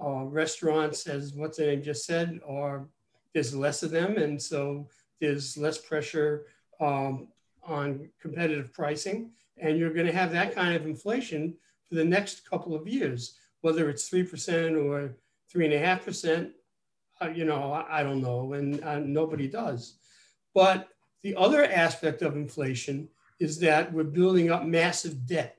uh, 0.00 0.24
restaurants, 0.24 1.06
as 1.06 1.32
what's 1.34 1.56
the 1.56 1.66
name 1.66 1.82
just 1.82 2.04
said, 2.04 2.38
are 2.46 2.86
there's 3.32 3.54
less 3.54 3.82
of 3.82 3.90
them, 3.90 4.18
and 4.18 4.40
so 4.40 4.88
there's 5.20 5.56
less 5.56 5.78
pressure 5.78 6.46
um, 6.80 7.28
on 7.62 8.08
competitive 8.20 8.72
pricing, 8.72 9.32
and 9.58 9.78
you're 9.78 9.92
going 9.92 10.06
to 10.06 10.12
have 10.12 10.32
that 10.32 10.54
kind 10.54 10.74
of 10.74 10.86
inflation 10.86 11.54
for 11.88 11.94
the 11.96 12.04
next 12.04 12.48
couple 12.48 12.74
of 12.74 12.88
years, 12.88 13.36
whether 13.60 13.90
it's 13.90 14.08
three 14.08 14.22
percent 14.22 14.76
or 14.76 15.14
three 15.50 15.64
and 15.64 15.74
a 15.74 15.78
half 15.78 16.04
percent. 16.04 16.52
Uh, 17.20 17.28
you 17.28 17.44
know, 17.44 17.72
I, 17.72 18.00
I, 18.00 18.02
don't 18.02 18.22
know, 18.22 18.54
and 18.54 18.82
uh, 18.82 18.98
nobody 18.98 19.46
does, 19.46 19.98
but 20.54 20.88
the 21.22 21.36
other 21.36 21.64
aspect 21.64 22.22
of 22.22 22.34
inflation 22.34 23.08
is 23.38 23.58
that 23.60 23.92
we're 23.92 24.04
building 24.04 24.50
up 24.50 24.64
massive 24.64 25.26
debt. 25.26 25.56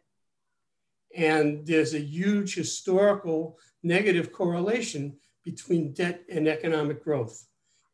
And 1.15 1.65
there's 1.65 1.93
a 1.93 1.99
huge 1.99 2.55
historical 2.55 3.59
negative 3.83 4.31
correlation 4.31 5.17
between 5.43 5.93
debt 5.93 6.23
and 6.31 6.47
economic 6.47 7.03
growth. 7.03 7.45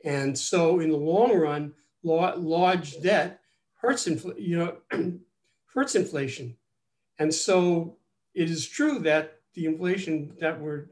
And 0.08 0.38
so 0.38 0.80
in 0.80 0.90
the 0.90 0.98
long 0.98 1.38
run, 1.38 1.74
large 2.04 3.02
debt 3.02 3.42
hurts, 3.76 4.08
infl- 4.08 4.40
you 4.40 4.58
know, 4.58 4.78
hurts 5.74 5.96
inflation. 5.96 6.56
And 7.20 7.34
so 7.34 7.98
it 8.34 8.50
is 8.50 8.68
true 8.68 9.00
that 9.00 9.40
the 9.54 9.66
inflation 9.66 10.34
that 10.40 10.60
we're 10.60 10.88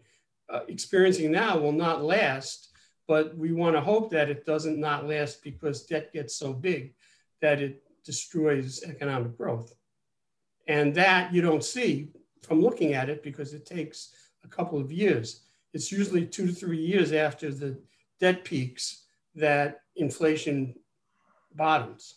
uh, 0.49 0.61
experiencing 0.67 1.31
now 1.31 1.57
will 1.57 1.71
not 1.71 2.03
last 2.03 2.69
but 3.07 3.37
we 3.37 3.51
want 3.51 3.75
to 3.75 3.81
hope 3.81 4.11
that 4.11 4.29
it 4.29 4.45
doesn't 4.45 4.79
not 4.79 5.07
last 5.07 5.43
because 5.43 5.85
debt 5.85 6.11
gets 6.13 6.35
so 6.35 6.53
big 6.53 6.93
that 7.41 7.61
it 7.61 7.83
destroys 8.03 8.83
economic 8.83 9.37
growth. 9.37 9.73
And 10.67 10.95
that 10.95 11.33
you 11.33 11.41
don't 11.41 11.63
see 11.63 12.09
from 12.41 12.61
looking 12.61 12.93
at 12.93 13.09
it 13.09 13.21
because 13.21 13.53
it 13.53 13.65
takes 13.65 14.13
a 14.43 14.47
couple 14.47 14.79
of 14.79 14.91
years. 14.91 15.41
It's 15.73 15.91
usually 15.91 16.25
two 16.25 16.47
to 16.47 16.53
three 16.53 16.83
years 16.83 17.11
after 17.11 17.51
the 17.51 17.79
debt 18.19 18.43
peaks 18.43 19.03
that 19.35 19.81
inflation 19.95 20.75
bottoms. 21.53 22.15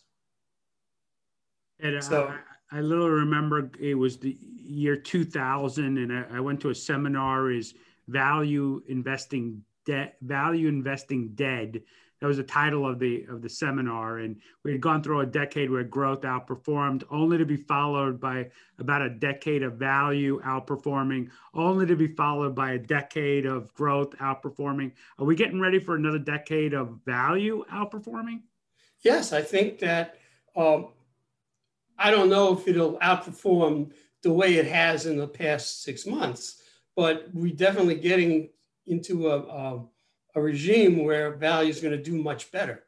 And 1.80 2.02
so, 2.02 2.32
I, 2.72 2.78
I 2.78 2.80
literally 2.80 3.10
remember 3.10 3.70
it 3.80 3.94
was 3.94 4.18
the 4.18 4.36
year 4.40 4.96
2000, 4.96 5.98
and 5.98 6.12
I, 6.12 6.36
I 6.36 6.40
went 6.40 6.60
to 6.62 6.70
a 6.70 6.74
seminar 6.74 7.50
is 7.50 7.74
value 8.08 8.82
investing 8.88 9.62
dead 9.84 10.12
value 10.22 10.68
investing 10.68 11.30
dead 11.34 11.82
that 12.20 12.26
was 12.26 12.36
the 12.36 12.42
title 12.42 12.86
of 12.86 12.98
the 12.98 13.24
of 13.28 13.42
the 13.42 13.48
seminar. 13.48 14.18
And 14.18 14.36
we 14.64 14.72
had 14.72 14.80
gone 14.80 15.02
through 15.02 15.20
a 15.20 15.26
decade 15.26 15.70
where 15.70 15.84
growth 15.84 16.22
outperformed 16.22 17.04
only 17.10 17.38
to 17.38 17.44
be 17.44 17.56
followed 17.56 18.20
by 18.20 18.50
about 18.78 19.02
a 19.02 19.10
decade 19.10 19.62
of 19.62 19.74
value 19.74 20.40
outperforming 20.42 21.30
only 21.54 21.86
to 21.86 21.96
be 21.96 22.08
followed 22.08 22.54
by 22.54 22.72
a 22.72 22.78
decade 22.78 23.46
of 23.46 23.72
growth 23.74 24.16
outperforming. 24.18 24.92
Are 25.18 25.24
we 25.24 25.36
getting 25.36 25.60
ready 25.60 25.78
for 25.78 25.94
another 25.94 26.18
decade 26.18 26.74
of 26.74 26.98
value 27.04 27.64
outperforming? 27.72 28.42
Yes 29.02 29.32
i 29.32 29.42
think 29.42 29.78
that 29.78 30.16
um, 30.56 30.88
i 31.98 32.10
don't 32.10 32.28
know 32.28 32.52
if 32.52 32.66
it'll 32.66 32.98
outperform 32.98 33.92
the 34.22 34.32
way 34.32 34.56
it 34.56 34.66
has 34.66 35.06
in 35.06 35.16
the 35.16 35.28
past 35.28 35.82
six 35.82 36.06
months 36.06 36.62
but 36.96 37.28
we're 37.32 37.54
definitely 37.54 37.94
getting 37.94 38.48
into 38.86 39.28
a, 39.28 39.38
a, 39.38 39.84
a 40.38 40.42
regime 40.42 41.04
where 41.04 41.32
value 41.32 41.70
is 41.70 41.80
going 41.80 41.96
to 41.96 42.02
do 42.02 42.16
much 42.16 42.50
better. 42.50 42.84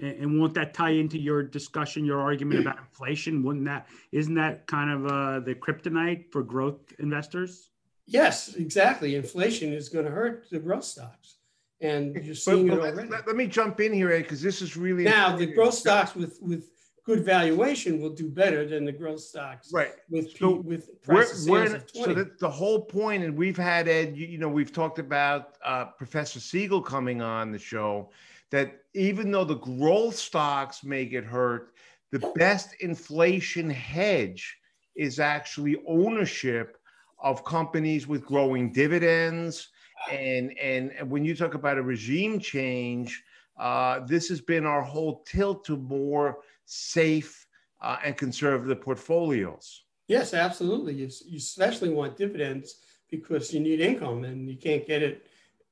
And, 0.00 0.16
and 0.20 0.40
won't 0.40 0.54
that 0.54 0.74
tie 0.74 0.90
into 0.90 1.18
your 1.18 1.42
discussion, 1.42 2.04
your 2.04 2.20
argument 2.20 2.60
about 2.60 2.78
inflation? 2.78 3.42
Wouldn't 3.42 3.66
that 3.66 3.86
isn't 4.10 4.34
that 4.34 4.66
kind 4.66 4.90
of 4.90 5.06
uh, 5.06 5.40
the 5.40 5.54
kryptonite 5.54 6.32
for 6.32 6.42
growth 6.42 6.92
investors? 6.98 7.70
Yes, 8.06 8.54
exactly. 8.54 9.14
Inflation 9.14 9.72
is 9.72 9.88
going 9.88 10.04
to 10.04 10.10
hurt 10.10 10.46
the 10.50 10.58
growth 10.58 10.84
stocks, 10.84 11.36
and 11.80 12.14
you're 12.22 12.34
seeing 12.34 12.68
but, 12.68 12.80
but 12.80 12.86
it 12.86 12.92
already. 12.92 13.08
Let, 13.08 13.26
let, 13.26 13.36
me 13.36 13.46
jump 13.46 13.80
in 13.80 13.92
here, 13.92 14.12
Ed, 14.12 14.22
because 14.22 14.42
this 14.42 14.60
is 14.60 14.76
really 14.76 15.04
now 15.04 15.36
the 15.36 15.46
growth 15.46 15.74
stocks 15.74 16.14
with 16.14 16.38
with 16.42 16.73
good 17.04 17.24
valuation 17.24 18.00
will 18.00 18.10
do 18.10 18.28
better 18.28 18.66
than 18.66 18.84
the 18.84 18.92
growth 18.92 19.20
stocks. 19.20 19.72
Right. 19.72 19.92
With 20.08 20.36
so 20.36 20.56
with 20.56 21.02
price 21.02 21.46
we're, 21.46 21.72
we're, 21.72 21.82
So 21.86 22.14
that 22.14 22.38
the 22.38 22.50
whole 22.50 22.80
point, 22.80 23.22
and 23.22 23.36
we've 23.36 23.56
had 23.56 23.88
Ed, 23.88 24.16
you, 24.16 24.26
you 24.26 24.38
know, 24.38 24.48
we've 24.48 24.72
talked 24.72 24.98
about 24.98 25.56
uh, 25.64 25.86
Professor 25.86 26.40
Siegel 26.40 26.80
coming 26.80 27.20
on 27.20 27.52
the 27.52 27.58
show, 27.58 28.10
that 28.50 28.84
even 28.94 29.30
though 29.30 29.44
the 29.44 29.56
growth 29.56 30.16
stocks 30.16 30.82
may 30.82 31.04
get 31.04 31.24
hurt, 31.24 31.74
the 32.10 32.20
best 32.36 32.74
inflation 32.80 33.68
hedge 33.68 34.56
is 34.96 35.20
actually 35.20 35.76
ownership 35.86 36.78
of 37.18 37.44
companies 37.44 38.06
with 38.06 38.24
growing 38.24 38.72
dividends. 38.72 39.68
And, 40.10 40.56
and, 40.58 40.92
and 40.92 41.10
when 41.10 41.24
you 41.24 41.34
talk 41.34 41.54
about 41.54 41.78
a 41.78 41.82
regime 41.82 42.38
change, 42.38 43.22
uh, 43.58 44.00
this 44.06 44.28
has 44.28 44.40
been 44.40 44.66
our 44.66 44.82
whole 44.82 45.22
tilt 45.26 45.64
to 45.64 45.76
more 45.76 46.38
safe 46.64 47.46
uh, 47.80 47.98
and 48.04 48.16
conservative 48.16 48.80
portfolios. 48.80 49.84
Yes, 50.08 50.34
absolutely. 50.34 50.94
You, 50.94 51.10
you 51.26 51.38
especially 51.38 51.90
want 51.90 52.16
dividends 52.16 52.76
because 53.10 53.52
you 53.52 53.60
need 53.60 53.80
income 53.80 54.24
and 54.24 54.48
you 54.48 54.56
can't 54.56 54.86
get 54.86 55.02
it 55.02 55.26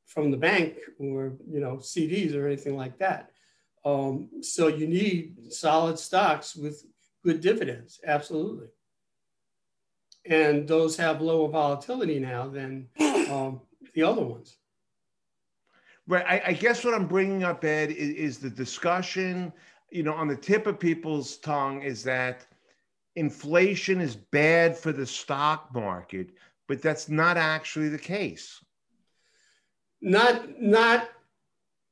from 0.07 0.30
the 0.30 0.36
bank 0.36 0.74
or 0.99 1.32
you 1.51 1.61
know 1.61 1.76
CDs 1.76 2.34
or 2.34 2.47
anything 2.47 2.76
like 2.76 2.99
that. 2.99 3.30
Um, 3.84 4.28
so 4.43 4.68
you 4.68 4.86
need 4.86 5.53
solid 5.53 5.99
stocks 5.99 6.55
with 6.55 6.84
good 7.24 7.40
dividends, 7.40 8.01
absolutely. 8.07 8.68
And 10.24 10.68
those 10.68 10.97
have 10.99 11.20
lower 11.20 11.49
volatility 11.49 12.20
now 12.20 12.49
than 12.49 12.88
um, 13.28 13.61
the 13.95 14.05
other 14.05 14.22
ones. 14.22 14.57
Right. 16.07 16.24
I, 16.26 16.43
I, 16.49 16.53
guess 16.53 16.84
what 16.84 16.95
I'm 16.95 17.07
bringing 17.07 17.45
up, 17.45 17.64
Ed, 17.64 17.90
is, 17.90 18.11
is 18.11 18.38
the 18.38 18.51
discussion 18.51 19.53
you 19.93 20.03
know, 20.03 20.14
on 20.14 20.28
the 20.28 20.36
tip 20.36 20.66
of 20.66 20.80
people's 20.80 21.36
tongue 21.36 21.82
is 21.82 22.03
that 22.05 22.47
inflation 23.14 24.01
is 24.01 24.16
bad 24.16 24.76
for 24.76 24.93
the 24.93 25.07
stock 25.07 25.72
market, 25.74 26.30
but 26.66 26.80
that's 26.80 27.09
not 27.09 27.36
actually 27.36 27.88
the 27.88 27.99
case. 27.99 28.64
Not, 30.01 30.61
not 30.61 31.11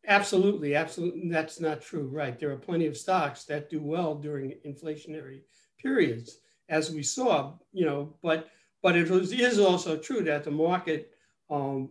absolutely, 0.06 0.74
absolutely. 0.74 1.28
That's 1.28 1.60
not 1.60 1.82
true, 1.82 2.08
right? 2.08 2.38
There 2.38 2.50
are 2.50 2.56
plenty 2.56 2.86
of 2.86 2.96
stocks 2.96 3.44
that 3.44 3.70
do 3.70 3.80
well 3.82 4.14
during 4.14 4.54
inflationary 4.66 5.42
periods, 5.78 6.38
as 6.68 6.90
we 6.90 7.02
saw, 7.02 7.54
you 7.72 7.84
know, 7.84 8.14
but 8.22 8.48
but 8.82 8.96
it 8.96 9.10
was, 9.10 9.30
is 9.32 9.58
also 9.58 9.98
true 9.98 10.22
that 10.22 10.42
the 10.42 10.50
market 10.50 11.12
um, 11.50 11.90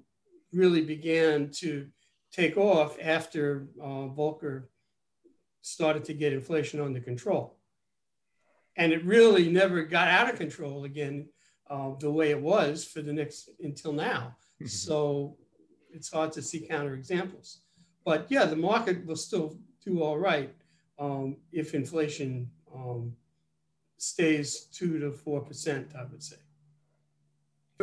really 0.52 0.82
began 0.82 1.52
to 1.52 1.88
take 2.32 2.58
off 2.58 2.98
after 3.00 3.68
uh, 3.80 4.10
Volcker 4.10 4.64
started 5.70 6.04
to 6.06 6.14
get 6.14 6.34
inflation 6.34 6.80
under 6.80 7.00
control. 7.00 7.58
And 8.76 8.92
it 8.92 9.04
really 9.06 9.50
never 9.50 9.84
got 9.84 10.08
out 10.08 10.30
of 10.30 10.38
control 10.38 10.86
again 10.86 11.30
uh, 11.70 11.92
the 12.00 12.12
way 12.12 12.32
it 12.32 12.42
was 12.42 12.86
for 12.86 13.02
the 13.02 13.14
next 13.14 13.50
until 13.62 13.94
now. 13.94 14.36
Mm-hmm. 14.56 14.68
so 14.68 15.38
it's 15.94 16.12
hard 16.12 16.32
to 16.34 16.42
see 16.42 16.68
counterexamples. 16.70 17.58
But 18.04 18.26
yeah, 18.30 18.46
the 18.46 18.56
market 18.56 19.06
will 19.06 19.16
still 19.16 19.58
do 19.86 20.02
all 20.02 20.18
right 20.18 20.54
um, 20.98 21.38
if 21.52 21.74
inflation 21.74 22.50
um, 22.76 23.16
stays 23.98 24.66
two 24.66 25.00
to 25.00 25.12
four 25.12 25.42
percent. 25.42 25.94
I 25.98 26.04
would 26.04 26.24
say. 26.24 26.38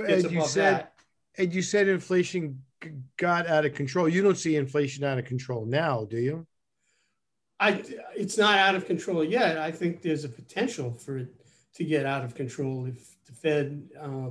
As 0.07 0.30
you 0.30 0.45
said, 0.45 0.74
that. 0.74 0.93
and 1.39 1.55
you 1.55 1.62
said 1.62 1.89
inflation 1.89 2.62
got 3.16 3.47
out 3.47 3.64
of 3.64 3.74
control. 3.74 4.09
You 4.09 4.22
don't 4.22 4.37
see 4.37 4.57
inflation 4.57 5.05
out 5.05 5.18
of 5.18 5.24
control 5.24 5.64
now, 5.64 6.05
do 6.05 6.18
you? 6.18 6.47
I, 7.59 7.82
it's 8.14 8.36
not 8.36 8.59
out 8.59 8.74
of 8.74 8.86
control 8.86 9.24
yet. 9.24 9.59
I 9.59 9.70
think 9.70 10.02
there's 10.02 10.24
a 10.24 10.28
potential 10.28 10.92
for 10.92 11.18
it 11.18 11.34
to 11.74 11.84
get 11.84 12.07
out 12.07 12.24
of 12.24 12.34
control 12.34 12.86
if 12.86 13.16
the 13.26 13.32
Fed. 13.32 13.88
Uh, 14.00 14.30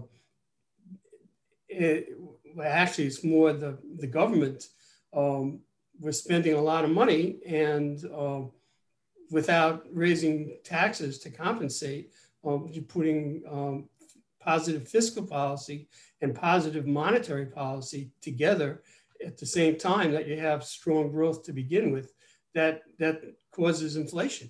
it, 1.67 2.09
well, 2.55 2.71
actually, 2.71 3.07
it's 3.07 3.23
more 3.23 3.53
the 3.53 3.77
the 3.97 4.07
government. 4.07 4.67
Um, 5.13 5.61
we're 5.99 6.11
spending 6.11 6.53
a 6.53 6.61
lot 6.61 6.83
of 6.83 6.91
money, 6.91 7.37
and 7.47 8.03
uh, 8.05 8.41
without 9.31 9.85
raising 9.91 10.57
taxes 10.63 11.19
to 11.19 11.29
compensate, 11.29 12.11
um, 12.43 12.69
you're 12.71 12.83
putting 12.83 13.43
um, 13.49 13.89
positive 14.39 14.87
fiscal 14.87 15.23
policy 15.23 15.87
and 16.21 16.35
positive 16.35 16.85
monetary 16.85 17.45
policy 17.45 18.11
together 18.21 18.83
at 19.25 19.37
the 19.37 19.45
same 19.45 19.77
time 19.77 20.11
that 20.11 20.27
you 20.27 20.39
have 20.39 20.63
strong 20.63 21.09
growth 21.09 21.43
to 21.43 21.53
begin 21.53 21.91
with 21.91 22.14
that 22.55 22.81
that 22.97 23.21
causes 23.51 23.95
inflation. 23.95 24.49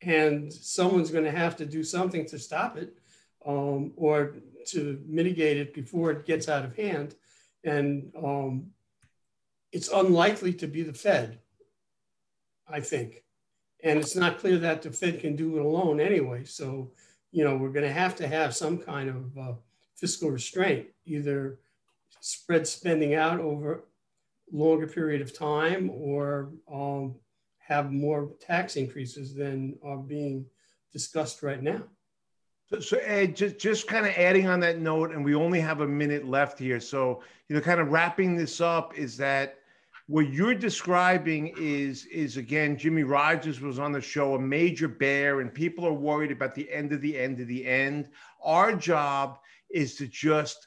And 0.00 0.52
someone's 0.52 1.10
going 1.10 1.24
to 1.24 1.30
have 1.30 1.56
to 1.56 1.66
do 1.66 1.82
something 1.84 2.26
to 2.26 2.38
stop 2.38 2.76
it 2.76 2.96
um, 3.46 3.92
or 3.96 4.34
to 4.68 5.00
mitigate 5.06 5.58
it 5.58 5.74
before 5.74 6.10
it 6.10 6.26
gets 6.26 6.48
out 6.48 6.64
of 6.64 6.76
hand. 6.76 7.14
And 7.64 8.12
um, 8.16 8.66
it's 9.70 9.88
unlikely 9.88 10.54
to 10.54 10.66
be 10.66 10.82
the 10.82 10.94
fed 10.94 11.38
i 12.68 12.80
think. 12.80 13.22
And 13.84 13.98
it's 13.98 14.16
not 14.16 14.38
clear 14.38 14.58
that 14.58 14.82
the 14.82 14.90
fed 14.90 15.20
can 15.20 15.36
do 15.36 15.56
it 15.56 15.64
alone 15.64 16.00
anyway. 16.00 16.44
So 16.44 16.92
you 17.32 17.44
know, 17.44 17.56
we're 17.56 17.70
going 17.70 17.86
to 17.86 17.92
have 17.92 18.14
to 18.16 18.28
have 18.28 18.54
some 18.54 18.78
kind 18.78 19.08
of 19.08 19.38
uh, 19.38 19.52
fiscal 19.96 20.30
restraint, 20.30 20.86
either 21.06 21.58
spread 22.20 22.68
spending 22.68 23.14
out 23.14 23.40
over 23.40 23.84
longer 24.52 24.86
period 24.86 25.22
of 25.22 25.36
time 25.36 25.90
or 25.90 26.50
um, 26.72 27.16
have 27.58 27.90
more 27.90 28.32
tax 28.40 28.76
increases 28.76 29.34
than 29.34 29.76
are 29.82 29.96
being 29.96 30.46
discussed 30.92 31.42
right 31.42 31.62
now. 31.62 31.82
So, 32.68 32.80
so 32.80 32.96
Ed, 32.98 33.34
just, 33.34 33.58
just 33.58 33.86
kind 33.86 34.06
of 34.06 34.12
adding 34.16 34.46
on 34.46 34.60
that 34.60 34.78
note, 34.78 35.10
and 35.10 35.24
we 35.24 35.34
only 35.34 35.60
have 35.60 35.80
a 35.80 35.88
minute 35.88 36.26
left 36.26 36.58
here. 36.58 36.80
So, 36.80 37.22
you 37.48 37.56
know, 37.56 37.62
kind 37.62 37.80
of 37.80 37.88
wrapping 37.88 38.36
this 38.36 38.60
up 38.60 38.96
is 38.96 39.16
that 39.18 39.56
what 40.06 40.32
you're 40.32 40.54
describing 40.54 41.54
is 41.58 42.06
is 42.06 42.36
again 42.36 42.76
Jimmy 42.76 43.02
Rogers 43.02 43.60
was 43.60 43.78
on 43.78 43.92
the 43.92 44.00
show 44.00 44.34
a 44.34 44.38
major 44.38 44.88
bear 44.88 45.40
and 45.40 45.54
people 45.54 45.86
are 45.86 45.92
worried 45.92 46.32
about 46.32 46.54
the 46.54 46.70
end 46.72 46.92
of 46.92 47.00
the 47.00 47.16
end 47.16 47.40
of 47.40 47.46
the 47.46 47.64
end 47.64 48.08
our 48.42 48.74
job 48.74 49.38
is 49.70 49.94
to 49.96 50.06
just 50.06 50.66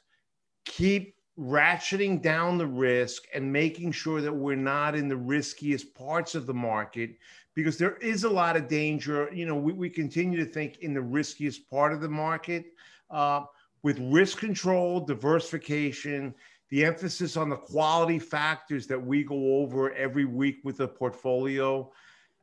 keep 0.64 1.15
ratcheting 1.38 2.22
down 2.22 2.56
the 2.56 2.66
risk 2.66 3.24
and 3.34 3.52
making 3.52 3.92
sure 3.92 4.20
that 4.20 4.32
we're 4.32 4.56
not 4.56 4.94
in 4.94 5.08
the 5.08 5.16
riskiest 5.16 5.94
parts 5.94 6.34
of 6.34 6.46
the 6.46 6.54
market 6.54 7.16
because 7.54 7.76
there 7.76 7.96
is 7.96 8.24
a 8.24 8.30
lot 8.30 8.56
of 8.56 8.68
danger 8.68 9.30
you 9.34 9.44
know 9.44 9.54
we, 9.54 9.72
we 9.72 9.90
continue 9.90 10.38
to 10.42 10.50
think 10.50 10.78
in 10.78 10.94
the 10.94 11.00
riskiest 11.00 11.68
part 11.68 11.92
of 11.92 12.00
the 12.00 12.08
market 12.08 12.72
uh, 13.10 13.42
with 13.82 13.98
risk 14.00 14.38
control 14.38 14.98
diversification 14.98 16.34
the 16.70 16.84
emphasis 16.84 17.36
on 17.36 17.48
the 17.48 17.56
quality 17.56 18.18
factors 18.18 18.86
that 18.86 19.00
we 19.00 19.22
go 19.22 19.58
over 19.58 19.92
every 19.92 20.24
week 20.24 20.58
with 20.64 20.78
the 20.78 20.88
portfolio. 20.88 21.90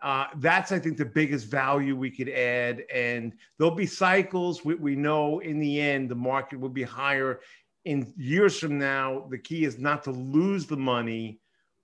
Uh, 0.02 0.28
that's, 0.38 0.72
I 0.72 0.80
think, 0.80 0.98
the 0.98 1.06
biggest 1.06 1.48
value 1.48 1.96
we 1.96 2.12
could 2.12 2.30
add. 2.30 2.84
And 2.94 3.34
there'll 3.58 3.76
be 3.76 3.86
cycles. 3.86 4.64
We, 4.66 4.76
we 4.76 4.96
know 4.96 5.40
in 5.40 5.60
the 5.60 5.80
end, 5.80 6.10
the 6.10 6.16
market 6.16 6.60
will 6.60 6.70
be 6.70 6.84
higher. 6.84 7.40
In 7.86 8.14
years 8.18 8.58
from 8.58 8.80
now, 8.80 9.26
the 9.30 9.38
key 9.38 9.66
is 9.66 9.78
not 9.78 10.04
to 10.04 10.12
lose 10.12 10.66
the 10.66 10.78
money 10.78 11.40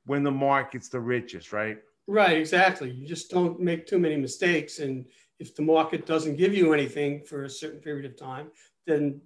when 0.05 0.23
the 0.23 0.31
market's 0.31 0.89
the 0.89 0.99
richest, 0.99 1.51
right? 1.51 1.77
Right, 2.07 2.37
exactly. 2.37 2.89
You 2.89 3.07
just 3.07 3.29
don't 3.29 3.59
make 3.59 3.85
too 3.85 3.99
many 3.99 4.15
mistakes. 4.15 4.79
And 4.79 5.05
if 5.39 5.55
the 5.55 5.61
market 5.61 6.05
doesn't 6.05 6.37
give 6.37 6.53
you 6.53 6.73
anything 6.73 7.23
for 7.23 7.43
a 7.43 7.49
certain 7.49 7.79
period 7.79 8.05
of 8.05 8.17
time, 8.17 8.49
then 8.87 9.21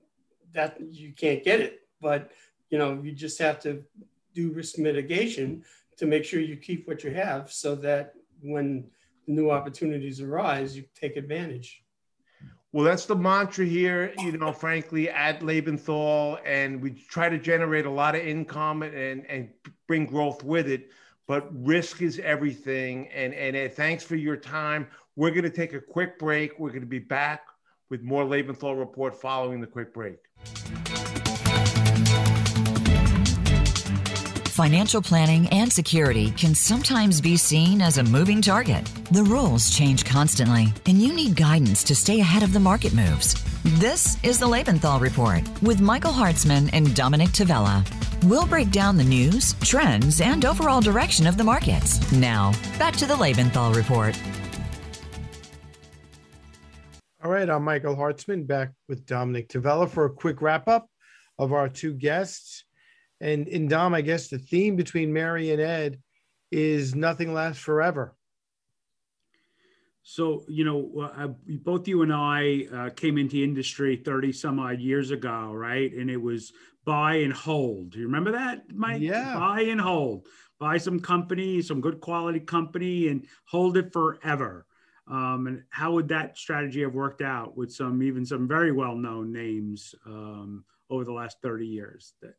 that 0.53 0.77
you 0.81 1.13
can't 1.13 1.43
get 1.43 1.59
it. 1.59 1.81
But 2.01 2.31
you 2.69 2.77
know, 2.77 2.99
you 3.03 3.11
just 3.11 3.39
have 3.39 3.59
to 3.61 3.83
do 4.33 4.51
risk 4.51 4.77
mitigation 4.77 5.63
to 5.97 6.05
make 6.05 6.25
sure 6.25 6.39
you 6.39 6.57
keep 6.57 6.87
what 6.87 7.03
you 7.03 7.11
have 7.13 7.51
so 7.51 7.75
that 7.75 8.15
when 8.41 8.85
new 9.27 9.51
opportunities 9.51 10.19
arise, 10.19 10.75
you 10.75 10.83
take 10.99 11.15
advantage. 11.15 11.83
Well, 12.73 12.83
that's 12.83 13.05
the 13.05 13.15
mantra 13.15 13.65
here, 13.65 14.15
you 14.17 14.31
know, 14.31 14.51
frankly, 14.51 15.07
at 15.07 15.41
Lebenthal. 15.41 16.39
And 16.43 16.81
we 16.81 16.89
try 16.89 17.29
to 17.29 17.37
generate 17.37 17.85
a 17.85 17.89
lot 17.89 18.15
of 18.15 18.21
income 18.21 18.81
and, 18.81 19.23
and 19.27 19.49
bring 19.87 20.07
growth 20.07 20.43
with 20.43 20.67
it. 20.67 20.89
But 21.27 21.47
risk 21.63 22.01
is 22.01 22.19
everything. 22.19 23.09
And, 23.09 23.35
and 23.35 23.71
thanks 23.71 24.03
for 24.03 24.15
your 24.15 24.37
time. 24.37 24.87
We're 25.15 25.29
going 25.29 25.43
to 25.43 25.51
take 25.51 25.73
a 25.73 25.79
quick 25.79 26.17
break. 26.17 26.57
We're 26.57 26.69
going 26.69 26.81
to 26.81 26.87
be 26.87 26.97
back 26.97 27.45
with 27.91 28.01
more 28.01 28.25
Lebenthal 28.25 28.77
report 28.77 29.13
following 29.21 29.61
the 29.61 29.67
quick 29.67 29.93
break. 29.93 30.17
Financial 34.53 35.01
planning 35.01 35.47
and 35.47 35.73
security 35.73 36.29
can 36.29 36.53
sometimes 36.53 37.19
be 37.19 37.35
seen 37.35 37.81
as 37.81 37.97
a 37.97 38.03
moving 38.03 38.39
target. 38.39 38.85
The 39.09 39.23
rules 39.23 39.75
change 39.75 40.05
constantly, 40.05 40.71
and 40.85 41.01
you 41.01 41.11
need 41.11 41.35
guidance 41.35 41.83
to 41.85 41.95
stay 41.95 42.19
ahead 42.19 42.43
of 42.43 42.53
the 42.53 42.59
market 42.59 42.93
moves. 42.93 43.33
This 43.79 44.23
is 44.23 44.37
the 44.37 44.45
Lebenthal 44.45 45.01
Report 45.01 45.41
with 45.63 45.81
Michael 45.81 46.11
Hartzman 46.11 46.69
and 46.71 46.95
Dominick 46.95 47.29
Tavella. 47.29 47.83
We'll 48.25 48.45
break 48.45 48.69
down 48.69 48.95
the 48.95 49.03
news, 49.03 49.53
trends, 49.53 50.21
and 50.21 50.45
overall 50.45 50.81
direction 50.81 51.25
of 51.25 51.35
the 51.35 51.43
markets. 51.43 52.11
Now, 52.11 52.51
back 52.77 52.95
to 52.97 53.07
the 53.07 53.15
Lebenthal 53.15 53.73
Report. 53.75 54.15
All 57.23 57.31
right, 57.31 57.49
I'm 57.49 57.63
Michael 57.63 57.95
Hartzman 57.95 58.45
back 58.45 58.69
with 58.87 59.07
Dominick 59.07 59.49
Tavella 59.49 59.89
for 59.89 60.05
a 60.05 60.13
quick 60.13 60.43
wrap 60.43 60.67
up 60.67 60.87
of 61.39 61.53
our 61.53 61.69
two 61.69 61.95
guests. 61.95 62.62
And 63.23 63.47
in 63.47 63.69
Dom, 63.69 63.93
I 63.93 64.01
guess 64.01 64.27
the 64.27 64.37
theme 64.37 64.75
between 64.75 65.13
Mary 65.13 65.51
and 65.51 65.61
Ed 65.61 66.01
is 66.51 66.93
nothing 66.93 67.33
lasts 67.33 67.63
forever. 67.63 68.17
So, 70.03 70.43
you 70.49 70.65
know, 70.65 71.09
uh, 71.15 71.29
both 71.61 71.87
you 71.87 72.01
and 72.01 72.13
I 72.13 72.65
uh, 72.75 72.89
came 72.89 73.17
into 73.17 73.41
industry 73.41 73.95
30 73.95 74.33
some 74.33 74.59
odd 74.59 74.81
years 74.81 75.11
ago, 75.11 75.53
right? 75.53 75.89
And 75.93 76.09
it 76.11 76.21
was 76.21 76.51
buy 76.83 77.15
and 77.15 77.31
hold. 77.31 77.91
Do 77.91 77.99
you 77.99 78.07
remember 78.07 78.33
that, 78.33 78.63
Mike? 78.73 79.01
Yeah. 79.01 79.35
Buy 79.35 79.61
and 79.61 79.79
hold. 79.79 80.27
Buy 80.59 80.77
some 80.77 80.99
company, 80.99 81.61
some 81.61 81.79
good 81.79 82.01
quality 82.01 82.41
company, 82.41 83.07
and 83.07 83.25
hold 83.45 83.77
it 83.77 83.93
forever. 83.93 84.65
Um, 85.07 85.47
and 85.47 85.63
how 85.69 85.93
would 85.93 86.09
that 86.09 86.37
strategy 86.37 86.81
have 86.81 86.93
worked 86.93 87.21
out 87.21 87.55
with 87.55 87.71
some, 87.71 88.03
even 88.03 88.25
some 88.25 88.49
very 88.49 88.73
well 88.73 88.95
known 88.95 89.31
names 89.31 89.95
um, 90.05 90.65
over 90.89 91.05
the 91.05 91.13
last 91.13 91.37
30 91.41 91.65
years? 91.65 92.15
That 92.21 92.35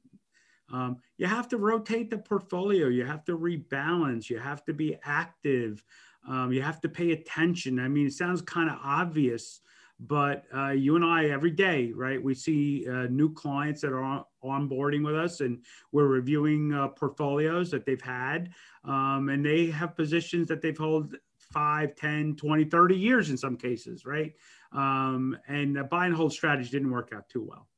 um, 0.73 0.99
you 1.19 1.27
have 1.27 1.49
to 1.49 1.57
rotate 1.59 2.11
the 2.11 2.19
portfolio. 2.19 2.89
You 2.89 3.05
have 3.05 3.25
to 3.27 3.37
rebalance. 3.37 4.31
You 4.31 4.39
have 4.39 4.65
to 4.65 4.73
be 4.73 4.97
active. 5.05 5.85
Um, 6.27 6.53
you 6.53 6.63
have 6.63 6.81
to 6.81 6.89
pay 6.89 7.13
attention. 7.13 7.79
I 7.79 7.89
mean, 7.89 8.07
it 8.07 8.15
sounds 8.15 8.41
kind 8.41 8.71
of 8.71 8.79
obvious, 8.83 9.61
but 10.01 10.45
uh, 10.55 10.71
you 10.71 10.97
and 10.97 11.05
I 11.05 11.27
every 11.27 11.51
day, 11.51 11.93
right? 11.95 12.23
We 12.23 12.35
see 12.35 12.87
uh, 12.89 13.07
new 13.11 13.33
clients 13.33 13.83
that 13.83 13.93
are 13.93 14.03
on, 14.03 14.25
onboarding 14.43 15.05
with 15.05 15.15
us, 15.15 15.41
and 15.41 15.63
we're 15.93 16.07
reviewing 16.07 16.73
uh, 16.73 16.89
portfolios 16.89 17.71
that 17.71 17.85
they've 17.85 18.01
had, 18.01 18.55
um, 18.85 19.29
and 19.29 19.45
they 19.45 19.67
have 19.67 19.97
positions 19.97 20.49
that 20.49 20.63
they've 20.63 20.77
held 20.77 21.15
5, 21.53 21.95
10, 21.95 22.37
20, 22.37 22.65
30 22.65 22.97
years 22.97 23.31
in 23.31 23.37
some 23.37 23.57
cases, 23.57 24.07
right? 24.07 24.33
Um, 24.73 25.37
and 25.47 25.77
the 25.77 25.85
buy 25.85 26.07
and 26.07 26.15
hold 26.15 26.33
strategy 26.33 26.71
didn't 26.71 26.91
work 26.91 27.13
out 27.15 27.29
too 27.29 27.47
well. 27.49 27.69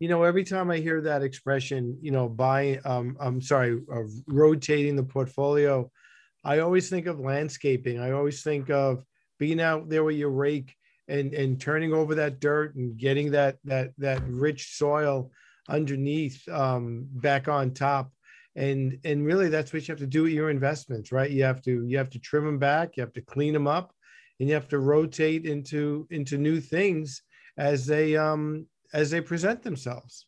You 0.00 0.08
know, 0.08 0.24
every 0.24 0.44
time 0.44 0.70
I 0.70 0.78
hear 0.78 1.02
that 1.02 1.22
expression, 1.22 1.96
you 2.00 2.10
know, 2.10 2.26
buy, 2.26 2.80
um, 2.86 3.16
I'm 3.20 3.42
sorry, 3.42 3.80
rotating 4.26 4.96
the 4.96 5.04
portfolio, 5.04 5.90
I 6.42 6.60
always 6.60 6.88
think 6.88 7.06
of 7.06 7.20
landscaping. 7.20 8.00
I 8.00 8.12
always 8.12 8.42
think 8.42 8.70
of 8.70 9.04
being 9.38 9.60
out 9.60 9.90
there 9.90 10.02
with 10.02 10.16
your 10.16 10.30
rake 10.30 10.74
and 11.06 11.34
and 11.34 11.60
turning 11.60 11.92
over 11.92 12.14
that 12.14 12.40
dirt 12.40 12.76
and 12.76 12.96
getting 12.96 13.32
that 13.32 13.58
that 13.64 13.90
that 13.98 14.22
rich 14.26 14.74
soil 14.76 15.30
underneath 15.68 16.48
um, 16.48 17.06
back 17.12 17.46
on 17.46 17.72
top. 17.72 18.10
And 18.56 18.98
and 19.04 19.26
really, 19.26 19.50
that's 19.50 19.72
what 19.72 19.86
you 19.86 19.92
have 19.92 20.00
to 20.00 20.06
do 20.06 20.22
with 20.22 20.32
your 20.32 20.48
investments, 20.48 21.12
right? 21.12 21.30
You 21.30 21.44
have 21.44 21.60
to 21.62 21.84
you 21.86 21.98
have 21.98 22.10
to 22.10 22.18
trim 22.18 22.46
them 22.46 22.58
back, 22.58 22.96
you 22.96 23.02
have 23.02 23.12
to 23.12 23.20
clean 23.20 23.52
them 23.52 23.66
up, 23.66 23.92
and 24.38 24.48
you 24.48 24.54
have 24.54 24.68
to 24.68 24.78
rotate 24.78 25.44
into 25.44 26.06
into 26.10 26.38
new 26.38 26.58
things 26.58 27.22
as 27.58 27.84
they 27.84 28.16
um 28.16 28.66
as 28.92 29.10
they 29.10 29.20
present 29.20 29.62
themselves. 29.62 30.26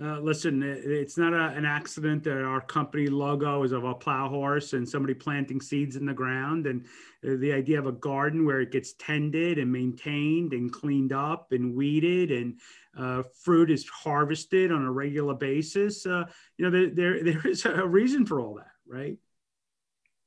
Uh, 0.00 0.20
listen, 0.20 0.62
it's 0.62 1.18
not 1.18 1.34
a, 1.34 1.48
an 1.56 1.64
accident 1.64 2.22
that 2.22 2.42
our 2.42 2.60
company 2.60 3.08
logo 3.08 3.64
is 3.64 3.72
of 3.72 3.84
a 3.84 3.92
plow 3.92 4.28
horse 4.28 4.72
and 4.72 4.88
somebody 4.88 5.12
planting 5.12 5.60
seeds 5.60 5.96
in 5.96 6.06
the 6.06 6.14
ground. 6.14 6.66
And 6.66 6.86
uh, 7.26 7.36
the 7.38 7.52
idea 7.52 7.78
of 7.78 7.86
a 7.86 7.92
garden 7.92 8.46
where 8.46 8.60
it 8.60 8.70
gets 8.70 8.92
tended 8.94 9.58
and 9.58 9.70
maintained 9.70 10.52
and 10.52 10.72
cleaned 10.72 11.12
up 11.12 11.48
and 11.50 11.74
weeded 11.74 12.30
and 12.30 12.60
uh, 12.96 13.24
fruit 13.42 13.70
is 13.70 13.86
harvested 13.88 14.70
on 14.70 14.84
a 14.84 14.92
regular 14.92 15.34
basis. 15.34 16.06
Uh, 16.06 16.24
you 16.56 16.64
know, 16.64 16.70
there, 16.70 16.90
there, 16.90 17.24
there 17.32 17.46
is 17.46 17.64
a 17.64 17.86
reason 17.86 18.24
for 18.24 18.40
all 18.40 18.54
that, 18.54 18.72
right? 18.86 19.18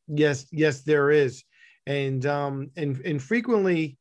Yes, 0.07 0.45
yes, 0.51 0.81
there 0.81 1.09
is. 1.09 1.45
And, 1.87 2.25
um, 2.25 2.69
and, 2.75 2.99
and 3.05 3.21
frequently, 3.21 3.97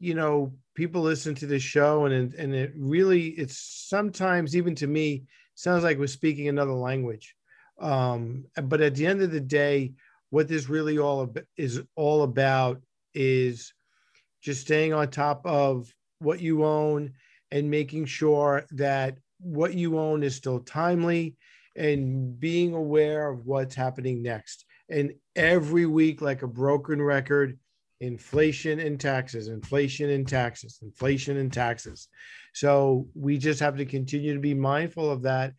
you 0.00 0.14
know, 0.14 0.54
people 0.74 1.02
listen 1.02 1.34
to 1.34 1.46
this 1.46 1.62
show 1.62 2.06
and 2.06 2.34
and 2.34 2.54
it 2.54 2.72
really 2.76 3.28
it's 3.28 3.58
sometimes 3.88 4.56
even 4.56 4.74
to 4.74 4.86
me 4.86 5.24
sounds 5.54 5.84
like 5.84 5.98
we're 5.98 6.06
speaking 6.06 6.48
another 6.48 6.72
language. 6.72 7.34
Um, 7.78 8.44
but 8.62 8.80
at 8.80 8.94
the 8.94 9.06
end 9.06 9.22
of 9.22 9.32
the 9.32 9.40
day 9.40 9.92
what 10.30 10.48
this 10.48 10.68
really 10.68 10.98
all 10.98 11.24
ab- 11.24 11.44
is 11.56 11.82
all 11.94 12.22
about 12.22 12.80
is 13.14 13.74
just 14.40 14.62
staying 14.62 14.94
on 14.94 15.08
top 15.08 15.44
of 15.44 15.92
what 16.20 16.40
you 16.40 16.64
own 16.64 17.12
and 17.50 17.70
making 17.70 18.06
sure 18.06 18.64
that 18.70 19.18
what 19.40 19.74
you 19.74 19.98
own 19.98 20.22
is 20.22 20.34
still 20.34 20.60
timely 20.60 21.36
and 21.76 22.38
being 22.40 22.74
aware 22.74 23.28
of 23.28 23.46
what's 23.46 23.74
happening 23.74 24.22
next. 24.22 24.64
And 24.88 25.12
every 25.36 25.86
week 25.86 26.22
like 26.22 26.42
a 26.42 26.48
broken 26.48 27.00
record 27.02 27.58
inflation 28.02 28.80
and 28.80 28.98
taxes, 28.98 29.46
inflation 29.46 30.10
and 30.10 30.26
taxes, 30.26 30.80
inflation 30.82 31.36
and 31.36 31.52
taxes. 31.52 32.08
So 32.52 33.06
we 33.14 33.38
just 33.38 33.60
have 33.60 33.76
to 33.76 33.84
continue 33.84 34.34
to 34.34 34.40
be 34.40 34.54
mindful 34.54 35.08
of 35.08 35.22
that 35.22 35.54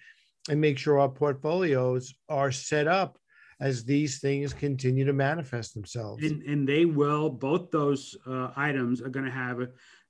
and 0.50 0.60
make 0.60 0.78
sure 0.78 1.00
our 1.00 1.10
portfolios 1.10 2.14
are 2.28 2.52
set 2.52 2.86
up 2.86 3.18
as 3.62 3.86
these 3.86 4.20
things 4.20 4.52
continue 4.52 5.06
to 5.06 5.14
manifest 5.14 5.74
themselves. 5.74 6.22
And, 6.22 6.44
and 6.44 6.68
they 6.68 6.84
will, 6.84 7.30
both 7.30 7.72
those 7.72 8.14
uh, 8.28 8.50
items 8.58 9.02
are 9.02 9.10
going 9.10 9.26
to 9.26 9.32
have 9.32 9.62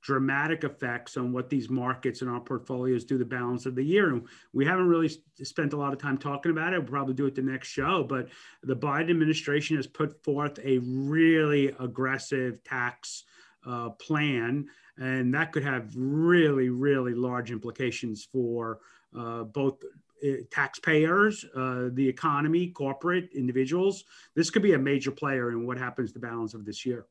dramatic 0.03 0.65
effects 0.65 1.15
on 1.15 1.31
what 1.31 1.49
these 1.49 1.69
markets 1.69 2.21
and 2.21 2.29
our 2.29 2.39
portfolios 2.39 3.05
do 3.05 3.17
the 3.17 3.25
balance 3.25 3.65
of 3.65 3.73
the 3.73 3.83
year. 3.83 4.09
And 4.09 4.27
we 4.51 4.65
haven't 4.65 4.87
really 4.87 5.09
spent 5.41 5.73
a 5.73 5.77
lot 5.77 5.93
of 5.93 5.99
time 5.99 6.17
talking 6.17 6.51
about 6.51 6.73
it. 6.73 6.79
We'll 6.79 6.89
probably 6.89 7.13
do 7.13 7.25
it 7.25 7.35
the 7.35 7.41
next 7.41 7.69
show, 7.69 8.03
but 8.03 8.27
the 8.63 8.75
Biden 8.75 9.09
administration 9.09 9.77
has 9.77 9.87
put 9.87 10.21
forth 10.23 10.59
a 10.63 10.79
really 10.79 11.73
aggressive 11.79 12.63
tax 12.65 13.23
uh, 13.65 13.91
plan, 13.91 14.67
and 14.97 15.33
that 15.33 15.53
could 15.53 15.63
have 15.63 15.93
really, 15.95 16.69
really 16.69 17.13
large 17.13 17.49
implications 17.49 18.27
for 18.29 18.79
uh, 19.17 19.43
both 19.43 19.81
uh, 20.25 20.31
taxpayers, 20.51 21.45
uh, 21.55 21.87
the 21.93 22.07
economy, 22.07 22.67
corporate 22.67 23.29
individuals. 23.33 24.03
This 24.35 24.49
could 24.49 24.63
be 24.63 24.73
a 24.73 24.77
major 24.77 25.11
player 25.11 25.51
in 25.51 25.65
what 25.65 25.77
happens 25.77 26.11
the 26.11 26.19
balance 26.19 26.53
of 26.53 26.65
this 26.65 26.85
year 26.85 27.05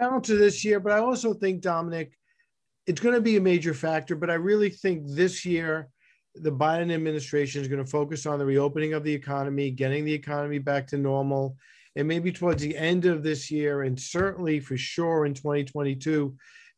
balance 0.00 0.30
of 0.30 0.38
this 0.38 0.64
year, 0.64 0.80
but 0.80 0.92
I 0.92 0.98
also 0.98 1.34
think, 1.34 1.60
Dominick, 1.60 2.16
it's 2.86 3.00
going 3.00 3.14
to 3.14 3.20
be 3.20 3.36
a 3.36 3.40
major 3.40 3.74
factor. 3.74 4.16
But 4.16 4.30
I 4.30 4.34
really 4.34 4.70
think 4.70 5.02
this 5.06 5.44
year, 5.44 5.88
the 6.34 6.52
Biden 6.52 6.92
administration 6.92 7.60
is 7.60 7.68
going 7.68 7.84
to 7.84 7.90
focus 7.90 8.24
on 8.24 8.38
the 8.38 8.46
reopening 8.46 8.94
of 8.94 9.04
the 9.04 9.12
economy, 9.12 9.70
getting 9.70 10.04
the 10.04 10.12
economy 10.12 10.58
back 10.58 10.86
to 10.88 10.96
normal. 10.96 11.56
And 11.96 12.08
maybe 12.08 12.32
towards 12.32 12.62
the 12.62 12.76
end 12.76 13.04
of 13.04 13.22
this 13.22 13.50
year, 13.50 13.82
and 13.82 13.98
certainly 14.00 14.60
for 14.60 14.76
sure 14.76 15.26
in 15.26 15.34
2022, 15.34 16.34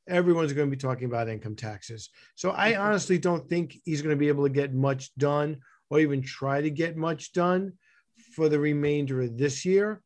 everyone's 0.09 0.53
going 0.53 0.69
to 0.69 0.77
be 0.77 0.81
talking 0.81 1.05
about 1.05 1.29
income 1.29 1.55
taxes. 1.55 2.11
So 2.35 2.53
I 2.57 2.73
mm-hmm. 2.73 2.83
honestly 2.83 3.19
don't 3.19 3.49
think 3.49 3.79
he's 3.85 4.03
going 4.03 4.17
to 4.17 4.21
be 4.21 4.29
able 4.29 4.45
to 4.45 4.53
get 4.53 4.75
much 4.75 5.15
done 5.17 5.59
or 5.91 6.01
even 6.01 6.23
try 6.23 6.61
to 6.61 6.71
get 6.71 6.97
much 6.97 7.33
done 7.33 7.75
for 8.35 8.49
the 8.49 8.59
remainder 8.59 9.21
of 9.21 9.37
this 9.37 9.65
year 9.65 10.03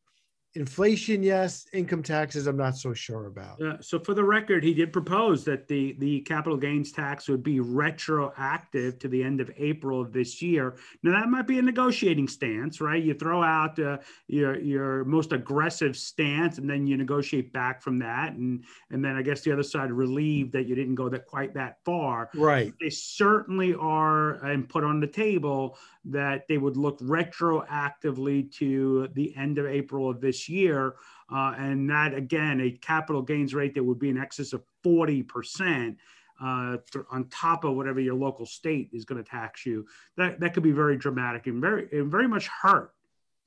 inflation, 0.57 1.21
yes. 1.21 1.67
Income 1.71 2.03
taxes, 2.03 2.47
I'm 2.47 2.57
not 2.57 2.75
so 2.75 2.93
sure 2.93 3.27
about. 3.27 3.61
Uh, 3.61 3.79
so, 3.79 3.99
for 3.99 4.13
the 4.13 4.23
record, 4.23 4.63
he 4.63 4.73
did 4.73 4.91
propose 4.91 5.43
that 5.45 5.67
the 5.67 5.95
the 5.99 6.21
capital 6.21 6.57
gains 6.57 6.91
tax 6.91 7.29
would 7.29 7.43
be 7.43 7.59
retroactive 7.59 8.99
to 8.99 9.07
the 9.07 9.23
end 9.23 9.39
of 9.39 9.51
April 9.57 10.01
of 10.01 10.11
this 10.11 10.41
year. 10.41 10.75
Now, 11.03 11.19
that 11.19 11.29
might 11.29 11.47
be 11.47 11.59
a 11.59 11.61
negotiating 11.61 12.27
stance, 12.27 12.81
right? 12.81 13.01
You 13.01 13.13
throw 13.13 13.43
out 13.43 13.79
uh, 13.79 13.99
your 14.27 14.59
your 14.59 15.05
most 15.05 15.31
aggressive 15.31 15.95
stance, 15.95 16.57
and 16.57 16.69
then 16.69 16.87
you 16.87 16.97
negotiate 16.97 17.53
back 17.53 17.81
from 17.81 17.99
that, 17.99 18.33
and 18.33 18.63
and 18.89 19.03
then 19.05 19.15
I 19.15 19.21
guess 19.21 19.41
the 19.41 19.53
other 19.53 19.63
side 19.63 19.91
relieved 19.91 20.51
that 20.53 20.67
you 20.67 20.75
didn't 20.75 20.95
go 20.95 21.07
that 21.09 21.27
quite 21.27 21.53
that 21.53 21.77
far. 21.85 22.29
Right. 22.33 22.73
They 22.81 22.89
certainly 22.89 23.75
are, 23.75 24.33
and 24.45 24.67
put 24.67 24.83
on 24.83 24.99
the 24.99 25.07
table 25.07 25.77
that 26.05 26.47
they 26.47 26.57
would 26.57 26.77
look 26.77 26.99
retroactively 26.99 28.51
to 28.53 29.09
the 29.13 29.35
end 29.35 29.57
of 29.57 29.65
April 29.65 30.09
of 30.09 30.21
this 30.21 30.46
year. 30.49 30.95
Uh, 31.31 31.53
and 31.57 31.89
that, 31.89 32.13
again, 32.13 32.61
a 32.61 32.71
capital 32.71 33.21
gains 33.21 33.53
rate 33.53 33.73
that 33.75 33.83
would 33.83 33.99
be 33.99 34.09
in 34.09 34.17
excess 34.17 34.53
of 34.53 34.63
40%. 34.85 35.95
Uh, 36.39 36.77
th- 36.93 37.03
on 37.09 37.27
top 37.29 37.63
of 37.63 37.75
whatever 37.75 37.99
your 37.99 38.13
local 38.13 38.45
state 38.45 38.91
is 38.93 39.05
going 39.05 39.21
to 39.21 39.27
tax 39.27 39.65
you, 39.65 39.87
that 40.17 40.39
that 40.39 40.53
could 40.53 40.61
be 40.61 40.71
very 40.71 40.95
dramatic 40.95 41.47
and 41.47 41.59
very 41.59 41.87
and 41.91 42.11
very 42.11 42.27
much 42.27 42.47
hurt 42.47 42.93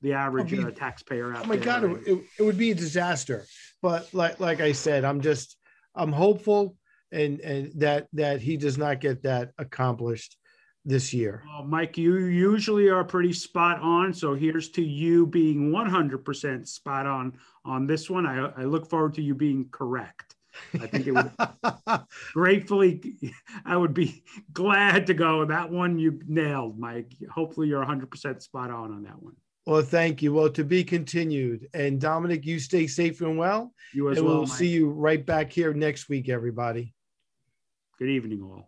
the 0.01 0.13
average 0.13 0.51
be, 0.51 0.61
uh, 0.61 0.69
taxpayer 0.71 1.31
out 1.31 1.35
there. 1.35 1.43
oh 1.45 1.47
my 1.47 1.55
there. 1.55 1.65
god 1.65 1.83
it, 2.05 2.23
it, 2.37 2.43
would 2.43 2.57
be 2.57 2.71
a 2.71 2.75
disaster 2.75 3.45
but 3.81 4.13
like 4.13 4.39
like 4.39 4.59
i 4.59 4.71
said 4.71 5.05
i'm 5.05 5.21
just 5.21 5.57
i'm 5.95 6.11
hopeful 6.11 6.75
and 7.11 7.39
and 7.41 7.71
that 7.79 8.07
that 8.13 8.41
he 8.41 8.57
does 8.57 8.77
not 8.77 8.99
get 8.99 9.23
that 9.23 9.51
accomplished 9.57 10.37
this 10.85 11.13
year. 11.13 11.43
Well, 11.47 11.63
Mike, 11.63 11.97
you 11.97 12.17
usually 12.17 12.89
are 12.89 13.03
pretty 13.03 13.33
spot 13.33 13.79
on. 13.81 14.13
So 14.13 14.33
here's 14.33 14.69
to 14.71 14.81
you 14.81 15.27
being 15.27 15.71
100% 15.71 16.67
spot 16.67 17.05
on 17.05 17.33
on 17.63 17.85
this 17.85 18.09
one. 18.09 18.25
I, 18.25 18.51
I 18.57 18.63
look 18.63 18.89
forward 18.89 19.13
to 19.15 19.21
you 19.21 19.35
being 19.35 19.67
correct. 19.71 20.35
I 20.73 20.87
think 20.87 21.07
it 21.07 21.11
would 21.13 21.31
gratefully, 22.33 23.01
I 23.65 23.77
would 23.77 23.93
be 23.93 24.23
glad 24.51 25.07
to 25.07 25.13
go. 25.13 25.45
That 25.45 25.71
one 25.71 25.97
you 25.97 26.19
nailed, 26.27 26.77
Mike. 26.77 27.13
Hopefully 27.31 27.67
you're 27.67 27.85
100% 27.85 28.41
spot 28.41 28.69
on 28.69 28.91
on 28.91 29.03
that 29.03 29.21
one. 29.21 29.35
Well, 29.65 29.83
thank 29.83 30.21
you. 30.21 30.33
Well, 30.33 30.49
to 30.49 30.63
be 30.63 30.83
continued. 30.83 31.67
And 31.73 32.01
Dominick, 32.01 32.45
you 32.45 32.59
stay 32.59 32.87
safe 32.87 33.21
and 33.21 33.37
well. 33.37 33.73
You 33.93 34.09
as 34.09 34.17
and 34.17 34.25
well. 34.25 34.37
We'll 34.37 34.47
Mike. 34.47 34.57
see 34.57 34.67
you 34.67 34.89
right 34.89 35.23
back 35.23 35.51
here 35.53 35.73
next 35.73 36.09
week, 36.09 36.29
everybody. 36.29 36.93
Good 37.99 38.09
evening, 38.09 38.41
all. 38.41 38.67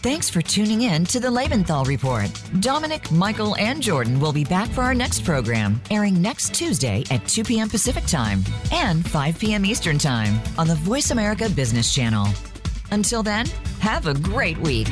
Thanks 0.00 0.30
for 0.30 0.40
tuning 0.40 0.82
in 0.82 1.04
to 1.06 1.18
the 1.18 1.26
Lebenthal 1.26 1.84
Report. 1.84 2.30
Dominick, 2.60 3.10
Michael, 3.10 3.56
and 3.56 3.82
Jordan 3.82 4.20
will 4.20 4.32
be 4.32 4.44
back 4.44 4.68
for 4.70 4.82
our 4.82 4.94
next 4.94 5.24
program, 5.24 5.80
airing 5.90 6.22
next 6.22 6.54
Tuesday 6.54 7.02
at 7.10 7.26
2 7.26 7.42
p.m. 7.42 7.68
Pacific 7.68 8.06
Time 8.06 8.44
and 8.70 9.04
5 9.04 9.40
p.m. 9.40 9.66
Eastern 9.66 9.98
Time 9.98 10.40
on 10.56 10.68
the 10.68 10.76
Voice 10.76 11.10
America 11.10 11.50
Business 11.50 11.92
Channel. 11.92 12.28
Until 12.92 13.24
then, 13.24 13.46
have 13.80 14.06
a 14.06 14.14
great 14.14 14.58
week. 14.58 14.86